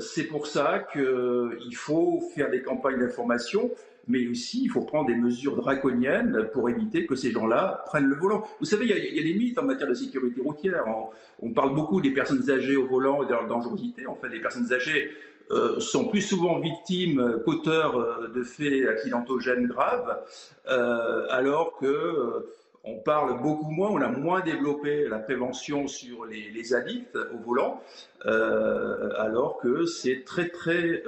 c'est 0.00 0.24
pour 0.24 0.46
ça 0.46 0.86
qu'il 0.92 1.76
faut 1.76 2.22
faire 2.34 2.50
des 2.50 2.62
campagnes 2.62 3.00
d'information, 3.00 3.70
mais 4.08 4.26
aussi 4.26 4.64
il 4.64 4.70
faut 4.70 4.82
prendre 4.82 5.08
des 5.08 5.16
mesures 5.16 5.56
draconiennes 5.56 6.48
pour 6.52 6.70
éviter 6.70 7.04
que 7.06 7.14
ces 7.14 7.30
gens-là 7.30 7.84
prennent 7.86 8.08
le 8.08 8.16
volant. 8.16 8.46
Vous 8.60 8.66
savez, 8.66 8.86
il 8.86 9.16
y, 9.16 9.20
a, 9.20 9.22
des 9.22 9.34
mythes 9.34 9.58
en 9.58 9.64
matière 9.64 9.88
de 9.88 9.94
sécurité 9.94 10.40
routière. 10.40 10.84
On, 10.86 11.46
on, 11.46 11.52
parle 11.52 11.74
beaucoup 11.74 12.00
des 12.00 12.10
personnes 12.10 12.50
âgées 12.50 12.76
au 12.76 12.86
volant 12.86 13.22
et 13.22 13.26
de 13.26 13.32
leur 13.32 13.46
dangerosité. 13.46 14.06
En 14.06 14.14
fait, 14.14 14.28
les 14.28 14.40
personnes 14.40 14.72
âgées 14.72 15.10
euh, 15.50 15.78
sont 15.78 16.06
plus 16.06 16.22
souvent 16.22 16.58
victimes 16.58 17.42
qu'auteurs 17.44 17.98
euh, 17.98 18.28
de 18.34 18.42
faits 18.42 18.88
accidentogènes 18.88 19.66
graves, 19.66 20.18
euh, 20.70 21.26
alors 21.28 21.76
que 21.78 22.46
on 22.82 22.96
parle 22.96 23.40
beaucoup 23.42 23.70
moins, 23.70 23.90
on 23.90 24.00
a 24.00 24.08
moins 24.08 24.40
développé 24.40 25.06
la 25.08 25.18
prévention 25.18 25.86
sur 25.86 26.24
les, 26.24 26.74
addicts 26.74 27.16
au 27.16 27.38
volant, 27.38 27.82
alors 28.24 29.58
que 29.62 29.86
c'est 29.86 30.22
très 30.26 30.50
très 30.50 31.02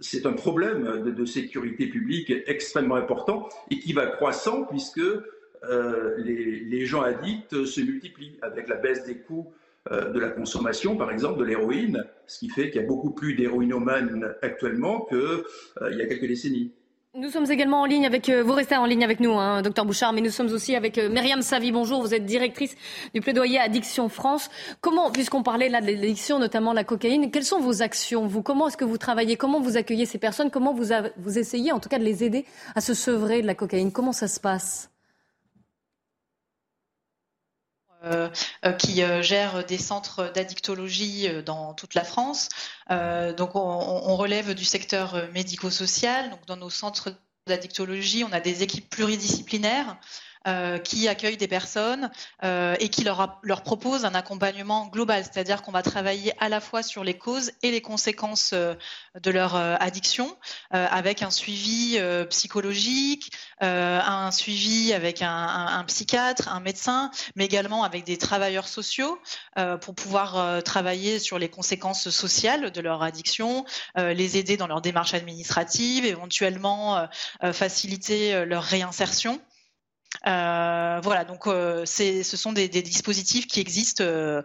c'est 0.00 0.24
un 0.24 0.32
problème 0.32 1.02
de, 1.02 1.24
sécurité 1.26 1.88
publique 1.88 2.32
extrêmement 2.46 2.94
important 2.94 3.50
et 3.70 3.78
qui 3.80 3.92
va 3.92 4.06
croissant 4.06 4.62
puisque 4.64 5.02
les, 6.18 6.86
gens 6.86 7.02
addicts 7.02 7.66
se 7.66 7.80
multiplient 7.82 8.38
avec 8.40 8.66
la 8.66 8.76
baisse 8.76 9.04
des 9.04 9.18
coûts 9.18 9.52
euh, 9.52 9.60
de 9.90 10.18
la 10.18 10.28
consommation, 10.28 10.96
par 10.96 11.10
exemple, 11.10 11.40
de 11.40 11.44
l'héroïne, 11.44 12.04
ce 12.26 12.38
qui 12.38 12.48
fait 12.48 12.70
qu'il 12.70 12.80
y 12.80 12.84
a 12.84 12.86
beaucoup 12.86 13.10
plus 13.10 13.34
d'héroïnomanes 13.34 14.34
actuellement 14.42 15.04
qu'il 15.06 15.18
euh, 15.18 15.92
y 15.92 16.02
a 16.02 16.06
quelques 16.06 16.26
décennies. 16.26 16.72
Nous 17.14 17.28
sommes 17.28 17.50
également 17.50 17.82
en 17.82 17.84
ligne 17.84 18.06
avec 18.06 18.30
euh, 18.30 18.42
vous 18.42 18.54
restez 18.54 18.74
en 18.74 18.86
ligne 18.86 19.04
avec 19.04 19.20
nous, 19.20 19.32
hein, 19.32 19.60
docteur 19.60 19.84
Bouchard, 19.84 20.14
mais 20.14 20.22
nous 20.22 20.30
sommes 20.30 20.50
aussi 20.50 20.74
avec 20.74 20.96
Myriam 20.96 21.42
Savi. 21.42 21.70
Bonjour, 21.70 22.00
vous 22.00 22.14
êtes 22.14 22.24
directrice 22.24 22.74
du 23.12 23.20
plaidoyer 23.20 23.58
Addiction 23.58 24.08
France. 24.08 24.48
Comment, 24.80 25.10
puisqu'on 25.10 25.42
parlait 25.42 25.68
là 25.68 25.82
de 25.82 25.86
l'addiction, 25.86 26.38
notamment 26.38 26.72
la 26.72 26.84
cocaïne, 26.84 27.30
quelles 27.30 27.44
sont 27.44 27.60
vos 27.60 27.82
actions 27.82 28.26
Vous, 28.26 28.42
comment 28.42 28.68
est-ce 28.68 28.78
que 28.78 28.86
vous 28.86 28.98
travaillez? 28.98 29.36
Comment 29.36 29.60
vous 29.60 29.76
accueillez 29.76 30.06
ces 30.06 30.18
personnes? 30.18 30.50
Comment 30.50 30.72
vous, 30.72 30.86
vous 31.18 31.38
essayez, 31.38 31.72
en 31.72 31.80
tout 31.80 31.90
cas, 31.90 31.98
de 31.98 32.04
les 32.04 32.24
aider 32.24 32.46
à 32.74 32.80
se 32.80 32.94
sevrer 32.94 33.42
de 33.42 33.46
la 33.46 33.54
cocaïne? 33.54 33.92
Comment 33.92 34.12
ça 34.12 34.28
se 34.28 34.40
passe? 34.40 34.91
Euh, 38.04 38.28
euh, 38.64 38.72
qui 38.72 39.02
euh, 39.02 39.22
gère 39.22 39.64
des 39.64 39.78
centres 39.78 40.32
d'addictologie 40.32 41.28
dans 41.44 41.72
toute 41.74 41.94
la 41.94 42.02
France. 42.02 42.48
donc 42.90 43.54
on, 43.54 44.16
relève 44.16 44.54
du 44.54 44.64
secteur 44.64 45.28
médico-social. 45.32 46.36
Dans 46.46 46.56
nos 46.56 46.70
centres 46.70 47.14
d'addictologie, 47.46 48.24
on 48.24 48.32
a 48.32 48.40
des 48.40 48.62
équipes 48.62 48.88
pluridisciplinaires 48.90 49.96
qui 50.84 51.08
accueille 51.08 51.36
des 51.36 51.48
personnes 51.48 52.10
et 52.42 52.88
qui 52.88 53.04
leur, 53.04 53.38
leur 53.42 53.62
propose 53.62 54.04
un 54.04 54.14
accompagnement 54.14 54.86
global, 54.86 55.24
c'est-à-dire 55.24 55.62
qu'on 55.62 55.72
va 55.72 55.82
travailler 55.82 56.32
à 56.40 56.48
la 56.48 56.60
fois 56.60 56.82
sur 56.82 57.04
les 57.04 57.16
causes 57.16 57.52
et 57.62 57.70
les 57.70 57.80
conséquences 57.80 58.52
de 58.52 59.30
leur 59.30 59.54
addiction, 59.54 60.36
avec 60.70 61.22
un 61.22 61.30
suivi 61.30 61.98
psychologique, 62.30 63.32
un 63.60 64.30
suivi 64.30 64.92
avec 64.92 65.22
un, 65.22 65.28
un, 65.28 65.84
psychiatre, 65.84 66.48
un 66.48 66.60
médecin, 66.60 67.10
mais 67.36 67.44
également 67.44 67.84
avec 67.84 68.04
des 68.04 68.18
travailleurs 68.18 68.68
sociaux 68.68 69.18
pour 69.80 69.94
pouvoir 69.94 70.62
travailler 70.62 71.18
sur 71.18 71.38
les 71.38 71.48
conséquences 71.48 72.10
sociales 72.10 72.70
de 72.70 72.80
leur 72.80 73.02
addiction, 73.02 73.64
les 73.96 74.36
aider 74.36 74.56
dans 74.56 74.66
leur 74.66 74.80
démarche 74.80 75.14
administrative, 75.14 76.04
éventuellement 76.04 77.08
faciliter 77.52 78.44
leur 78.44 78.62
réinsertion. 78.62 79.40
Euh, 80.26 81.00
voilà, 81.02 81.24
donc 81.24 81.46
euh, 81.46 81.84
ce 81.86 82.22
sont 82.36 82.52
des, 82.52 82.68
dispositifs 82.68 83.46
qui 83.46 83.60
existent 83.60 84.04
euh, 84.04 84.42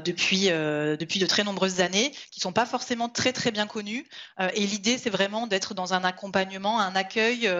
depuis, 0.00 0.48
depuis 0.48 1.18
de 1.18 1.26
très 1.26 1.44
nombreuses 1.44 1.80
années, 1.80 2.12
qui 2.30 2.40
sont 2.40 2.52
pas 2.52 2.66
forcément 2.66 3.08
très 3.08 3.32
très 3.32 3.50
bien 3.50 3.66
connus. 3.66 4.06
et 4.54 4.66
l'idée, 4.66 4.98
c'est 4.98 5.10
vraiment 5.10 5.46
d'être 5.46 5.74
dans 5.74 5.94
un 5.94 6.04
accompagnement, 6.04 6.80
un 6.80 6.96
accueil 6.96 7.50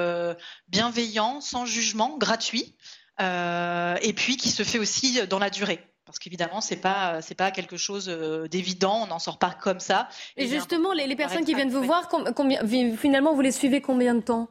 bienveillant, 0.69 1.41
sans 1.41 1.67
jugement, 1.67 2.17
gratuit, 2.19 2.77
et 3.21 4.13
puis 4.15 4.37
qui 4.37 4.51
se 4.51 4.63
fait 4.63 4.79
aussi 4.79 5.27
dans 5.27 5.39
la 5.39 5.51
durée 5.51 5.81
parce 6.05 6.19
qu'évidemment 6.19 6.61
c'est 6.61 6.77
pas 6.77 7.23
c'est 7.23 7.37
pas 7.37 7.51
quelque 7.51 7.77
chose 7.77 8.07
d'évident, 8.51 9.05
on 9.05 9.07
n'en 9.07 9.19
sort 9.19 9.39
pas 9.39 9.53
comme 9.53 9.81
ça. 9.81 10.09
Et, 10.37 10.49
justement, 10.49 10.93
les, 10.93 11.17
personnes 11.17 11.45
qui 11.45 11.55
viennent 11.55 11.71
vous 11.71 11.83
voir, 11.83 12.09
combien, 12.09 12.61
finalement 12.97 13.35
vous 13.35 13.41
les 13.41 13.53
suivez 13.53 13.81
combien 13.81 14.15
de 14.15 14.21
temps? 14.21 14.49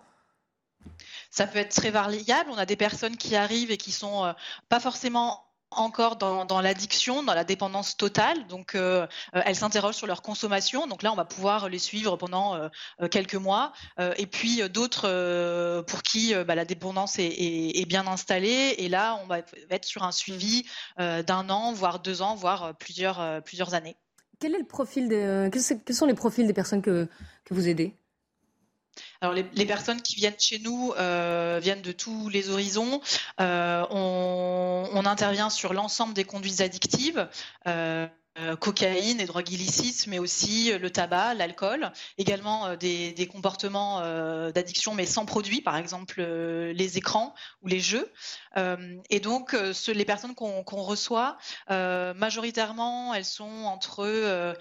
Ça 1.32 1.48
peut 1.48 1.60
être 1.60 1.74
très 1.74 1.90
variable. 1.90 2.52
On 2.52 2.58
a 2.58 2.66
des 2.66 2.76
personnes 2.76 3.18
qui 3.18 3.36
arrivent 3.36 3.72
et 3.72 3.78
qui 3.78 3.92
sont 3.92 4.26
euh, 4.26 4.34
pas 4.70 4.80
forcément 4.80 5.46
encore 5.74 6.18
dans, 6.18 6.60
l'addiction, 6.60 7.24
dans 7.24 7.34
la 7.34 7.46
dépendance 7.46 7.96
totale. 7.96 8.46
Donc, 8.48 8.76
euh, 8.76 9.08
euh, 9.36 9.42
elles 9.46 9.56
s'interrogent 9.56 9.96
sur 9.96 10.06
leur 10.06 10.22
consommation. 10.22 10.86
Donc 10.86 11.02
là, 11.02 11.14
on 11.14 11.16
va 11.16 11.24
pouvoir 11.24 11.70
les 11.70 11.80
suivre 11.80 12.18
pendant 12.18 12.70
quelques 13.10 13.36
mois. 13.36 13.72
et 14.18 14.26
puis 14.26 14.62
d'autres 14.70 15.82
pour 15.88 16.04
qui 16.04 16.34
bah, 16.44 16.56
la 16.56 16.66
dépendance 16.66 17.20
est, 17.20 17.88
bien 17.88 18.06
installée. 18.06 18.76
Et 18.80 18.90
là, 18.90 19.18
on 19.24 19.28
va 19.28 19.40
être 19.70 19.86
sur 19.86 20.04
un 20.04 20.12
suivi 20.12 20.66
d'un 20.98 21.50
an, 21.50 21.72
voire 21.72 22.00
deux 22.00 22.22
ans, 22.22 22.36
voire 22.36 22.76
plusieurs, 22.76 23.42
plusieurs 23.44 23.74
années. 23.74 23.96
Quel 24.42 24.54
est 24.54 24.60
le 24.60 24.66
profil 24.66 25.08
des, 25.08 25.50
quels 25.54 25.96
sont 25.96 26.06
les 26.06 26.16
profils 26.16 26.46
des 26.46 26.54
personnes 26.54 26.82
que, 26.82 27.08
que 27.46 27.54
vous 27.54 27.70
aidez? 27.70 27.96
Alors 29.22 29.34
les, 29.34 29.66
personnes 29.66 30.02
qui 30.02 30.16
viennent 30.16 30.40
chez 30.40 30.60
nous 30.60 30.94
euh, 30.98 31.60
viennent 31.62 31.82
de 31.82 31.92
tous 31.92 32.30
les 32.30 32.50
horizons. 32.50 33.02
Euh, 33.40 33.86
on, 33.92 35.06
intervient 35.06 35.50
sur 35.50 35.74
l'ensemble 35.74 36.14
des 36.14 36.24
conduites 36.24 36.62
addictives. 36.62 37.28
Euh, 37.68 38.08
euh, 38.40 38.56
cocaïne 38.56 39.20
et 39.20 39.26
drogues 39.26 39.52
illicites, 39.52 40.08
mais 40.08 40.18
aussi 40.18 40.72
euh, 40.72 40.80
le 40.80 40.90
tabac, 40.90 41.34
l'alcool, 41.34 41.92
également 42.18 42.66
euh, 42.66 42.76
des, 42.78 43.28
comportements 43.30 44.00
d'addiction 44.52 44.94
mais 44.94 45.06
sans 45.06 45.26
produit, 45.26 45.62
par 45.62 45.76
exemple 45.76 46.22
les 46.22 46.98
écrans 46.98 47.34
ou 47.62 47.68
les 47.68 47.80
jeux. 47.80 48.12
et 49.10 49.20
donc 49.20 49.54
les 49.54 50.06
personnes 50.06 50.34
qu'on 50.34 50.82
reçoit, 50.82 51.38
majoritairement, 51.70 53.14
elles 53.14 53.26
sont 53.26 53.64
entre 53.66 54.56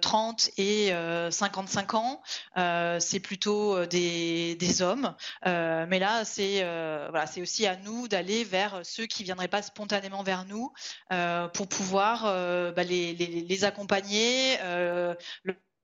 30 0.00 0.50
et 0.56 0.92
55 1.30 1.94
ans. 1.94 2.22
c'est 2.98 3.20
plutôt 3.20 3.86
des, 3.86 4.82
hommes, 4.82 5.14
mais 5.44 5.98
là 5.98 6.24
c'est 6.24 6.62
voilà, 7.10 7.26
aussi 7.40 7.66
à 7.66 7.76
nous 7.76 8.08
d'aller 8.08 8.44
vers 8.44 8.80
ceux 8.84 9.06
qui 9.06 9.22
viendraient 9.22 9.48
pas 9.48 9.62
spontanément 9.62 10.22
vers 10.22 10.44
nous 10.46 10.72
pour 11.52 11.68
pouvoir 11.68 12.22
bah, 12.74 12.82
les 12.82 13.07
les, 13.14 13.64
accompagner, 13.64 14.56
euh, 14.62 15.14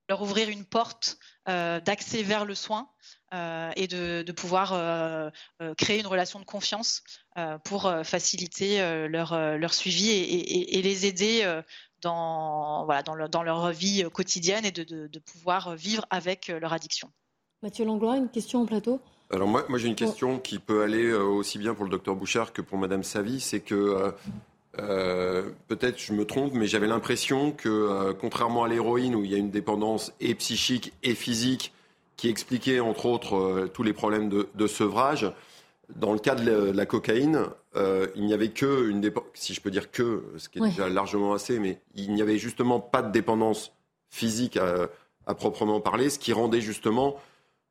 leur 0.09 0.23
ouvrir 0.23 0.49
une 0.49 0.65
porte 0.65 1.19
euh, 1.49 1.81
d'accès 1.81 2.23
vers 2.23 2.45
le 2.45 2.55
soin 2.55 2.89
euh, 3.33 3.71
et 3.77 3.87
de, 3.87 4.33
pouvoir 4.33 5.33
créer 5.77 6.01
une 6.01 6.07
relation 6.07 6.41
de 6.41 6.45
confiance 6.45 7.03
pour 7.65 7.93
faciliter 8.05 9.09
leur, 9.09 9.75
suivi 9.75 10.11
et, 10.11 10.83
les 10.83 11.07
aider 11.07 11.61
dans, 12.01 12.87
dans, 13.29 13.43
leur 13.43 13.71
vie 13.71 14.05
quotidienne 14.13 14.65
et 14.65 14.73
de, 14.73 15.19
pouvoir 15.19 15.77
vivre 15.77 16.07
avec 16.11 16.49
leur 16.49 16.73
addiction. 16.73 17.11
Mathieu 17.63 17.85
Langlois, 17.87 18.17
une 18.17 18.29
question 18.29 18.61
au 18.61 18.67
plateau? 18.67 19.01
Alors 19.31 19.49
moi, 19.49 19.65
moi 19.69 19.79
j'ai 19.79 19.89
une 19.89 19.95
question 19.95 20.39
qui 20.39 20.59
peut 20.59 20.83
aller 20.83 21.13
aussi 21.13 21.59
bien 21.59 21.75
pour 21.75 21.85
le 21.85 21.91
docteur 21.91 22.15
Bouchard 22.15 22.53
que 22.53 22.63
pour 22.63 22.79
Madame 22.79 23.03
Savy, 23.03 23.41
c'est 23.41 23.61
que 23.61 23.75
euh, 23.75 24.11
peut-être 24.77 26.01
je 26.01 26.13
me 26.13 26.25
trompe, 26.25 26.53
mais 26.55 26.67
j'avais 26.67 26.87
l'impression 26.87 27.53
que, 27.53 27.69
euh, 27.69 28.13
contrairement 28.13 28.65
à 28.65 28.69
l'héroïne, 28.69 29.15
où 29.15 29.25
il 29.25 29.31
y 29.31 29.35
a 29.35 29.39
une 29.39 29.51
dépendance 29.51 30.13
et 30.21 30.35
psychique 30.35 30.93
et 31.03 31.15
physique, 31.15 31.73
qui 32.17 32.29
expliquait 32.29 32.81
entre 32.81 33.07
autres 33.07 33.37
euh, 33.37 33.71
tous 33.73 33.83
les 33.83 33.93
problèmes 33.93 34.29
de, 34.29 34.67
sevrage, 34.67 35.33
dans 35.97 36.13
le 36.13 36.19
cas 36.19 36.35
de 36.35 36.71
la, 36.71 36.87
cocaïne, 36.87 37.47
il 37.77 38.25
n'y 38.25 38.33
avait 38.33 38.49
que 38.49 38.89
une 38.89 39.01
dépendance, 39.01 39.31
si 39.35 39.53
je 39.53 39.61
peux 39.61 39.71
dire 39.71 39.91
que, 39.91 40.25
ce 40.39 40.49
qui 40.49 40.59
est 40.59 40.63
déjà 40.63 40.89
largement 40.89 41.35
assez, 41.35 41.59
mais 41.59 41.81
il 41.95 42.15
n'y 42.15 42.23
avait 42.23 42.39
justement 42.39 42.81
pas 42.81 43.03
de 43.03 43.13
dépendance 43.13 43.73
physique 44.09 44.57
à, 44.57 45.35
proprement 45.35 45.81
parler, 45.81 46.09
ce 46.09 46.19
qui 46.19 46.33
rendait 46.33 46.63
justement 46.63 47.17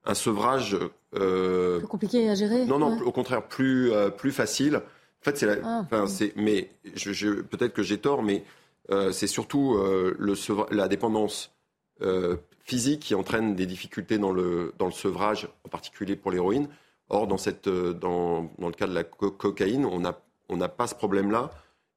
un 0.05 0.13
sevrage 0.13 0.77
plus 1.11 1.87
compliqué 1.87 2.29
à 2.29 2.35
gérer. 2.35 2.65
Non, 2.65 2.77
non, 2.77 2.99
au 3.01 3.11
contraire 3.11 3.47
plus 3.47 3.91
plus 4.17 4.31
facile. 4.31 4.81
En 5.23 5.31
fait, 5.31 5.37
c'est 5.37 5.45
la... 5.45 5.55
Ah. 5.63 5.81
enfin, 5.85 6.05
c'est, 6.05 6.33
mais 6.35 6.69
je, 6.95 7.41
peut-être 7.41 7.71
que 7.71 7.81
j'ai 7.81 7.97
tort, 7.97 8.23
mais 8.23 8.43
euh, 8.91 9.13
c'est 9.13 9.27
surtout 9.27 9.75
euh, 9.75 10.13
le, 10.19 10.33
la 10.75 10.89
dépendance 10.89 11.53
euh, 12.01 12.35
physique 12.59 12.99
qui 12.99 13.15
entraîne 13.15 13.55
des 13.55 13.65
difficultés 13.65 14.17
dans 14.17 14.33
le, 14.33 14.73
dans 14.77 14.85
le 14.85 14.91
sevrage, 14.91 15.47
en 15.65 15.69
particulier 15.69 16.17
pour 16.17 16.29
l'héroïne. 16.29 16.67
Or, 17.07 17.27
dans, 17.27 17.37
cette, 17.37 17.69
dans, 17.69 18.51
dans 18.59 18.67
le 18.67 18.73
cas 18.73 18.87
de 18.87 18.93
la 18.93 19.05
cocaïne, 19.05 19.85
on 19.85 20.01
n'a 20.01 20.19
on 20.49 20.57
n'a 20.57 20.67
pas 20.67 20.87
ce 20.87 20.95
problème-là, 20.95 21.51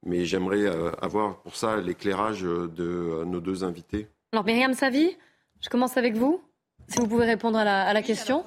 mais 0.05 0.23
j'aimerais 0.23 0.65
avoir 1.01 1.41
pour 1.41 1.55
ça 1.55 1.77
l'éclairage 1.77 2.43
de 2.43 3.23
nos 3.25 3.41
deux 3.41 3.65
invités. 3.65 4.07
Alors, 4.31 4.45
Myriam 4.45 4.73
Savi, 4.73 5.17
je 5.59 5.67
commence 5.67 5.97
avec 5.97 6.15
vous, 6.15 6.41
si 6.87 6.99
vous 6.99 7.07
pouvez 7.07 7.25
répondre 7.25 7.57
à 7.57 7.65
la, 7.65 7.83
à 7.83 7.93
la 7.93 8.01
question 8.01 8.45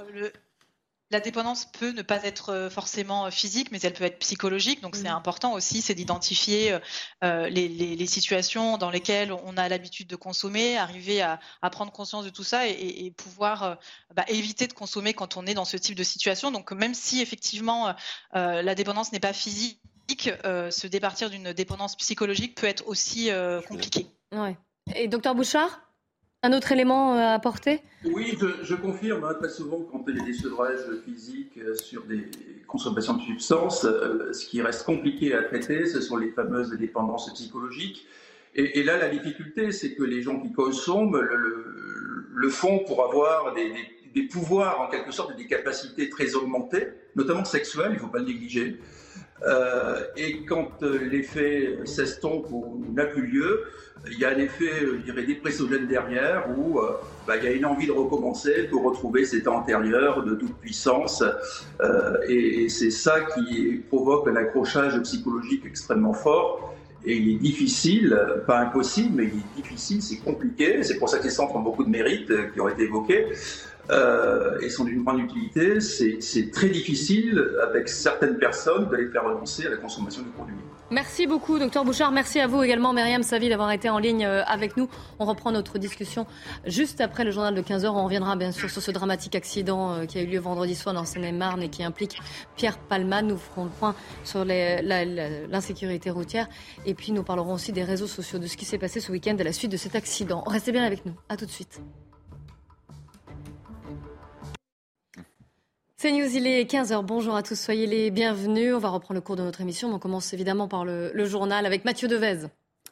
la 1.11 1.21
dépendance 1.21 1.65
peut 1.65 1.91
ne 1.91 2.03
pas 2.03 2.23
être 2.25 2.51
euh, 2.51 2.71
forcément 2.71 3.27
euh, 3.27 3.31
physique, 3.31 3.73
mais 3.73 3.81
elle 3.81 3.93
peut 3.93 4.05
être 4.05 4.19
psychologique. 4.21 4.81
Donc 4.81 4.95
c'est 4.95 5.11
mm. 5.11 5.17
important 5.17 5.53
aussi, 5.53 5.83
c'est 5.83 5.95
d'identifier 5.95 6.79
euh, 7.25 7.49
les, 7.49 8.07
situations 8.07 8.79
dans 8.79 8.91
lesquelles 8.91 9.33
on 9.33 9.57
a 9.57 9.69
l'habitude 9.69 10.09
de 10.09 10.17
consommer, 10.17 10.77
arriver 10.77 11.23
à, 11.23 11.39
prendre 11.71 11.93
conscience 11.93 12.25
de 12.25 12.31
tout 12.31 12.43
ça 12.43 12.67
et, 12.67 13.13
pouvoir 13.17 13.79
bah, 14.17 14.25
éviter 14.27 14.67
de 14.67 14.73
consommer 14.73 15.15
quand 15.15 15.37
on 15.37 15.47
est 15.47 15.55
dans 15.55 15.65
ce 15.65 15.77
type 15.77 15.95
de 15.95 16.03
situation. 16.03 16.51
Donc 16.51 16.73
même 16.73 16.95
si 16.95 17.21
effectivement 17.21 17.95
la 18.33 18.75
dépendance 18.75 19.13
n'est 19.13 19.21
pas 19.21 19.33
physique, 19.33 19.81
se 20.45 20.87
départir 20.89 21.31
d'une 21.31 21.53
dépendance 21.53 21.95
psychologique 21.97 22.57
peut 22.57 22.67
être 22.67 22.89
aussi 22.89 23.31
compliqué. 23.69 24.07
Ouais. 24.33 24.57
Et 24.97 25.07
docteur 25.07 25.37
Bouchard? 25.37 25.81
Un 26.43 26.53
autre 26.55 26.73
élément 26.73 27.15
euh, 27.15 27.19
à 27.19 27.33
apporter? 27.35 27.81
Oui, 28.05 28.37
je, 28.63 28.75
confirme. 28.75 29.25
Hein, 29.25 29.35
très 29.35 29.51
souvent, 29.51 29.81
quand 29.91 30.05
il 30.09 30.17
y 30.17 30.21
a 30.21 30.25
des 30.25 30.33
sevrages 30.33 30.87
physiques 31.05 31.59
euh, 31.59 31.75
sur 31.75 32.05
des 32.05 32.31
consommations 32.67 33.15
de 33.15 33.23
substances, 33.23 33.85
euh, 33.85 34.33
ce 34.33 34.47
qui 34.47 34.63
reste 34.63 34.85
compliqué 34.85 35.35
à 35.35 35.43
traiter, 35.43 35.87
ce 35.87 36.01
sont 36.01 36.17
les 36.17 36.31
fameuses 36.31 36.71
dépendances 36.73 37.33
psychologiques. 37.35 38.07
Et, 38.57 38.83
là, 38.83 38.99
la 38.99 39.09
difficulté, 39.09 39.71
c'est 39.71 39.95
que 39.95 40.03
les 40.03 40.23
gens 40.23 40.41
qui 40.41 40.53
consomment 40.53 41.21
le, 41.21 42.49
font 42.51 42.81
pour 42.81 43.05
avoir 43.05 43.55
des, 43.55 44.23
pouvoirs, 44.25 44.81
en 44.81 44.89
quelque 44.89 45.13
sorte, 45.13 45.37
des 45.37 45.47
capacités 45.47 46.11
très 46.11 46.35
augmentées, 46.35 46.89
notamment 47.15 47.45
sexuelles, 47.45 47.91
il 47.93 47.95
ne 47.95 48.01
faut 48.01 48.09
pas 48.09 48.19
le 48.19 48.25
négliger. 48.25 48.81
Et 50.17 50.45
quand 50.45 50.83
l'effet 50.83 51.79
s'estompe 51.85 52.47
ou 52.51 52.85
n'a 52.95 53.07
plus 53.07 53.27
lieu, 53.27 53.65
il 54.07 54.19
y 54.19 54.25
a 54.25 54.31
un 54.31 54.39
effet, 54.39 54.71
je 54.81 54.97
dirais, 54.97 55.25
dépressogène 55.25 55.87
derrière 55.87 56.47
où 56.57 56.79
euh, 56.79 56.93
bah, 57.27 57.37
il 57.37 57.45
y 57.45 57.47
a 57.47 57.53
une 57.53 57.67
envie 57.67 57.87
de 57.87 57.93
recommencer 57.93 58.65
pour 58.71 58.83
retrouver 58.83 59.25
cet 59.25 59.47
antérieur 59.47 60.25
de 60.25 60.35
toute 60.35 60.57
puissance. 60.57 61.23
Euh, 61.81 62.17
et, 62.29 62.69
c'est 62.69 62.91
ça 62.91 63.21
qui 63.21 63.83
provoque 63.89 64.29
un 64.29 64.37
accrochage 64.37 64.99
psychologique 65.03 65.65
extrêmement 65.67 66.15
fort. 66.15 66.75
Et 67.05 67.17
il 67.17 67.37
est 67.37 67.39
difficile, 67.39 68.19
pas 68.47 68.59
impossible, 68.59 69.17
mais 69.17 69.25
il 69.25 69.39
est 69.39 69.63
difficile, 69.63 70.03
c'est 70.03 70.19
compliqué. 70.19 70.83
C'est 70.83 70.99
pour 70.99 71.09
ça 71.09 71.19
que 71.19 71.25
ces 71.25 71.31
centres 71.31 71.57
ont 71.57 71.63
beaucoup 71.63 71.85
de 71.85 71.91
mérites 71.91 72.31
euh, 72.31 72.49
qui 72.53 72.61
ont 72.61 72.69
été 72.69 72.83
évoqués. 72.83 73.27
et 74.63 74.71
sont 74.71 74.85
d'une 74.85 75.03
grande 75.03 75.21
utilité. 75.21 75.81
C'est 75.81 76.51
très 76.53 76.69
difficile 76.69 77.43
avec 77.69 77.89
certaines 77.89 78.39
personnes 78.39 78.89
de 78.89 78.97
les 78.97 79.09
faire 79.09 79.25
renoncer 79.25 79.67
à 79.67 79.71
la 79.71 79.79
consommation 79.79 80.23
du 80.23 80.29
produit. 80.31 80.55
Merci 80.93 81.29
beaucoup, 81.29 81.61
docteur 81.61 81.85
Bouchard. 81.85 82.11
Merci 82.11 82.41
à 82.41 82.49
vous 82.49 82.65
également, 82.65 82.93
Myriam 82.93 83.23
Savi, 83.23 83.49
d'avoir 83.49 83.71
été 83.71 83.89
en 83.89 83.99
ligne 83.99 84.25
euh, 84.25 84.43
avec 84.45 84.77
nous. 84.77 84.89
On 85.21 85.25
reprend 85.25 85.53
notre 85.53 85.79
discussion 85.79 86.27
juste 86.67 87.01
après 87.01 87.23
le 87.23 87.31
journal 87.31 87.55
de 87.55 87.63
15h. 87.63 87.87
On 87.87 88.05
reviendra 88.05 88.35
bien 88.35 88.51
sûr 88.51 88.69
sur 88.69 88.83
ce 88.83 88.91
dramatique 88.91 89.37
accident 89.37 89.93
euh, 89.93 90.07
qui 90.07 90.19
a 90.19 90.23
eu 90.23 90.27
lieu 90.27 90.41
vendredi 90.41 90.75
soir 90.75 90.93
dans 90.93 91.05
Seine-et-Marne 91.05 91.63
et 91.63 91.69
qui 91.69 91.85
implique 91.85 92.19
Pierre 92.57 92.77
Palman. 92.77 93.23
Nous 93.25 93.39
ferons 93.39 93.65
le 93.65 93.71
point 93.71 93.95
sur 94.25 94.45
l'insécurité 94.45 96.11
routière. 96.11 96.49
Et 96.85 96.95
puis, 96.95 97.13
nous 97.13 97.23
parlerons 97.23 97.55
aussi 97.55 97.71
des 97.71 97.85
réseaux 97.85 98.09
sociaux, 98.09 98.41
de 98.41 98.49
ce 98.49 98.57
qui 98.57 98.65
s'est 98.65 98.79
passé 98.79 98.99
ce 98.99 99.13
week-end 99.13 99.37
à 99.39 99.45
la 99.45 99.53
suite 99.53 99.71
de 99.71 99.77
cet 99.77 99.95
accident. 99.95 100.43
Restez 100.45 100.73
bien 100.73 100.83
avec 100.83 101.07
nous. 101.07 101.15
À 101.29 101.37
tout 101.37 101.47
de 101.47 101.53
suite. 101.53 101.81
C'est 106.03 106.13
News, 106.13 106.35
il 106.35 106.47
est 106.47 106.65
15h. 106.65 107.05
Bonjour 107.05 107.37
à 107.37 107.43
tous, 107.43 107.61
soyez 107.61 107.87
les 107.87 108.11
bienvenus. 108.11 108.75
On 108.75 108.79
va 108.79 108.89
reprendre 108.89 109.17
le 109.17 109.21
cours 109.21 109.37
de 109.37 109.43
notre 109.43 109.61
émission. 109.61 109.93
On 109.93 109.99
commence 109.99 110.33
évidemment 110.33 110.67
par 110.67 110.87
le, 110.87 111.13
journal 111.27 111.67
avec 111.67 111.85
Mathieu 111.85 112.09
Devez. 112.09 112.47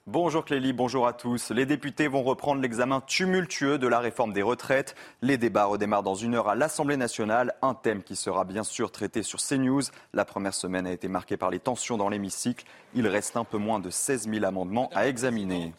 Bonjour 0.07 0.45
Clélie, 0.45 0.75
bonjour 0.75 1.07
à 1.07 1.15
tous. 1.15 1.51
Les 1.51 1.65
députés 1.65 2.07
vont 2.07 2.23
reprendre 2.23 2.61
l'examen 2.61 3.01
tumultueux 3.01 3.79
de 3.79 3.89
la 3.89 4.01
réforme 4.01 4.35
des 4.35 4.43
retraites. 4.43 4.95
Les 5.23 5.39
débats 5.39 5.65
redémarrent 5.65 6.03
dans 6.03 6.17
une 6.17 6.35
heure 6.35 6.49
à 6.49 6.55
l'Assemblée 6.55 6.99
nationale, 6.99 7.55
un 7.63 7.73
thème 7.73 8.03
qui 8.03 8.15
sera 8.15 8.45
bien 8.45 8.63
sûr 8.63 8.93
traité 8.93 9.23
sur 9.23 9.41
CNews. 9.41 9.85
La 10.13 10.27
première 10.27 10.53
semaine 10.53 10.87
a 10.87 10.93
été 10.93 11.09
marquée 11.09 11.39
par 11.39 11.49
les 11.49 11.61
tensions 11.61 11.97
dans 11.97 12.11
l'hémicycle. 12.11 12.67
Il 12.95 13.09
reste 13.09 13.39
un 13.39 13.45
peu 13.45 13.57
moins 13.57 13.81
de 13.81 13.89
16 13.89 14.29
000 14.29 14.45
amendements 14.45 14.91
à 14.95 15.09
examiner. 15.09 15.73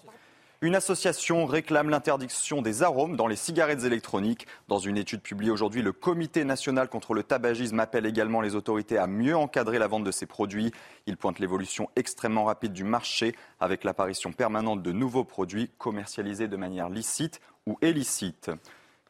Une 0.62 0.76
association 0.76 1.46
réclame 1.46 1.90
l'interdiction 1.90 2.62
des 2.62 2.84
arômes 2.84 3.16
dans 3.16 3.28
les 3.28 3.38
cigarettes 3.38 3.86
électroniques. 3.86 4.46
Dans 4.68 4.78
une 4.78 4.98
étude 4.98 5.22
publiée 5.22 5.52
aujourd'hui, 5.52 5.82
le 5.82 5.94
Comité 5.94 6.44
national 6.44 6.90
contre 6.90 7.14
le 7.14 7.24
tabagisme 7.24 7.80
appelle 7.80 8.06
également 8.06 8.42
les 8.42 8.56
autorités 8.56 8.98
à 8.98 9.08
mieux 9.08 9.38
encadrer 9.38 9.80
la 9.80 9.88
vente 9.88 10.04
de 10.04 10.12
ces 10.12 10.26
produits. 10.26 10.74
Il 11.06 11.16
pointe 11.16 11.40
l'évolution 11.40 11.90
extrêmement 11.96 12.44
rapide 12.44 12.74
du 12.74 12.84
marché 12.84 13.38
avec 13.62 13.86
l'apparition 13.86 14.34
permanente 14.34 14.84
de 14.84 14.92
nouveaux 14.92 15.24
produits 15.24 15.72
commercialisés 15.78 16.50
de 16.50 16.58
manière 16.58 16.90
licite 16.90 17.40
ou 17.66 17.78
illicite. 17.82 18.52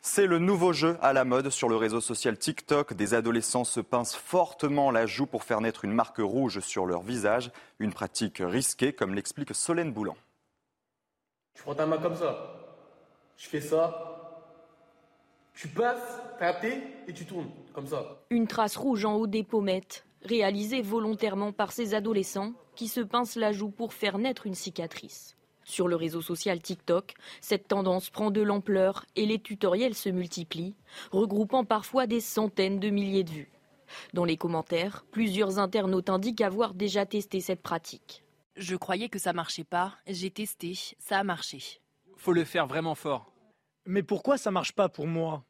C'est 0.01 0.27
le 0.27 0.37
nouveau 0.37 0.71
jeu 0.71 0.99
à 1.01 1.13
la 1.13 1.25
mode 1.25 1.49
sur 1.49 1.67
le 1.67 1.77
réseau 1.77 1.99
social 1.99 2.37
TikTok. 2.37 2.93
Des 2.93 3.15
adolescents 3.15 3.63
se 3.63 3.79
pincent 3.79 4.15
fortement 4.15 4.91
la 4.91 5.07
joue 5.07 5.25
pour 5.25 5.43
faire 5.43 5.61
naître 5.61 5.83
une 5.83 5.93
marque 5.93 6.19
rouge 6.19 6.59
sur 6.59 6.85
leur 6.85 7.01
visage. 7.01 7.49
Une 7.79 7.91
pratique 7.91 8.37
risquée, 8.39 8.93
comme 8.93 9.15
l'explique 9.15 9.55
Solène 9.55 9.91
Boulan. 9.91 10.15
Tu 11.53 11.63
prends 11.63 11.75
ta 11.75 11.85
main 11.85 11.97
comme 11.97 12.15
ça. 12.15 12.55
Je 13.37 13.47
fais 13.47 13.61
ça. 13.61 14.05
Tu 15.53 15.67
passes, 15.67 16.21
tapé 16.39 16.81
et 17.07 17.13
tu 17.13 17.25
tournes 17.25 17.49
comme 17.73 17.87
ça. 17.87 18.21
Une 18.29 18.47
trace 18.47 18.77
rouge 18.77 19.03
en 19.05 19.15
haut 19.15 19.27
des 19.27 19.43
pommettes, 19.43 20.05
réalisée 20.23 20.81
volontairement 20.81 21.51
par 21.51 21.71
ces 21.71 21.93
adolescents 21.93 22.53
qui 22.75 22.87
se 22.87 23.01
pincent 23.01 23.39
la 23.39 23.51
joue 23.51 23.69
pour 23.69 23.93
faire 23.93 24.17
naître 24.17 24.47
une 24.47 24.55
cicatrice. 24.55 25.35
Sur 25.65 25.87
le 25.87 25.95
réseau 25.95 26.21
social 26.21 26.61
TikTok, 26.61 27.13
cette 27.41 27.67
tendance 27.67 28.09
prend 28.09 28.31
de 28.31 28.41
l'ampleur 28.41 29.05
et 29.15 29.25
les 29.25 29.39
tutoriels 29.39 29.95
se 29.95 30.09
multiplient, 30.09 30.75
regroupant 31.11 31.63
parfois 31.63 32.07
des 32.07 32.21
centaines 32.21 32.79
de 32.79 32.89
milliers 32.89 33.23
de 33.23 33.29
vues. 33.29 33.51
Dans 34.13 34.25
les 34.25 34.37
commentaires, 34.37 35.05
plusieurs 35.11 35.59
internautes 35.59 36.09
indiquent 36.09 36.41
avoir 36.41 36.73
déjà 36.73 37.05
testé 37.05 37.39
cette 37.39 37.61
pratique. 37.61 38.23
Je 38.59 38.75
croyais 38.75 39.07
que 39.07 39.19
ça 39.19 39.31
marchait 39.31 39.63
pas. 39.63 39.93
J'ai 40.05 40.31
testé, 40.31 40.77
ça 40.99 41.17
a 41.17 41.23
marché. 41.23 41.79
Faut 42.17 42.33
le 42.33 42.43
faire 42.43 42.67
vraiment 42.67 42.93
fort. 42.93 43.31
Mais 43.85 44.03
pourquoi 44.03 44.37
ça 44.37 44.51
marche 44.51 44.73
pas 44.73 44.89
pour 44.89 45.07
moi? 45.07 45.45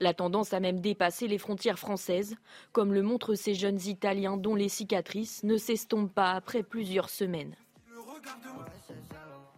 La 0.00 0.12
tendance 0.12 0.52
a 0.52 0.60
même 0.60 0.80
dépassé 0.80 1.28
les 1.28 1.38
frontières 1.38 1.78
françaises, 1.78 2.36
comme 2.72 2.92
le 2.92 3.00
montrent 3.00 3.34
ces 3.34 3.54
jeunes 3.54 3.80
Italiens 3.86 4.36
dont 4.36 4.54
les 4.54 4.68
cicatrices 4.68 5.44
ne 5.44 5.56
s'estompent 5.56 6.12
pas 6.12 6.32
après 6.32 6.62
plusieurs 6.62 7.08
semaines. 7.08 7.56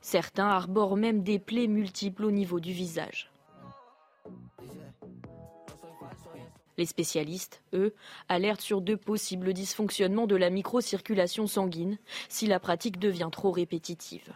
Certains 0.00 0.46
arborent 0.46 0.96
même 0.96 1.24
des 1.24 1.40
plaies 1.40 1.66
multiples 1.66 2.26
au 2.26 2.30
niveau 2.30 2.60
du 2.60 2.70
visage. 2.72 3.28
Les 6.78 6.86
spécialistes, 6.86 7.62
eux, 7.72 7.94
alertent 8.28 8.60
sur 8.60 8.80
deux 8.80 8.96
possibles 8.96 9.52
dysfonctionnements 9.52 10.26
de 10.26 10.36
la 10.36 10.50
microcirculation 10.50 11.46
sanguine 11.46 11.98
si 12.28 12.46
la 12.46 12.60
pratique 12.60 12.98
devient 12.98 13.30
trop 13.32 13.50
répétitive. 13.50 14.34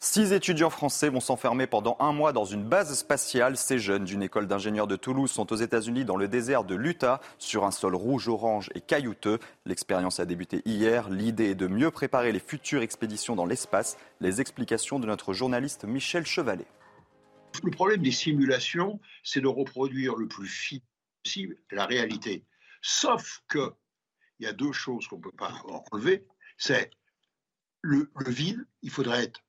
Six 0.00 0.32
étudiants 0.32 0.70
français 0.70 1.08
vont 1.08 1.18
s'enfermer 1.18 1.66
pendant 1.66 1.96
un 1.98 2.12
mois 2.12 2.32
dans 2.32 2.44
une 2.44 2.62
base 2.62 2.96
spatiale. 2.96 3.56
Ces 3.56 3.80
jeunes 3.80 4.04
d'une 4.04 4.22
école 4.22 4.46
d'ingénieurs 4.46 4.86
de 4.86 4.94
Toulouse 4.94 5.28
sont 5.28 5.52
aux 5.52 5.56
États-Unis 5.56 6.04
dans 6.04 6.14
le 6.14 6.28
désert 6.28 6.62
de 6.62 6.76
l'Utah, 6.76 7.20
sur 7.38 7.64
un 7.64 7.72
sol 7.72 7.96
rouge, 7.96 8.28
orange 8.28 8.70
et 8.76 8.80
caillouteux. 8.80 9.40
L'expérience 9.66 10.20
a 10.20 10.24
débuté 10.24 10.62
hier. 10.66 11.10
L'idée 11.10 11.50
est 11.50 11.54
de 11.56 11.66
mieux 11.66 11.90
préparer 11.90 12.30
les 12.30 12.38
futures 12.38 12.82
expéditions 12.82 13.34
dans 13.34 13.44
l'espace. 13.44 13.96
Les 14.20 14.40
explications 14.40 15.00
de 15.00 15.06
notre 15.08 15.32
journaliste 15.32 15.82
Michel 15.82 16.24
Chevalet. 16.24 16.66
Le 17.62 17.70
problème 17.70 18.02
des 18.02 18.12
simulations, 18.12 19.00
c'est 19.22 19.40
de 19.40 19.48
reproduire 19.48 20.14
le 20.16 20.28
plus 20.28 20.48
fidèlement 20.48 20.88
possible 21.22 21.56
la 21.70 21.86
réalité. 21.86 22.44
Sauf 22.82 23.42
que 23.48 23.72
il 24.40 24.44
y 24.44 24.48
a 24.48 24.52
deux 24.52 24.72
choses 24.72 25.06
qu'on 25.08 25.16
ne 25.16 25.22
peut 25.22 25.32
pas 25.32 25.52
enlever. 25.90 26.24
C'est 26.58 26.90
le, 27.82 28.08
vide, 28.26 28.64
il 28.82 28.90
faudrait 28.90 29.24
être 29.24 29.40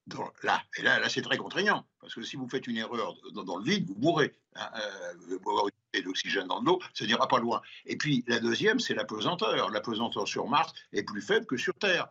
là. 0.44 0.64
Et 0.78 0.82
là, 0.82 1.00
là 1.00 1.10
c'est 1.10 1.22
très 1.22 1.38
contraignant. 1.38 1.86
Parce 2.02 2.16
que 2.16 2.24
si 2.24 2.36
vous 2.36 2.50
faites 2.50 2.66
une 2.66 2.78
erreur 2.78 3.16
dans, 3.34 3.58
le 3.58 3.64
vide, 3.64 3.88
vous 3.88 3.96
mourrez. 3.96 4.34
Hein, 4.56 4.70
euh, 4.76 5.14
vous 5.20 5.52
avoir 5.52 5.68
une 5.68 6.04
d'oxygène 6.04 6.48
dans 6.48 6.62
l'eau, 6.62 6.80
ça 6.94 7.06
n'ira 7.06 7.28
pas 7.28 7.40
loin. 7.40 7.62
Et 7.86 7.98
puis 7.98 8.24
la 8.28 8.40
deuxième, 8.40 8.80
c'est 8.80 8.96
la 8.96 9.06
pesanteur. 9.06 9.70
La 9.70 9.82
pesanteur 9.82 10.28
sur 10.28 10.48
Mars 10.48 10.74
est 10.92 11.04
plus 11.04 11.22
faible 11.22 11.46
que 11.46 11.58
sur 11.58 11.76
Terre. 11.76 12.10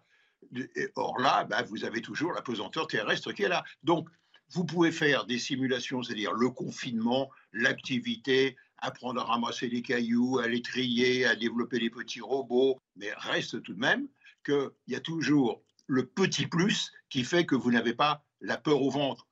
or 0.94 1.18
là, 1.18 1.44
bah, 1.44 1.62
vous 1.62 1.84
avez 1.84 2.00
toujours 2.00 2.32
la 2.32 2.42
pesanteur 2.42 2.86
terrestre 2.86 3.32
qui 3.32 3.42
est 3.42 3.48
là. 3.48 3.64
Donc, 3.82 4.08
vous 4.50 4.64
pouvez 4.64 4.92
faire 4.92 5.26
des 5.26 5.38
simulations, 5.38 6.02
c'est-à-dire 6.02 6.32
le 6.32 6.50
confinement, 6.50 7.30
l'activité, 7.52 8.56
apprendre 8.78 9.20
à 9.20 9.24
ramasser 9.24 9.68
les 9.68 9.82
cailloux, 9.82 10.38
à 10.38 10.48
les 10.48 10.62
trier, 10.62 11.26
à 11.26 11.36
développer 11.36 11.78
des 11.78 11.90
petits 11.90 12.20
robots, 12.20 12.80
mais 12.96 13.12
reste 13.16 13.62
tout 13.62 13.74
de 13.74 13.80
même 13.80 14.08
qu'il 14.44 14.70
y 14.86 14.94
a 14.94 15.00
toujours 15.00 15.62
le 15.86 16.06
petit 16.06 16.46
plus 16.46 16.92
qui 17.08 17.24
fait 17.24 17.46
que 17.46 17.54
vous 17.54 17.70
n'avez 17.70 17.94
pas 17.94 18.24
la 18.40 18.56
peur 18.56 18.82
au 18.82 18.90
ventre 18.90 19.26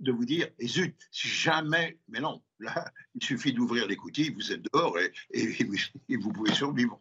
de 0.00 0.12
vous 0.12 0.24
dire, 0.24 0.48
et 0.58 0.66
zut, 0.66 0.96
jamais, 1.12 1.98
mais 2.08 2.20
non, 2.20 2.42
là, 2.58 2.90
il 3.14 3.22
suffit 3.22 3.52
d'ouvrir 3.52 3.86
les 3.86 3.96
coutilles, 3.96 4.30
vous 4.30 4.50
êtes 4.50 4.62
dehors 4.72 4.96
et 5.30 6.16
vous 6.16 6.32
pouvez 6.32 6.54
survivre. 6.54 7.00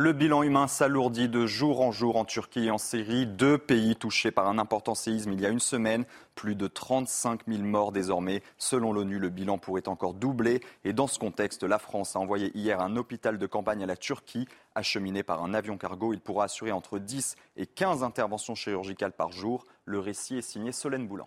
Le 0.00 0.12
bilan 0.12 0.44
humain 0.44 0.68
s'alourdit 0.68 1.28
de 1.28 1.44
jour 1.44 1.80
en 1.80 1.90
jour 1.90 2.14
en 2.18 2.24
Turquie 2.24 2.66
et 2.66 2.70
en 2.70 2.78
Syrie, 2.78 3.26
deux 3.26 3.58
pays 3.58 3.96
touchés 3.96 4.30
par 4.30 4.46
un 4.46 4.56
important 4.56 4.94
séisme 4.94 5.32
il 5.32 5.40
y 5.40 5.44
a 5.44 5.48
une 5.48 5.58
semaine. 5.58 6.04
Plus 6.36 6.54
de 6.54 6.68
35 6.68 7.40
000 7.48 7.64
morts 7.64 7.90
désormais. 7.90 8.44
Selon 8.58 8.92
l'ONU, 8.92 9.18
le 9.18 9.28
bilan 9.28 9.58
pourrait 9.58 9.88
encore 9.88 10.14
doubler. 10.14 10.60
Et 10.84 10.92
dans 10.92 11.08
ce 11.08 11.18
contexte, 11.18 11.64
la 11.64 11.80
France 11.80 12.14
a 12.14 12.20
envoyé 12.20 12.56
hier 12.56 12.80
un 12.80 12.94
hôpital 12.94 13.38
de 13.38 13.46
campagne 13.48 13.82
à 13.82 13.86
la 13.86 13.96
Turquie. 13.96 14.46
Acheminé 14.76 15.24
par 15.24 15.42
un 15.42 15.52
avion 15.52 15.76
cargo, 15.76 16.12
il 16.12 16.20
pourra 16.20 16.44
assurer 16.44 16.70
entre 16.70 17.00
10 17.00 17.34
et 17.56 17.66
15 17.66 18.04
interventions 18.04 18.54
chirurgicales 18.54 19.10
par 19.10 19.32
jour. 19.32 19.66
Le 19.84 19.98
récit 19.98 20.38
est 20.38 20.42
signé 20.42 20.70
Solène 20.70 21.08
Boulan. 21.08 21.26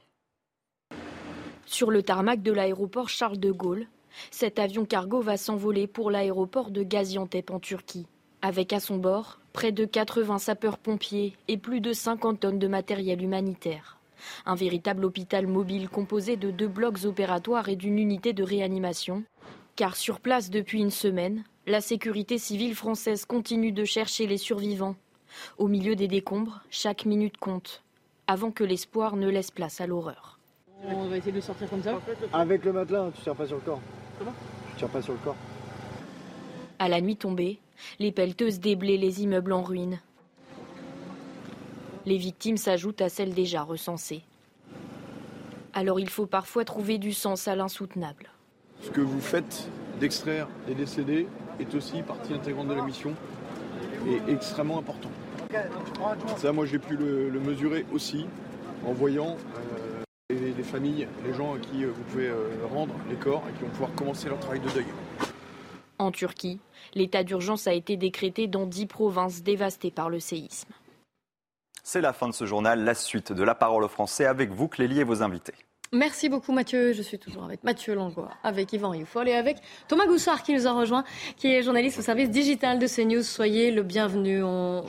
Sur 1.65 1.91
le 1.91 2.03
tarmac 2.03 2.41
de 2.41 2.53
l'aéroport 2.53 3.09
Charles 3.09 3.37
de 3.37 3.51
Gaulle, 3.51 3.87
cet 4.29 4.59
avion 4.59 4.85
cargo 4.85 5.19
va 5.19 5.35
s'envoler 5.35 5.87
pour 5.87 6.09
l'aéroport 6.09 6.71
de 6.71 6.83
Gaziantep 6.83 7.51
en 7.51 7.59
Turquie 7.59 8.07
avec 8.41 8.73
à 8.73 8.79
son 8.79 8.97
bord 8.97 9.39
près 9.53 9.71
de 9.71 9.85
80 9.85 10.39
sapeurs-pompiers 10.39 11.33
et 11.47 11.57
plus 11.57 11.81
de 11.81 11.93
50 11.93 12.39
tonnes 12.39 12.59
de 12.59 12.67
matériel 12.67 13.21
humanitaire. 13.21 13.97
Un 14.45 14.55
véritable 14.55 15.05
hôpital 15.05 15.47
mobile 15.47 15.89
composé 15.89 16.37
de 16.37 16.51
deux 16.51 16.67
blocs 16.67 17.05
opératoires 17.05 17.69
et 17.69 17.75
d'une 17.75 17.99
unité 17.99 18.33
de 18.33 18.43
réanimation. 18.43 19.23
Car 19.75 19.95
sur 19.95 20.19
place 20.19 20.49
depuis 20.49 20.79
une 20.79 20.91
semaine, 20.91 21.43
la 21.67 21.81
sécurité 21.81 22.37
civile 22.37 22.75
française 22.75 23.25
continue 23.25 23.71
de 23.71 23.83
chercher 23.83 24.27
les 24.27 24.37
survivants. 24.37 24.95
Au 25.57 25.67
milieu 25.67 25.95
des 25.95 26.07
décombres, 26.07 26.61
chaque 26.69 27.05
minute 27.05 27.37
compte, 27.37 27.83
avant 28.27 28.51
que 28.51 28.63
l'espoir 28.63 29.15
ne 29.15 29.29
laisse 29.29 29.51
place 29.51 29.81
à 29.81 29.87
l'horreur. 29.87 30.39
On 30.83 31.07
va 31.07 31.17
essayer 31.17 31.31
de 31.31 31.41
sortir 31.41 31.69
comme 31.69 31.83
ça 31.83 31.99
Avec 32.33 32.65
le 32.65 32.73
matelas, 32.73 33.11
tu 33.15 33.21
tires 33.21 33.35
pas 33.35 33.47
sur 33.47 33.55
le 33.55 33.61
corps. 33.61 33.81
Comment? 34.17 34.33
Tu 34.71 34.77
tires 34.77 34.89
pas 34.89 35.01
sur 35.01 35.13
le 35.13 35.19
corps. 35.19 35.35
À 36.79 36.89
la 36.89 36.99
nuit 36.99 37.15
tombée, 37.15 37.59
les 37.99 38.11
pelleteuses 38.11 38.59
déblaient 38.59 38.97
les 38.97 39.23
immeubles 39.23 39.53
en 39.53 39.61
ruine. 39.61 39.99
Les 42.05 42.17
victimes 42.17 42.57
s'ajoutent 42.57 43.01
à 43.01 43.09
celles 43.09 43.33
déjà 43.33 43.61
recensées. 43.61 44.23
Alors 45.73 45.99
il 45.99 46.09
faut 46.09 46.25
parfois 46.25 46.65
trouver 46.65 46.97
du 46.97 47.13
sens 47.13 47.47
à 47.47 47.55
l'insoutenable. 47.55 48.31
Ce 48.81 48.89
que 48.89 49.01
vous 49.01 49.21
faites 49.21 49.69
d'extraire 49.99 50.47
des 50.67 50.73
décédés 50.73 51.27
est 51.59 51.75
aussi 51.75 52.01
partie 52.01 52.33
intégrante 52.33 52.67
de 52.67 52.73
la 52.73 52.83
mission 52.83 53.13
et 54.07 54.31
extrêmement 54.31 54.79
important. 54.79 55.11
Ça, 56.37 56.51
moi, 56.51 56.65
j'ai 56.65 56.79
pu 56.79 56.95
le, 56.95 57.29
mesurer 57.39 57.85
aussi 57.93 58.25
en 58.85 58.93
voyant 58.93 59.37
euh, 59.55 60.03
les, 60.29 60.63
familles, 60.63 61.07
les 61.25 61.33
gens 61.33 61.53
à 61.53 61.59
qui 61.59 61.83
euh, 61.83 61.91
vous 61.93 62.01
pouvez 62.03 62.27
euh, 62.27 62.47
rendre 62.73 62.93
les 63.09 63.15
corps 63.15 63.43
et 63.49 63.57
qui 63.57 63.63
vont 63.63 63.69
pouvoir 63.69 63.93
commencer 63.95 64.29
leur 64.29 64.39
travail 64.39 64.59
de 64.61 64.69
deuil. 64.69 64.85
En 66.01 66.11
Turquie, 66.11 66.59
l'état 66.95 67.23
d'urgence 67.23 67.67
a 67.67 67.73
été 67.73 67.95
décrété 67.95 68.47
dans 68.47 68.65
dix 68.65 68.87
provinces 68.87 69.43
dévastées 69.43 69.91
par 69.91 70.09
le 70.09 70.19
séisme. 70.19 70.73
C'est 71.83 72.01
la 72.01 72.11
fin 72.11 72.27
de 72.27 72.33
ce 72.33 72.47
journal, 72.47 72.83
la 72.83 72.95
suite 72.95 73.31
de 73.31 73.43
la 73.43 73.53
parole 73.53 73.83
aux 73.83 73.87
Français 73.87 74.25
avec 74.25 74.49
vous, 74.49 74.67
Clélie, 74.67 75.01
et 75.01 75.03
vos 75.03 75.21
invités. 75.21 75.53
Merci 75.93 76.29
beaucoup 76.29 76.53
Mathieu. 76.53 76.93
Je 76.93 77.01
suis 77.01 77.19
toujours 77.19 77.43
avec 77.43 77.65
Mathieu 77.65 77.93
Langlois, 77.95 78.31
avec 78.43 78.71
Yvan 78.71 78.93
Youfol 78.93 79.27
et 79.27 79.33
avec 79.33 79.57
Thomas 79.89 80.05
Goussard 80.05 80.41
qui 80.41 80.53
nous 80.53 80.65
a 80.65 80.71
rejoint, 80.71 81.03
qui 81.35 81.47
est 81.47 81.63
journaliste 81.63 81.99
au 81.99 82.01
service 82.01 82.29
digital 82.29 82.79
de 82.79 82.87
CNews. 82.87 83.23
Soyez 83.23 83.71
le 83.71 83.83
bienvenu. 83.83 84.41
On 84.41 84.85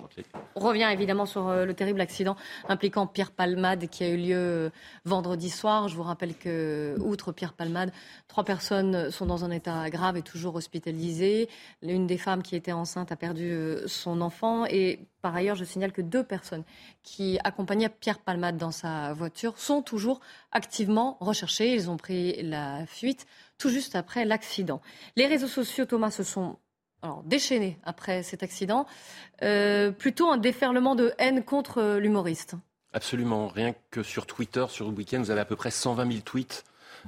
revient 0.54 0.88
évidemment 0.92 1.26
sur 1.26 1.48
euh, 1.48 1.64
le 1.64 1.74
terrible 1.74 2.00
accident 2.00 2.36
impliquant 2.68 3.08
Pierre 3.08 3.32
Palmade 3.32 3.88
qui 3.88 4.04
a 4.04 4.10
eu 4.10 4.16
lieu 4.16 4.36
euh, 4.36 4.70
vendredi 5.04 5.50
soir. 5.50 5.88
Je 5.88 5.96
vous 5.96 6.04
rappelle 6.04 6.36
que, 6.36 6.94
outre 7.00 7.32
Pierre 7.32 7.54
Palmade, 7.54 7.90
trois 8.28 8.44
personnes 8.44 9.10
sont 9.10 9.26
dans 9.26 9.44
un 9.44 9.50
état 9.50 9.90
grave 9.90 10.16
et 10.16 10.22
toujours 10.22 10.54
hospitalisées. 10.54 11.48
L'une 11.82 12.06
des 12.06 12.16
femmes 12.16 12.44
qui 12.44 12.54
était 12.54 12.70
enceinte 12.70 13.10
a 13.10 13.16
perdu 13.16 13.50
euh, 13.50 13.88
son 13.88 14.20
enfant 14.20 14.66
et 14.66 15.00
par 15.22 15.36
ailleurs, 15.36 15.56
je 15.56 15.64
signale 15.64 15.92
que 15.92 16.02
deux 16.02 16.24
personnes 16.24 16.64
qui 17.02 17.38
accompagnaient 17.44 17.88
Pierre 17.88 18.18
Palmade 18.18 18.58
dans 18.58 18.72
sa 18.72 19.12
voiture 19.12 19.56
sont 19.56 19.80
toujours 19.80 20.20
activement 20.50 21.16
recherchées. 21.20 21.72
Ils 21.72 21.88
ont 21.88 21.96
pris 21.96 22.42
la 22.42 22.84
fuite 22.86 23.26
tout 23.56 23.70
juste 23.70 23.94
après 23.94 24.24
l'accident. 24.24 24.82
Les 25.16 25.26
réseaux 25.26 25.46
sociaux, 25.46 25.84
Thomas, 25.84 26.10
se 26.10 26.24
sont 26.24 26.58
déchaînés 27.24 27.78
après 27.84 28.22
cet 28.22 28.42
accident. 28.42 28.86
Euh, 29.42 29.90
plutôt 29.90 30.28
un 30.28 30.36
déferlement 30.36 30.94
de 30.94 31.12
haine 31.18 31.44
contre 31.44 31.98
l'humoriste. 31.98 32.54
Absolument. 32.92 33.48
Rien 33.48 33.74
que 33.90 34.02
sur 34.02 34.26
Twitter, 34.26 34.66
sur 34.68 34.88
le 34.90 34.96
week-end, 34.96 35.18
vous 35.20 35.30
avez 35.30 35.40
à 35.40 35.44
peu 35.44 35.56
près 35.56 35.70
120 35.70 36.10
000 36.10 36.20
tweets. 36.20 36.64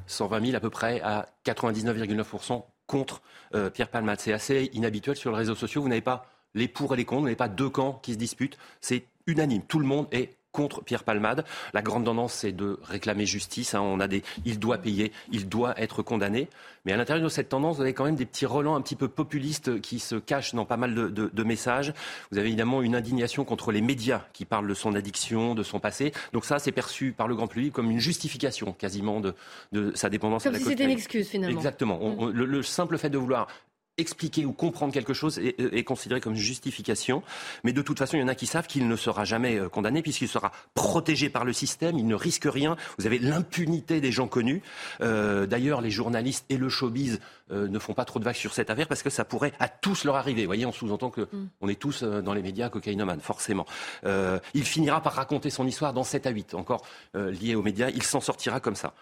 120 0.06 0.46
000 0.46 0.56
à 0.56 0.60
peu 0.60 0.70
près 0.70 1.00
à 1.02 1.28
99,9% 1.44 2.64
contre 2.86 3.22
euh, 3.54 3.70
Pierre 3.70 3.88
Palmade. 3.88 4.20
C'est 4.20 4.32
assez 4.32 4.70
inhabituel 4.72 5.16
sur 5.16 5.30
les 5.30 5.38
réseaux 5.38 5.54
sociaux. 5.54 5.82
Vous 5.82 5.88
n'avez 5.88 6.00
pas 6.00 6.26
les 6.54 6.68
pour 6.68 6.94
et 6.94 6.96
les 6.96 7.04
contre. 7.04 7.20
Vous 7.20 7.26
n'avez 7.26 7.36
pas 7.36 7.48
deux 7.48 7.68
camps 7.68 7.98
qui 8.02 8.12
se 8.12 8.18
disputent. 8.18 8.58
C'est 8.80 9.04
unanime. 9.26 9.62
Tout 9.62 9.78
le 9.78 9.86
monde 9.86 10.06
est 10.12 10.30
contre 10.54 10.82
Pierre 10.82 11.04
Palmade. 11.04 11.44
La 11.74 11.82
grande 11.82 12.04
tendance, 12.04 12.32
c'est 12.32 12.52
de 12.52 12.78
réclamer 12.84 13.26
justice. 13.26 13.74
Hein. 13.74 13.80
On 13.82 14.00
a 14.00 14.08
des, 14.08 14.22
il 14.46 14.58
doit 14.58 14.78
payer, 14.78 15.12
il 15.32 15.48
doit 15.48 15.78
être 15.78 16.02
condamné. 16.02 16.48
Mais 16.86 16.92
à 16.92 16.96
l'intérieur 16.96 17.24
de 17.24 17.28
cette 17.28 17.48
tendance, 17.48 17.76
vous 17.76 17.82
avez 17.82 17.92
quand 17.92 18.04
même 18.04 18.14
des 18.14 18.24
petits 18.24 18.46
relents 18.46 18.76
un 18.76 18.80
petit 18.80 18.94
peu 18.94 19.08
populistes 19.08 19.80
qui 19.80 19.98
se 19.98 20.14
cachent 20.14 20.54
dans 20.54 20.64
pas 20.64 20.76
mal 20.76 20.94
de, 20.94 21.08
de, 21.08 21.42
messages. 21.42 21.92
Vous 22.30 22.38
avez 22.38 22.46
évidemment 22.46 22.82
une 22.82 22.94
indignation 22.94 23.44
contre 23.44 23.72
les 23.72 23.80
médias 23.80 24.22
qui 24.32 24.44
parlent 24.44 24.68
de 24.68 24.74
son 24.74 24.94
addiction, 24.94 25.54
de 25.54 25.64
son 25.64 25.80
passé. 25.80 26.12
Donc 26.32 26.44
ça, 26.44 26.58
c'est 26.60 26.72
perçu 26.72 27.12
par 27.12 27.26
le 27.26 27.34
grand 27.34 27.48
public 27.48 27.72
comme 27.72 27.90
une 27.90 27.98
justification 27.98 28.72
quasiment 28.72 29.20
de, 29.20 29.34
de 29.72 29.92
sa 29.96 30.08
dépendance 30.08 30.44
comme 30.44 30.54
à 30.54 30.58
la 30.58 30.62
si 30.62 30.70
c'était 30.70 30.84
une 30.84 30.90
excuse 30.90 31.28
finalement. 31.28 31.56
Exactement. 31.56 31.98
Le, 32.32 32.62
simple 32.62 32.96
fait 32.96 33.10
de 33.10 33.18
vouloir 33.18 33.48
expliquer 33.96 34.44
ou 34.44 34.52
comprendre 34.52 34.92
quelque 34.92 35.14
chose 35.14 35.38
est, 35.38 35.84
considéré 35.84 36.20
comme 36.20 36.34
justification. 36.34 37.22
Mais 37.62 37.72
de 37.72 37.82
toute 37.82 37.98
façon, 37.98 38.16
il 38.16 38.20
y 38.20 38.22
en 38.22 38.28
a 38.28 38.34
qui 38.34 38.46
savent 38.46 38.66
qu'il 38.66 38.88
ne 38.88 38.96
sera 38.96 39.24
jamais 39.24 39.58
euh, 39.58 39.68
condamné 39.68 40.02
puisqu'il 40.02 40.28
sera 40.28 40.52
protégé 40.74 41.30
par 41.30 41.44
le 41.44 41.52
système, 41.52 41.98
il 41.98 42.06
ne 42.06 42.14
risque 42.14 42.46
rien. 42.46 42.76
Vous 42.98 43.06
avez 43.06 43.18
l'impunité 43.18 44.00
des 44.00 44.10
gens 44.10 44.26
connus. 44.26 44.62
Euh, 45.00 45.46
d'ailleurs, 45.46 45.80
les 45.80 45.90
journalistes 45.90 46.44
et 46.48 46.56
le 46.56 46.68
showbiz 46.68 47.20
euh, 47.52 47.68
ne 47.68 47.78
font 47.78 47.94
pas 47.94 48.04
trop 48.04 48.18
de 48.18 48.24
vagues 48.24 48.34
sur 48.34 48.52
cette 48.52 48.70
affaire 48.70 48.88
parce 48.88 49.02
que 49.02 49.10
ça 49.10 49.24
pourrait 49.24 49.52
à 49.60 49.68
tous 49.68 50.04
leur 50.04 50.16
arriver. 50.16 50.42
Vous 50.42 50.48
voyez, 50.48 50.66
on 50.66 50.72
sous-entend 50.72 51.10
que 51.10 51.22
mm. 51.22 51.48
on 51.60 51.68
est 51.68 51.78
tous 51.78 52.02
dans 52.02 52.34
les 52.34 52.42
médias 52.42 52.68
cocaïnomanes, 52.68 53.20
forcément. 53.20 53.66
il 54.04 54.64
finira 54.64 55.00
par 55.02 55.14
raconter 55.14 55.50
son 55.50 55.66
histoire 55.66 55.92
dans 55.92 56.04
7 56.04 56.26
à 56.26 56.30
8, 56.30 56.54
encore 56.54 56.82
lié 57.14 57.54
aux 57.54 57.62
médias. 57.62 57.90
Il 57.90 58.02
s'en 58.02 58.20
sortira 58.20 58.60
comme 58.60 58.74
ça. 58.74 58.94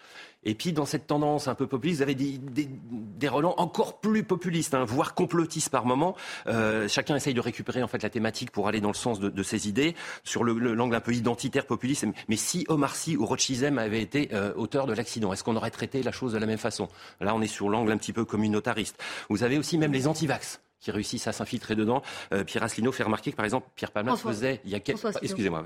Et 0.45 0.55
puis, 0.55 0.73
dans 0.73 0.87
cette 0.87 1.07
tendance 1.07 1.49
un 1.49 1.55
peu 1.55 1.67
populiste, 1.67 1.99
vous 1.99 2.03
avez 2.03 2.15
des, 2.15 2.39
des, 2.39 3.29
relents 3.29 3.55
encore 3.59 4.01
plus 4.01 4.25
populistes, 4.25 4.75
hein, 4.75 4.85
voire 4.85 5.15
complotistes 5.15 5.71
par 5.71 5.87
moment. 5.87 6.17
Euh, 6.47 6.89
chacun 6.89 7.17
essaye 7.17 7.35
de 7.35 7.41
récupérer 7.41 7.83
en 7.83 7.87
fait 7.87 8.03
la 8.03 8.11
thématique 8.11 8.51
pour 8.51 8.69
aller 8.69 8.81
dans 8.81 8.89
le 8.89 8.95
sens 8.95 9.21
de, 9.21 9.29
de 9.29 9.43
ses 9.43 9.69
idées, 9.69 9.95
sur 10.25 10.45
l'angle 10.45 10.73
le, 10.75 10.97
un 10.97 11.01
peu 11.01 11.15
identitaire, 11.15 11.67
populiste. 11.67 12.07
Mais 12.29 12.37
si 12.37 12.65
Omar 12.69 12.97
Sy 12.97 13.17
ou 13.17 13.25
Rothschildem 13.25 13.79
avaient 13.79 14.03
été 14.03 14.31
euh, 14.33 14.53
auteurs 14.57 14.87
de 14.87 14.93
l'accident, 14.93 15.33
est-ce 15.33 15.45
qu'on 15.45 15.57
aurait 15.57 15.71
traité 15.71 16.03
la 16.03 16.13
chose 16.13 16.33
de 16.33 16.39
la 16.39 16.47
même 16.47 16.59
façon? 16.59 16.89
Là, 17.21 17.35
on 17.35 17.41
est 17.41 17.47
sur 17.47 17.69
l'angle 17.69 17.93
un 17.93 17.97
petit 17.97 18.13
peu 18.13 18.25
communautariste. 18.25 19.01
Vous 19.29 19.45
avez 19.45 19.59
aussi 19.59 19.79
même 19.79 19.93
les 19.93 20.07
antivax 20.09 20.61
qui 20.83 20.91
réussissent 20.91 21.29
à 21.29 21.33
s'infiltrer 21.33 21.77
dedans. 21.77 22.03
Euh, 22.33 22.45
Pierre 22.45 22.65
Asselineau 22.65 22.93
fait 22.93 23.05
remarquer 23.05 23.31
que, 23.31 23.37
par 23.37 23.45
exemple, 23.45 23.69
Pierre 23.77 23.93
Palmade 23.93 24.19
faisait, 24.19 24.61
il 24.65 24.71
y 24.71 24.75
a 24.75 24.81
quelques, 24.81 25.05
excusez-moi, 25.23 25.65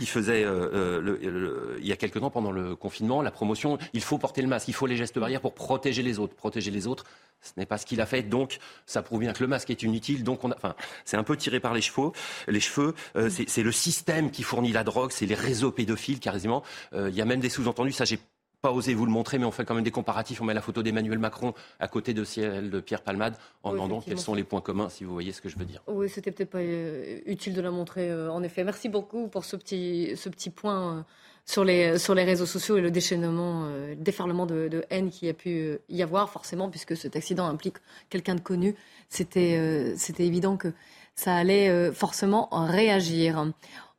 il 0.00 0.06
faisait 0.06 0.44
euh, 0.44 0.70
euh, 1.02 1.78
il 1.80 1.86
y 1.86 1.92
a 1.92 1.96
quelques 1.96 2.20
temps 2.20 2.30
pendant 2.30 2.52
le 2.52 2.76
confinement 2.76 3.22
la 3.22 3.30
promotion. 3.30 3.78
Il 3.94 4.02
faut 4.02 4.18
porter 4.18 4.42
le 4.42 4.48
masque, 4.48 4.68
il 4.68 4.74
faut 4.74 4.86
les 4.86 4.96
gestes 4.96 5.18
barrières 5.18 5.40
pour 5.40 5.54
protéger 5.54 6.02
les 6.02 6.18
autres. 6.18 6.34
Protéger 6.34 6.70
les 6.70 6.86
autres, 6.86 7.04
ce 7.40 7.52
n'est 7.56 7.66
pas 7.66 7.78
ce 7.78 7.86
qu'il 7.86 8.00
a 8.00 8.06
fait, 8.06 8.22
donc 8.22 8.58
ça 8.86 9.02
prouve 9.02 9.20
bien 9.20 9.32
que 9.32 9.42
le 9.42 9.48
masque 9.48 9.70
est 9.70 9.82
inutile. 9.82 10.22
Donc 10.22 10.44
on 10.44 10.50
a, 10.50 10.56
enfin, 10.56 10.74
c'est 11.04 11.16
un 11.16 11.24
peu 11.24 11.36
tiré 11.36 11.58
par 11.58 11.72
les 11.72 11.80
cheveux. 11.80 12.10
Les 12.46 12.60
cheveux, 12.60 12.94
c'est 13.30 13.62
le 13.62 13.72
système 13.72 14.30
qui 14.30 14.42
fournit 14.42 14.72
la 14.72 14.84
drogue, 14.84 15.10
c'est 15.10 15.26
les 15.26 15.34
réseaux 15.34 15.72
pédophiles 15.72 16.20
quasiment. 16.20 16.62
il 16.92 17.14
y 17.14 17.22
a 17.22 17.24
même 17.24 17.40
des 17.40 17.48
sous-entendus. 17.48 17.92
Ça, 17.92 18.04
j'ai 18.04 18.18
pas 18.60 18.72
osé 18.72 18.94
vous 18.94 19.06
le 19.06 19.12
montrer, 19.12 19.38
mais 19.38 19.46
on 19.46 19.50
fait 19.50 19.64
quand 19.64 19.74
même 19.74 19.84
des 19.84 19.90
comparatifs. 19.90 20.40
On 20.40 20.44
met 20.44 20.54
la 20.54 20.60
photo 20.60 20.82
d'Emmanuel 20.82 21.18
Macron 21.18 21.54
à 21.78 21.88
côté 21.88 22.14
de 22.14 22.24
celle 22.24 22.70
de 22.70 22.80
Pierre 22.80 23.02
Palmade 23.02 23.34
en 23.62 23.72
demandant 23.72 24.00
quels 24.00 24.18
sont 24.18 24.34
les 24.34 24.44
points 24.44 24.60
communs, 24.60 24.88
si 24.88 25.04
vous 25.04 25.12
voyez 25.12 25.32
ce 25.32 25.40
que 25.40 25.48
je 25.48 25.58
veux 25.58 25.64
dire. 25.64 25.82
Oui, 25.86 26.08
c'était 26.08 26.30
peut-être 26.30 26.50
pas 26.50 26.58
euh, 26.58 27.20
utile 27.26 27.54
de 27.54 27.60
la 27.60 27.70
montrer, 27.70 28.10
euh, 28.10 28.30
en 28.30 28.42
effet. 28.42 28.64
Merci 28.64 28.88
beaucoup 28.88 29.28
pour 29.28 29.44
ce 29.44 29.56
petit, 29.56 30.12
ce 30.16 30.28
petit 30.28 30.50
point 30.50 30.98
euh, 30.98 31.02
sur, 31.46 31.64
les, 31.64 31.98
sur 31.98 32.14
les 32.14 32.24
réseaux 32.24 32.46
sociaux 32.46 32.76
et 32.76 32.80
le 32.80 32.90
déchaînement, 32.90 33.66
le 33.66 33.96
déferlement 33.96 34.46
de, 34.46 34.68
de, 34.68 34.84
haine 34.90 35.10
qui 35.10 35.28
a 35.28 35.34
pu 35.34 35.78
y 35.88 36.02
avoir, 36.02 36.28
forcément, 36.28 36.68
puisque 36.68 36.96
cet 36.96 37.16
accident 37.16 37.46
implique 37.46 37.76
quelqu'un 38.10 38.34
de 38.34 38.40
connu. 38.40 38.74
C'était 39.08 39.94
c'était 39.96 40.24
évident 40.24 40.56
que 40.56 40.72
ça 41.16 41.34
allait 41.34 41.90
forcément 41.92 42.48
réagir. 42.52 43.52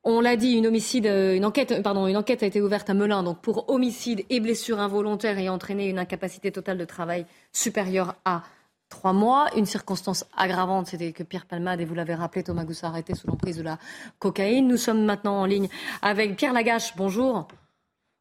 On 0.03 0.19
l'a 0.19 0.35
dit, 0.35 0.53
une, 0.53 0.65
euh, 1.05 1.43
enquête, 1.43 1.83
pardon, 1.83 2.07
une 2.07 2.17
enquête 2.17 2.41
a 2.41 2.47
été 2.47 2.59
ouverte 2.59 2.89
à 2.89 2.95
Melun 2.95 3.21
donc 3.21 3.39
pour 3.39 3.69
homicide 3.69 4.25
et 4.31 4.39
blessure 4.39 4.79
involontaire 4.79 5.37
et 5.37 5.47
entraîné 5.47 5.89
une 5.89 5.99
incapacité 5.99 6.51
totale 6.51 6.79
de 6.79 6.85
travail 6.85 7.27
supérieure 7.53 8.15
à 8.25 8.41
trois 8.89 9.13
mois. 9.13 9.47
Une 9.55 9.67
circonstance 9.67 10.25
aggravante, 10.35 10.87
c'était 10.87 11.11
que 11.11 11.21
Pierre 11.21 11.45
Palmade, 11.45 11.81
et 11.81 11.85
vous 11.85 11.93
l'avez 11.93 12.15
rappelé, 12.15 12.43
Thomas 12.43 12.63
Goussard 12.63 12.97
été 12.97 13.13
sous 13.13 13.27
l'emprise 13.27 13.57
de 13.57 13.61
la 13.61 13.77
cocaïne. 14.17 14.67
Nous 14.67 14.77
sommes 14.77 15.05
maintenant 15.05 15.39
en 15.39 15.45
ligne 15.45 15.69
avec 16.01 16.35
Pierre 16.35 16.53
Lagache. 16.53 16.95
Bonjour. 16.95 17.47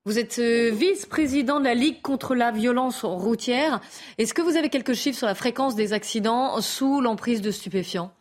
Vous 0.05 0.19
êtes 0.19 0.39
euh, 0.39 0.71
vice-président 0.73 1.61
de 1.61 1.65
la 1.65 1.75
Ligue 1.75 2.03
contre 2.03 2.35
la 2.35 2.51
violence 2.51 3.05
routière. 3.05 3.81
Est-ce 4.19 4.35
que 4.35 4.43
vous 4.43 4.57
avez 4.57 4.69
quelques 4.69 4.95
chiffres 4.95 5.19
sur 5.19 5.27
la 5.27 5.35
fréquence 5.35 5.77
des 5.77 5.95
accidents 5.95 6.61
sous 6.61 7.01
l'emprise 7.01 7.41
de 7.41 7.51
stupéfiants? 7.51 8.13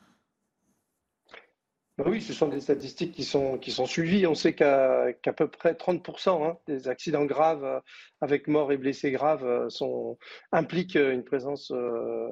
Oui, 2.05 2.21
ce 2.21 2.33
sont 2.33 2.47
des 2.47 2.61
statistiques 2.61 3.11
qui 3.13 3.23
sont, 3.23 3.57
qui 3.57 3.71
sont 3.71 3.85
suivies. 3.85 4.25
On 4.27 4.35
sait 4.35 4.53
qu'à 4.53 5.13
peu 5.35 5.47
près 5.47 5.73
30% 5.73 6.45
hein, 6.45 6.57
des 6.67 6.87
accidents 6.87 7.25
graves 7.25 7.63
euh, 7.63 7.79
avec 8.21 8.47
morts 8.47 8.71
et 8.71 8.77
blessés 8.77 9.11
graves 9.11 9.45
euh, 9.45 9.69
sont, 9.69 10.17
impliquent 10.51 10.95
une 10.95 11.23
présence 11.23 11.71
euh, 11.71 12.29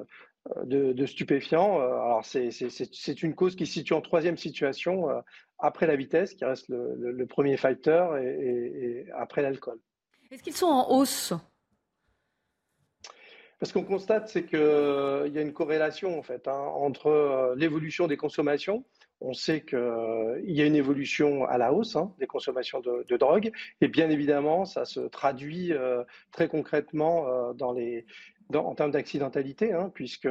de, 0.64 1.06
stupéfiants. 1.06 1.80
Alors 1.80 2.24
c'est 2.24 3.22
une 3.22 3.34
cause 3.34 3.56
qui 3.56 3.66
se 3.66 3.74
situe 3.74 3.92
en 3.92 4.00
troisième 4.00 4.38
situation 4.38 5.08
après 5.58 5.86
la 5.86 5.96
vitesse, 5.96 6.32
qui 6.32 6.44
reste 6.44 6.68
le, 6.68 7.26
premier 7.26 7.58
facteur, 7.58 8.16
et, 8.16 9.06
après 9.14 9.42
l'alcool. 9.42 9.78
Est-ce 10.30 10.42
qu'ils 10.42 10.56
sont 10.56 10.66
en 10.66 10.90
hausse? 10.90 11.34
Parce 13.58 13.72
qu'on 13.72 13.84
constate, 13.84 14.28
c'est 14.28 14.46
qu'il 14.46 14.58
y 14.58 15.38
a 15.38 15.42
une 15.42 15.52
corrélation 15.52 16.18
en 16.18 16.22
fait 16.22 16.48
hein, 16.48 16.52
entre 16.76 17.54
l'évolution 17.56 18.06
des 18.06 18.16
consommations 18.16 18.86
on 19.20 19.32
sait 19.32 19.62
qu'il 19.62 19.78
euh, 19.78 20.40
y 20.44 20.60
a 20.60 20.66
une 20.66 20.76
évolution 20.76 21.44
à 21.44 21.58
la 21.58 21.72
hausse 21.72 21.96
hein, 21.96 22.12
des 22.18 22.26
consommations 22.26 22.80
de, 22.80 23.16
drogue. 23.16 23.50
Et 23.80 23.88
bien 23.88 24.10
évidemment, 24.10 24.64
ça 24.64 24.84
se 24.84 25.00
traduit 25.00 25.72
euh, 25.72 26.04
très 26.30 26.48
concrètement 26.48 27.26
euh, 27.28 27.52
en 28.54 28.74
termes 28.74 28.92
d'accidentalité, 28.92 29.72
hein, 29.72 29.90
puisque 29.92 30.28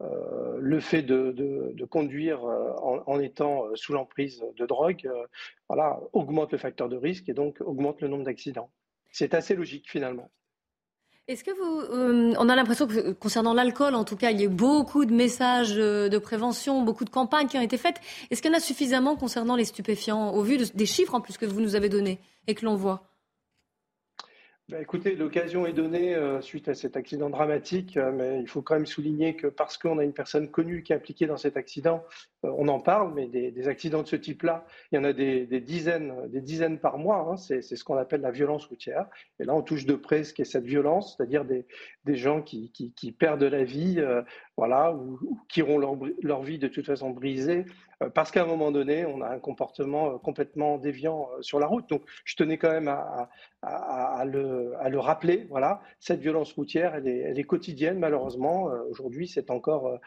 le 0.00 0.80
fait 0.80 1.02
de, 1.02 1.84
conduire 1.88 2.42
en, 2.42 3.20
étant 3.20 3.66
sous 3.74 3.92
l'emprise 3.92 4.44
de 4.56 4.66
drogue 4.66 5.08
augmente 6.12 6.50
le 6.50 6.58
facteur 6.58 6.88
de 6.88 6.96
risque 6.96 7.28
et 7.28 7.34
donc 7.34 7.60
augmente 7.60 8.00
le 8.00 8.08
nombre 8.08 8.24
d'accidents. 8.24 8.70
C'est 9.12 9.34
assez 9.34 9.54
logique 9.54 9.88
finalement. 9.88 10.30
Est-ce 11.30 11.44
que 11.44 11.52
vous, 11.52 11.80
euh, 11.94 12.34
on 12.40 12.48
a 12.48 12.56
l'impression 12.56 12.88
que 12.88 13.12
concernant 13.12 13.54
l'alcool, 13.54 13.94
en 13.94 14.02
tout 14.02 14.16
cas, 14.16 14.32
il 14.32 14.40
y 14.40 14.44
a 14.44 14.48
beaucoup 14.48 15.04
de 15.04 15.14
messages 15.14 15.74
euh, 15.76 16.08
de 16.08 16.18
prévention, 16.18 16.82
beaucoup 16.82 17.04
de 17.04 17.10
campagnes 17.10 17.46
qui 17.46 17.56
ont 17.56 17.60
été 17.60 17.78
faites. 17.78 18.00
Est-ce 18.32 18.42
qu'il 18.42 18.50
y 18.50 18.54
en 18.54 18.56
a 18.56 18.60
suffisamment 18.60 19.14
concernant 19.14 19.54
les 19.54 19.64
stupéfiants, 19.64 20.34
au 20.34 20.42
vu 20.42 20.58
des 20.58 20.86
chiffres 20.86 21.14
en 21.14 21.20
plus 21.20 21.38
que 21.38 21.46
vous 21.46 21.60
nous 21.60 21.76
avez 21.76 21.88
donnés 21.88 22.18
et 22.48 22.56
que 22.56 22.64
l'on 22.64 22.74
voit? 22.74 23.09
Bah, 24.70 24.80
écoutez, 24.80 25.16
l'occasion 25.16 25.66
est 25.66 25.72
donnée 25.72 26.14
euh, 26.14 26.40
suite 26.40 26.68
à 26.68 26.74
cet 26.74 26.96
accident 26.96 27.28
dramatique, 27.28 27.96
euh, 27.96 28.12
mais 28.12 28.40
il 28.40 28.46
faut 28.46 28.62
quand 28.62 28.74
même 28.74 28.86
souligner 28.86 29.34
que 29.34 29.48
parce 29.48 29.76
qu'on 29.76 29.98
a 29.98 30.04
une 30.04 30.12
personne 30.12 30.48
connue 30.48 30.84
qui 30.84 30.92
est 30.92 30.96
impliquée 30.96 31.26
dans 31.26 31.36
cet 31.36 31.56
accident, 31.56 32.04
euh, 32.44 32.52
on 32.56 32.68
en 32.68 32.78
parle, 32.78 33.12
mais 33.12 33.26
des, 33.26 33.66
accidents 33.66 34.02
de 34.02 34.06
ce 34.06 34.14
type-là, 34.14 34.64
il 34.92 34.96
y 34.96 34.98
en 34.98 35.02
a 35.02 35.12
des, 35.12 35.44
dizaines, 35.60 36.14
des 36.28 36.40
dizaines 36.40 36.78
par 36.78 36.98
mois. 36.98 37.28
Hein. 37.28 37.36
c'est 37.36 37.62
ce 37.62 37.82
qu'on 37.82 37.96
appelle 37.96 38.20
la 38.20 38.30
violence 38.30 38.66
routière. 38.66 39.06
Et 39.40 39.44
là, 39.44 39.56
on 39.56 39.62
touche 39.62 39.86
de 39.86 39.96
près 39.96 40.22
ce 40.22 40.32
qu'est 40.32 40.44
cette 40.44 40.66
violence, 40.66 41.16
c'est-à-dire 41.16 41.44
des, 41.44 41.64
gens 42.14 42.40
qui, 42.40 42.70
perdent 43.18 43.42
la 43.42 43.64
vie, 43.64 44.00
voilà, 44.56 44.94
ou, 44.94 45.18
qui 45.48 45.62
auront 45.62 45.78
leur, 45.78 45.96
leur, 46.22 46.42
vie 46.42 46.58
de 46.58 46.68
toute 46.68 46.86
façon 46.86 47.10
brisée 47.10 47.64
parce 48.14 48.30
qu'à 48.30 48.42
un 48.42 48.46
moment 48.46 48.70
donné, 48.70 49.04
on 49.04 49.20
a 49.20 49.28
un 49.28 49.38
comportement 49.38 50.18
complètement 50.18 50.78
déviant 50.78 51.28
sur 51.42 51.58
la 51.60 51.66
route. 51.66 51.88
Donc, 51.88 52.02
je 52.24 52.34
tenais 52.34 52.56
quand 52.56 52.70
même 52.70 52.88
à, 53.62 54.24
le, 54.24 54.98
rappeler. 54.98 55.46
Voilà, 55.50 55.82
cette 55.98 56.20
violence 56.20 56.52
routière, 56.52 56.94
elle 56.94 57.06
est, 57.06 57.44
quotidienne 57.44 57.98
malheureusement. 57.98 58.70
Euh, 58.70 58.82
aujourd'hui, 58.90 59.28
c'est 59.28 59.50
encore 59.50 59.98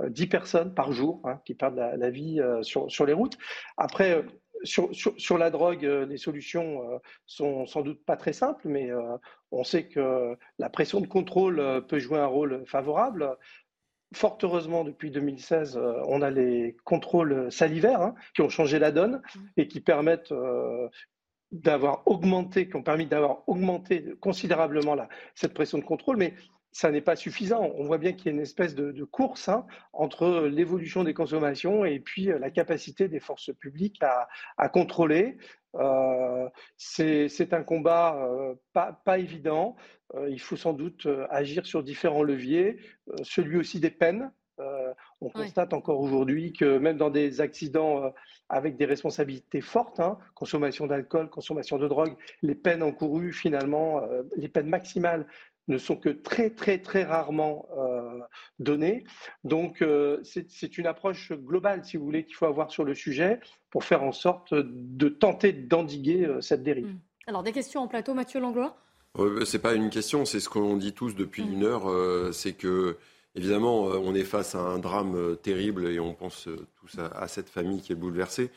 10 0.00 0.22
euh, 0.22 0.28
personnes 0.28 0.74
par 0.74 0.92
jour 0.92 1.20
hein, 1.24 1.40
qui 1.44 1.54
perdent 1.54 1.76
la, 1.76 2.10
vie 2.10 2.40
euh, 2.40 2.62
sur, 2.62 3.06
les 3.06 3.12
routes. 3.12 3.36
Après, 3.76 4.24
sur, 4.62 4.94
sur, 4.94 5.14
sur, 5.18 5.38
la 5.38 5.50
drogue, 5.50 5.82
les 5.82 6.18
solutions 6.18 7.00
sont 7.26 7.66
sans 7.66 7.82
doute 7.82 8.04
pas 8.04 8.16
très 8.16 8.34
simples, 8.34 8.68
mais 8.68 8.90
on 9.50 9.64
sait 9.64 9.88
que 9.88 10.36
la 10.58 10.68
pression 10.68 11.00
de 11.00 11.06
contrôle 11.06 11.84
peut 11.88 11.98
jouer 11.98 12.18
un 12.18 12.26
rôle 12.26 12.62
favorable. 12.66 13.36
Fort 14.12 14.38
heureusement, 14.42 14.84
depuis 14.84 15.10
2016, 15.10 15.80
on 16.06 16.20
a 16.20 16.30
les 16.30 16.76
contrôles 16.84 17.50
salivaires 17.52 18.02
hein, 18.02 18.14
qui 18.34 18.42
ont 18.42 18.48
changé 18.48 18.78
la 18.78 18.90
donne 18.90 19.22
et 19.56 19.68
qui 19.68 19.80
permettent 19.80 20.32
d'avoir 21.52 22.02
augmenté, 22.06 22.68
qui 22.68 22.76
ont 22.76 22.82
permis 22.82 23.06
d'avoir 23.06 23.48
augmenté 23.48 24.14
considérablement 24.20 24.96
cette 25.34 25.54
pression 25.54 25.78
de 25.78 25.84
contrôle, 25.84 26.16
mais 26.16 26.34
ça 26.72 26.90
n'est 26.90 27.00
pas 27.00 27.16
suffisant. 27.16 27.72
On 27.76 27.84
voit 27.84 27.98
bien 27.98 28.12
qu'il 28.12 28.26
y 28.26 28.28
a 28.28 28.32
une 28.32 28.40
espèce 28.40 28.74
de, 28.74 29.04
course 29.04 29.48
hein, 29.48 29.66
entre 29.92 30.46
l'évolution 30.46 31.02
des 31.02 31.14
consommations 31.14 31.84
et 31.84 31.98
puis 31.98 32.30
euh, 32.30 32.38
la 32.38 32.50
capacité 32.50 33.08
des 33.08 33.20
forces 33.20 33.50
publiques 33.58 34.00
à, 34.56 34.68
contrôler. 34.68 35.36
Euh, 35.76 36.48
c'est 36.76 37.52
un 37.52 37.62
combat 37.62 38.16
euh, 38.16 38.54
pas, 38.72 39.00
pas, 39.04 39.18
évident. 39.18 39.76
il 40.28 40.40
faut 40.40 40.56
sans 40.56 40.72
doute 40.72 41.06
agir 41.30 41.66
sur 41.66 41.82
différents 41.82 42.24
leviers, 42.24 42.78
celui 43.22 43.56
aussi 43.56 43.78
des 43.78 43.90
peines. 43.90 44.32
on 45.20 45.30
constate 45.30 45.72
encore 45.72 46.00
aujourd'hui 46.00 46.52
que 46.52 46.78
même 46.78 46.96
dans 46.96 47.10
des 47.10 47.40
accidents 47.40 48.12
avec 48.50 48.76
des 48.76 48.84
responsabilités 48.84 49.60
fortes, 49.60 50.00
hein, 50.00 50.18
consommation 50.34 50.86
d'alcool, 50.86 51.30
consommation 51.30 51.78
de 51.78 51.86
drogue, 51.86 52.16
les 52.42 52.56
peines 52.56 52.82
encourues 52.82 53.32
finalement, 53.32 54.02
euh, 54.02 54.22
les 54.36 54.48
peines 54.48 54.68
maximales 54.68 55.26
ne 55.70 55.78
sont 55.78 55.96
que 55.96 56.10
très 56.10 56.50
très 56.50 56.78
très 56.78 57.04
rarement 57.04 57.66
euh, 57.78 58.18
données. 58.58 59.04
Donc 59.44 59.80
euh, 59.80 60.20
c'est 60.22 60.76
une 60.76 60.86
approche 60.86 61.32
globale, 61.32 61.84
si 61.84 61.96
vous 61.96 62.04
voulez, 62.04 62.24
qu'il 62.24 62.34
faut 62.34 62.46
avoir 62.46 62.70
sur 62.70 62.84
le 62.84 62.94
sujet 62.94 63.40
pour 63.70 63.84
faire 63.84 64.02
en 64.02 64.12
sorte 64.12 64.52
de 64.52 65.08
tenter 65.08 65.52
d'endiguer 65.52 66.28
cette 66.40 66.62
dérive. 66.62 66.86
Mmh. 66.86 66.98
Alors 67.28 67.42
des 67.42 67.52
questions 67.52 67.80
en 67.80 67.88
plateau, 67.88 68.12
Mathieu 68.12 68.40
Langlois? 68.40 68.76
C'est 69.44 69.60
pas 69.60 69.74
une 69.74 69.90
question, 69.90 70.24
c'est 70.24 70.40
ce 70.40 70.48
qu'on 70.48 70.76
dit 70.76 70.92
tous 70.92 71.14
depuis 71.14 71.44
mmh. 71.44 71.52
une 71.52 71.64
heure, 71.64 72.34
c'est 72.34 72.52
que 72.52 72.96
Évidemment, 73.36 73.88
euh, 73.88 73.98
on 74.02 74.14
est 74.14 74.24
face 74.24 74.54
à 74.54 74.60
un 74.60 74.78
drame 74.78 75.14
euh, 75.14 75.34
terrible 75.36 75.86
et 75.86 76.00
on 76.00 76.14
pense 76.14 76.48
euh, 76.48 76.66
tous 76.80 76.98
à, 76.98 77.28
cette 77.28 77.48
famille 77.48 77.80
qui 77.80 77.92
est 77.92 77.96
bouleversée. 77.96 78.50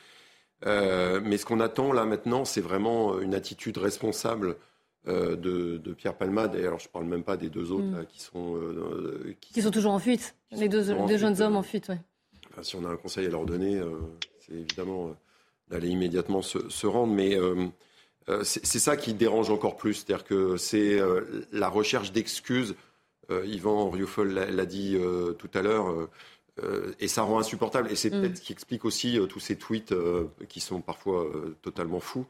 mais 0.65 1.37
ce 1.37 1.45
qu'on 1.45 1.59
attend 1.59 1.91
là 1.91 2.05
maintenant, 2.05 2.45
c'est 2.45 2.61
vraiment 2.61 3.19
une 3.19 3.35
attitude 3.35 3.77
responsable 3.77 4.55
de, 5.05 5.93
Pierre 5.97 6.15
Palmade. 6.15 6.55
Et 6.55 6.65
alors, 6.65 6.79
je 6.79 6.87
ne 6.87 6.91
parle 6.91 7.05
même 7.05 7.23
pas 7.23 7.37
des 7.37 7.49
deux 7.49 7.71
autres 7.71 7.83
mm. 7.83 8.05
qui 8.07 8.21
sont 8.21 8.59
qui, 9.41 9.61
sont 9.61 9.71
toujours 9.71 9.93
en 9.93 9.99
fuite. 9.99 10.35
Les 10.51 10.69
deux, 10.69 10.83
jeunes 11.17 11.41
hommes 11.41 11.55
en 11.55 11.63
fuite, 11.63 11.89
oui. 11.89 11.95
si 12.61 12.75
on 12.75 12.85
a 12.85 12.89
un 12.89 12.97
conseil 12.97 13.25
à 13.25 13.29
leur 13.29 13.45
donner, 13.45 13.81
c'est 14.39 14.53
évidemment 14.53 15.15
d'aller 15.69 15.89
immédiatement 15.89 16.41
se, 16.41 16.87
rendre. 16.87 17.13
Mais 17.13 17.37
c'est 18.43 18.79
ça 18.79 18.95
qui 18.97 19.13
dérange 19.13 19.49
encore 19.49 19.77
plus, 19.77 19.95
c'est-à-dire 19.95 20.23
que 20.23 20.57
c'est 20.57 20.99
la 21.51 21.69
recherche 21.69 22.11
d'excuses 22.11 22.75
euh, 23.31 23.45
Yvan 23.45 23.89
Rioufol 23.89 24.33
l'a 24.33 24.65
dit 24.65 24.95
euh, 24.95 25.33
tout 25.33 25.49
à 25.53 25.61
l'heure. 25.61 25.87
Euh, 26.61 26.93
et 26.99 27.07
ça 27.07 27.23
rend 27.23 27.39
insupportable. 27.39 27.91
Et 27.91 27.95
c'est 27.95 28.09
mm. 28.09 28.21
peut-être 28.21 28.37
ce 28.37 28.41
qui 28.41 28.53
explique 28.53 28.85
aussi 28.85 29.19
tous 29.29 29.39
ces 29.39 29.55
tweets 29.57 29.93
qui 30.49 30.59
sont 30.59 30.81
parfois 30.81 31.25
totalement 31.61 31.99
fous. 31.99 32.25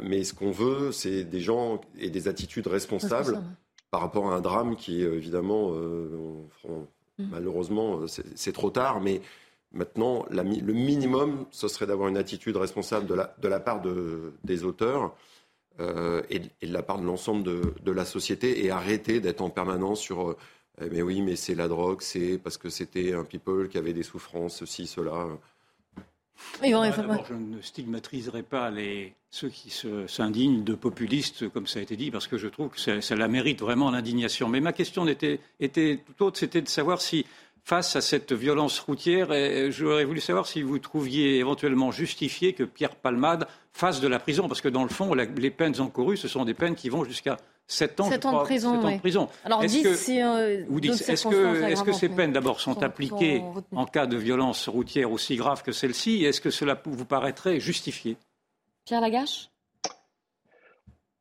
Mais 0.00 0.24
ce 0.24 0.34
qu'on 0.34 0.50
veut, 0.50 0.92
c'est 0.92 1.24
des 1.24 1.40
gens 1.40 1.80
et 1.98 2.10
des 2.10 2.28
attitudes 2.28 2.66
responsables 2.66 3.42
par 3.90 4.00
rapport 4.00 4.30
à 4.30 4.36
un 4.36 4.40
drame 4.40 4.76
qui, 4.76 5.02
évidemment, 5.02 5.72
mm. 5.72 7.24
malheureusement, 7.30 8.00
c'est 8.06 8.52
trop 8.52 8.70
tard. 8.70 9.00
Mais 9.00 9.20
maintenant, 9.72 10.24
le 10.30 10.72
minimum, 10.72 11.46
ce 11.50 11.68
serait 11.68 11.86
d'avoir 11.86 12.08
une 12.08 12.16
attitude 12.16 12.56
responsable 12.56 13.06
de 13.06 13.14
la, 13.14 13.34
de 13.38 13.48
la 13.48 13.60
part 13.60 13.82
de, 13.82 14.32
des 14.44 14.64
auteurs. 14.64 15.14
Euh, 15.80 16.22
et, 16.28 16.40
de 16.40 16.72
la 16.72 16.82
part 16.82 16.98
de 16.98 17.04
l'ensemble 17.04 17.44
de, 17.44 17.92
la 17.92 18.04
société 18.04 18.64
et 18.64 18.70
arrêter 18.70 19.20
d'être 19.20 19.42
en 19.42 19.50
permanence 19.50 20.00
sur 20.00 20.30
euh, 20.30 20.36
eh, 20.80 20.90
mais 20.90 21.02
oui, 21.02 21.22
mais 21.22 21.36
c'est 21.36 21.54
la 21.54 21.68
drogue, 21.68 22.02
c'est 22.02 22.36
parce 22.38 22.56
que 22.56 22.68
c'était 22.68 23.12
un 23.12 23.22
people 23.22 23.68
qui 23.68 23.78
avait 23.78 23.92
des 23.92 24.02
souffrances, 24.02 24.56
ceci, 24.56 24.88
cela. 24.88 25.28
Je 27.28 27.34
ne 27.34 27.60
stigmatiserai 27.60 28.42
pas 28.42 28.70
les, 28.70 29.14
ceux 29.30 29.48
qui 29.48 29.72
s'indignent 30.06 30.64
de 30.64 30.74
populistes, 30.74 31.48
comme 31.48 31.66
ça 31.66 31.80
a 31.80 31.82
été 31.82 31.96
dit, 31.96 32.10
parce 32.10 32.26
que 32.26 32.38
je 32.38 32.48
trouve 32.48 32.70
que 32.70 33.00
ça, 33.00 33.16
la 33.16 33.28
mérite 33.28 33.60
vraiment 33.60 33.90
l'indignation. 33.90 34.48
Mais 34.48 34.60
ma 34.60 34.72
question 34.72 35.06
était, 35.06 35.40
était 35.60 36.00
tout 36.04 36.24
autre, 36.24 36.38
c'était 36.38 36.62
de 36.62 36.68
savoir 36.68 37.00
si 37.00 37.26
face 37.64 37.96
à 37.96 38.00
cette 38.00 38.32
violence 38.32 38.78
routière. 38.78 39.28
J'aurais 39.70 40.04
voulu 40.04 40.20
savoir 40.20 40.46
si 40.46 40.62
vous 40.62 40.78
trouviez 40.78 41.38
éventuellement 41.38 41.90
justifié 41.90 42.54
que 42.54 42.64
Pierre 42.64 42.96
Palmade 42.96 43.46
fasse 43.72 44.00
de 44.00 44.08
la 44.08 44.18
prison, 44.18 44.48
parce 44.48 44.62
que 44.62 44.68
dans 44.68 44.84
le 44.84 44.88
fond, 44.88 45.12
les 45.14 45.50
peines 45.50 45.80
encourues, 45.80 46.16
ce 46.16 46.28
sont 46.28 46.44
des 46.44 46.54
peines 46.54 46.74
qui 46.74 46.88
vont 46.88 47.04
jusqu'à 47.04 47.36
7 47.70 48.00
ans, 48.00 48.10
7 48.10 48.24
ans, 48.26 48.38
de 48.38 48.44
prison, 48.44 48.74
7 48.76 48.84
ans 48.84 48.92
de 48.92 48.98
prison. 48.98 49.28
Alors, 49.44 49.62
est-ce 49.62 49.82
que, 49.82 49.94
si, 49.94 50.22
euh, 50.22 50.64
est-ce 50.82 51.28
que, 51.28 51.70
est 51.70 51.84
que, 51.84 51.92
ces 51.92 52.08
peines, 52.08 52.32
d'abord, 52.32 52.60
sont, 52.60 52.82
appliquées 52.82 53.42
en 53.72 53.84
cas 53.84 54.06
de 54.06 54.16
violence 54.16 54.68
routière 54.68 55.12
aussi 55.12 55.36
grave 55.36 55.62
que 55.62 55.72
celle-ci? 55.72 56.24
Est-ce 56.24 56.40
que 56.40 56.50
cela 56.50 56.80
vous 56.84 57.04
paraîtrait 57.04 57.60
justifié? 57.60 58.16
Pierre 58.86 59.02
Lagache? 59.02 59.50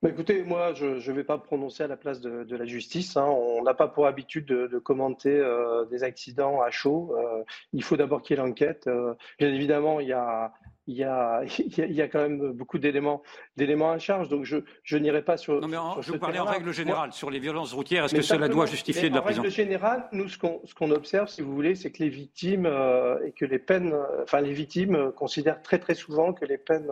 Bah, 0.03 0.09
écoutez, 0.09 0.43
moi, 0.43 0.73
je 0.73 0.85
ne 0.85 1.15
vais 1.15 1.23
pas 1.23 1.37
me 1.37 1.41
prononcer 1.41 1.81
à 1.81 1.87
la 1.87 1.97
place 1.97 2.21
de, 2.21 2.55
la 2.55 2.65
justice. 2.65 3.17
Hein. 3.17 3.25
On 3.25 3.63
n'a 3.63 3.73
pas 3.73 3.87
pour 3.87 4.05
habitude 4.05 4.45
de, 4.45 4.77
commenter 4.77 5.35
euh, 5.35 5.85
des 5.85 6.03
accidents 6.03 6.61
à 6.61 6.69
chaud. 6.69 7.15
Euh, 7.17 7.43
il 7.73 7.83
faut 7.83 7.97
d'abord 7.97 8.21
qu'il 8.21 8.37
y 8.37 8.39
ait 8.39 8.43
l'enquête. 8.43 8.85
Euh, 8.85 9.15
bien 9.39 9.51
évidemment, 9.51 9.99
il 9.99 10.07
y 10.07 10.13
a, 10.13 10.53
il 10.89 10.95
y, 10.95 11.03
a, 11.03 11.43
il 11.43 11.93
y 11.93 12.01
a 12.01 12.07
quand 12.07 12.21
même 12.21 12.51
beaucoup 12.51 12.77
d'éléments, 12.77 13.21
d'éléments 13.57 13.91
à 13.91 13.99
charge. 13.99 14.29
Donc, 14.29 14.45
je, 14.45 14.57
je 14.83 14.97
n'irai 14.97 15.21
pas 15.21 15.37
sur. 15.37 15.59
Non, 15.59 15.67
mais 15.67 15.77
en, 15.77 16.01
je 16.01 16.11
vous 16.11 16.19
parlais 16.19 16.39
en 16.39 16.45
règle 16.45 16.71
générale 16.71 17.13
sur 17.13 17.29
les 17.29 17.39
violences 17.39 17.73
routières. 17.73 18.05
Est-ce 18.05 18.15
que 18.15 18.21
cela 18.21 18.47
doit 18.47 18.65
justifier 18.65 19.09
de 19.09 19.15
la 19.15 19.21
prison 19.21 19.41
En 19.41 19.43
règle 19.43 19.55
générale, 19.55 20.07
nous, 20.11 20.29
ce 20.29 20.37
qu'on, 20.37 20.61
ce 20.63 20.73
qu'on 20.73 20.91
observe, 20.91 21.27
si 21.27 21.41
vous 21.41 21.53
voulez, 21.53 21.75
c'est 21.75 21.91
que 21.91 22.03
les 22.03 22.09
victimes 22.09 22.65
et 23.25 23.31
que 23.31 23.45
les 23.45 23.59
peines, 23.59 23.93
enfin, 24.23 24.41
les 24.41 24.53
victimes 24.53 25.11
considèrent 25.15 25.61
très, 25.61 25.79
très 25.79 25.95
souvent 25.95 26.33
que 26.33 26.45
les 26.45 26.57
peines 26.57 26.89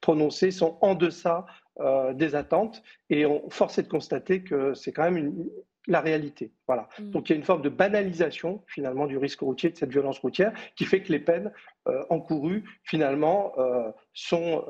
prononcées 0.00 0.50
sont 0.50 0.78
en 0.80 0.94
deçà 0.94 1.46
euh, 1.80 2.12
des 2.12 2.34
attentes 2.34 2.82
et 3.08 3.24
on 3.24 3.48
force 3.48 3.78
est 3.78 3.84
de 3.84 3.88
constater 3.88 4.42
que 4.42 4.74
c'est 4.74 4.92
quand 4.92 5.10
même 5.10 5.48
la 5.86 6.00
réalité. 6.00 6.52
Voilà. 6.66 6.88
Mm. 6.98 7.10
Donc 7.10 7.28
il 7.28 7.32
y 7.32 7.34
a 7.34 7.38
une 7.38 7.44
forme 7.44 7.62
de 7.62 7.68
banalisation 7.68 8.62
finalement 8.66 9.06
du 9.06 9.18
risque 9.18 9.40
routier, 9.40 9.70
de 9.70 9.76
cette 9.76 9.90
violence 9.90 10.18
routière, 10.18 10.52
qui 10.76 10.84
fait 10.84 11.02
que 11.02 11.12
les 11.12 11.18
peines 11.18 11.52
euh, 11.88 12.04
encourues 12.10 12.64
finalement 12.84 13.52
euh, 13.58 13.90
sont 14.12 14.64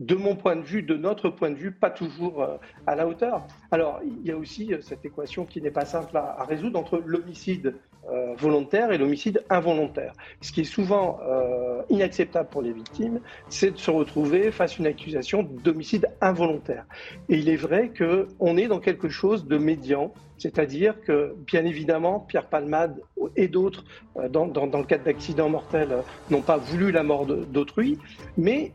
de 0.00 0.16
mon 0.16 0.34
point 0.34 0.56
de 0.56 0.62
vue, 0.62 0.82
de 0.82 0.96
notre 0.96 1.28
point 1.30 1.50
de 1.50 1.54
vue, 1.54 1.70
pas 1.70 1.90
toujours 1.90 2.58
à 2.86 2.96
la 2.96 3.06
hauteur. 3.06 3.46
Alors, 3.70 4.00
il 4.02 4.26
y 4.26 4.32
a 4.32 4.36
aussi 4.36 4.72
cette 4.80 5.04
équation 5.04 5.46
qui 5.46 5.62
n'est 5.62 5.70
pas 5.70 5.84
simple 5.84 6.16
à, 6.16 6.44
résoudre 6.44 6.80
entre 6.80 6.98
l'homicide 6.98 7.76
euh, 8.10 8.34
volontaire 8.36 8.92
et 8.92 8.98
l'homicide 8.98 9.42
involontaire. 9.48 10.12
Ce 10.40 10.52
qui 10.52 10.60
est 10.62 10.64
souvent 10.64 11.18
euh, 11.26 11.82
inacceptable 11.88 12.48
pour 12.50 12.62
les 12.62 12.72
victimes, 12.72 13.20
c'est 13.48 13.70
de 13.72 13.78
se 13.78 13.90
retrouver 13.90 14.50
face 14.50 14.74
à 14.74 14.76
une 14.80 14.86
accusation 14.86 15.42
d'homicide 15.42 16.08
involontaire. 16.20 16.84
Et 17.28 17.38
il 17.38 17.48
est 17.48 17.56
vrai 17.56 17.90
qu'on 17.96 18.56
est 18.56 18.66
dans 18.66 18.80
quelque 18.80 19.08
chose 19.08 19.46
de 19.46 19.56
médian, 19.56 20.12
c'est-à-dire 20.36 21.00
que, 21.00 21.34
bien 21.46 21.64
évidemment, 21.64 22.20
Pierre 22.20 22.48
Palmade 22.48 23.00
et 23.36 23.48
d'autres, 23.48 23.84
euh, 24.16 24.28
dans, 24.28 24.46
dans, 24.46 24.66
dans, 24.66 24.78
le 24.78 24.84
cadre 24.84 25.04
d'accidents 25.04 25.48
mortels, 25.48 25.94
n'ont 26.30 26.42
pas 26.42 26.58
voulu 26.58 26.92
la 26.92 27.02
mort 27.02 27.26
d'autrui, 27.26 27.98
mais 28.36 28.72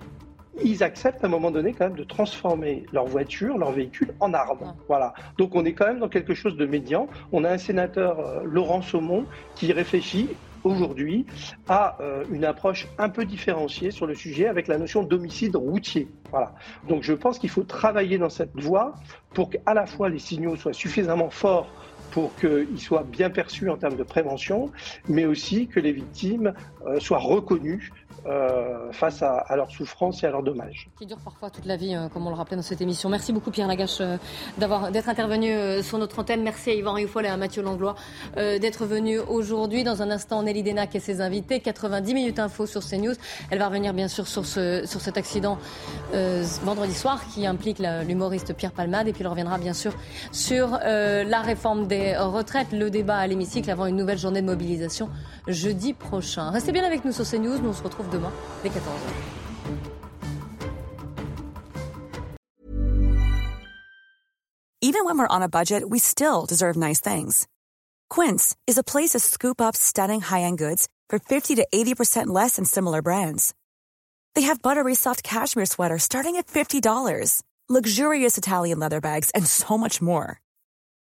ils 0.63 0.83
acceptent 0.83 1.23
à 1.23 1.27
un 1.27 1.29
moment 1.29 1.51
donné 1.51 1.73
quand 1.73 1.85
même 1.85 1.97
de 1.97 2.03
transformer 2.03 2.85
leur 2.91 3.05
voiture, 3.05 3.57
leur 3.57 3.71
véhicule 3.71 4.13
en 4.19 4.33
arme. 4.33 4.75
Voilà. 4.87 5.13
Donc 5.37 5.55
on 5.55 5.65
est 5.65 5.73
quand 5.73 5.87
même 5.87 5.99
dans 5.99 6.09
quelque 6.09 6.33
chose 6.33 6.57
de 6.57 6.65
médian. 6.65 7.07
On 7.31 7.43
a 7.43 7.49
un 7.49 7.57
sénateur, 7.57 8.19
euh, 8.19 8.41
Laurent 8.43 8.81
Saumon, 8.81 9.25
qui 9.55 9.71
réfléchit 9.71 10.29
aujourd'hui 10.63 11.25
a 11.67 11.97
euh, 12.01 12.23
une 12.31 12.45
approche 12.45 12.87
un 12.97 13.09
peu 13.09 13.25
différenciée 13.25 13.91
sur 13.91 14.05
le 14.07 14.15
sujet 14.15 14.47
avec 14.47 14.67
la 14.67 14.77
notion 14.77 15.03
d'homicide 15.03 15.55
routier. 15.55 16.09
Voilà. 16.31 16.53
Donc 16.87 17.03
je 17.03 17.13
pense 17.13 17.39
qu'il 17.39 17.49
faut 17.49 17.63
travailler 17.63 18.17
dans 18.17 18.29
cette 18.29 18.55
voie 18.55 18.95
pour 19.33 19.49
qu'à 19.49 19.73
la 19.73 19.85
fois 19.85 20.09
les 20.09 20.19
signaux 20.19 20.55
soient 20.55 20.73
suffisamment 20.73 21.29
forts 21.29 21.67
pour 22.11 22.35
qu'ils 22.35 22.79
soient 22.79 23.03
bien 23.03 23.29
perçus 23.29 23.69
en 23.69 23.77
termes 23.77 23.95
de 23.95 24.03
prévention, 24.03 24.71
mais 25.07 25.25
aussi 25.25 25.67
que 25.67 25.79
les 25.79 25.91
victimes 25.91 26.53
euh, 26.87 26.99
soient 26.99 27.19
reconnues 27.19 27.91
euh, 28.25 28.91
face 28.91 29.21
à, 29.21 29.37
à, 29.37 29.55
leur 29.55 29.71
souffrance 29.71 30.23
et 30.23 30.27
à 30.27 30.31
leurs 30.31 30.43
dommages. 30.43 30.89
Qui 30.97 31.05
dure 31.05 31.19
parfois 31.23 31.49
toute 31.49 31.65
la 31.65 31.77
vie, 31.77 31.95
euh, 31.95 32.09
comme 32.09 32.27
on 32.27 32.29
le 32.29 32.35
rappelait 32.35 32.57
dans 32.57 32.61
cette 32.63 32.81
émission. 32.81 33.09
Merci 33.09 33.31
beaucoup 33.31 33.51
Pierre 33.51 33.67
Lagache 33.67 34.01
euh, 34.01 34.17
d'avoir 34.57 34.91
d'être 34.91 35.09
intervenu 35.09 35.51
euh, 35.51 35.81
sur 35.81 35.97
notre 35.97 36.19
antenne. 36.19 36.43
Merci 36.43 36.71
à 36.71 36.73
Yvan 36.73 36.93
Rioufol 36.93 37.25
et 37.25 37.29
à 37.29 37.37
Mathieu 37.37 37.61
Langlois 37.61 37.95
euh, 38.37 38.59
d'être 38.59 38.85
venus 38.85 39.21
aujourd'hui. 39.27 39.83
Dans 39.83 40.01
un 40.01 40.11
instant, 40.11 40.43
Nelly 40.43 40.63
Denac 40.63 40.95
et 40.95 40.99
ses 40.99 41.21
invités. 41.21 41.59
90 41.61 42.13
minutes 42.13 42.39
info 42.39 42.65
sur 42.65 42.81
CNews. 42.81 43.13
Elle 43.51 43.59
va 43.59 43.67
revenir 43.67 43.93
bien 43.93 44.07
sûr 44.07 44.27
sur, 44.27 44.45
ce, 44.45 44.85
sur 44.85 45.01
cet 45.01 45.17
accident 45.17 45.57
vendredi 46.63 46.93
soir 46.93 47.21
qui 47.33 47.45
implique 47.45 47.79
l'humoriste 47.79 48.53
Pierre 48.53 48.71
Palmade. 48.71 49.07
Et 49.07 49.13
puis 49.13 49.21
elle 49.21 49.27
reviendra 49.27 49.57
bien 49.57 49.73
sûr 49.73 49.93
sur 50.31 50.71
la 50.71 51.41
réforme 51.41 51.87
des 51.87 52.17
retraites, 52.17 52.71
le 52.71 52.89
débat 52.89 53.17
à 53.17 53.27
l'hémicycle 53.27 53.69
avant 53.69 53.85
une 53.85 53.95
nouvelle 53.95 54.17
journée 54.17 54.41
de 54.41 54.45
mobilisation 54.45 55.09
jeudi 55.47 55.93
prochain. 55.93 56.51
Restez 56.51 56.71
bien 56.71 56.83
avec 56.83 57.05
nous 57.05 57.11
sur 57.11 57.25
CNews. 57.25 57.59
Nous 57.59 57.69
on 57.69 57.73
se 57.73 57.83
retrouve 57.99 58.09
demain 58.09 58.31
dès 58.63 58.69
14h. 58.69 59.13
Even 64.81 65.03
when 65.05 65.17
we're 65.17 65.27
on 65.27 65.43
a 65.43 65.49
budget, 65.49 65.89
we 65.89 65.99
still 65.99 66.45
deserve 66.45 66.77
nice 66.77 67.01
things. 67.01 67.47
Quince 68.09 68.55
is 68.65 68.77
a 68.77 68.83
place 68.83 69.09
to 69.09 69.19
scoop 69.19 69.61
up 69.61 69.75
stunning 69.75 70.21
high-end 70.21 70.57
goods 70.57 70.87
for 71.09 71.19
50 71.19 71.55
to 71.55 71.67
80% 71.73 72.27
less 72.27 72.55
than 72.55 72.65
similar 72.65 73.01
brands. 73.01 73.53
They 74.35 74.43
have 74.43 74.61
buttery 74.61 74.95
soft 74.95 75.21
cashmere 75.21 75.65
sweaters 75.65 76.03
starting 76.03 76.37
at 76.37 76.47
$50, 76.47 77.43
luxurious 77.67 78.37
Italian 78.37 78.79
leather 78.79 79.01
bags, 79.01 79.31
and 79.31 79.45
so 79.45 79.77
much 79.77 80.01
more. 80.01 80.39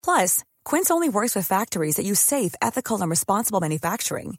Plus, 0.03 0.45
Quince 0.64 0.91
only 0.91 1.09
works 1.11 1.36
with 1.36 1.47
factories 1.47 1.97
that 1.97 2.07
use 2.07 2.20
safe, 2.20 2.55
ethical, 2.62 3.01
and 3.01 3.11
responsible 3.11 3.61
manufacturing. 3.61 4.39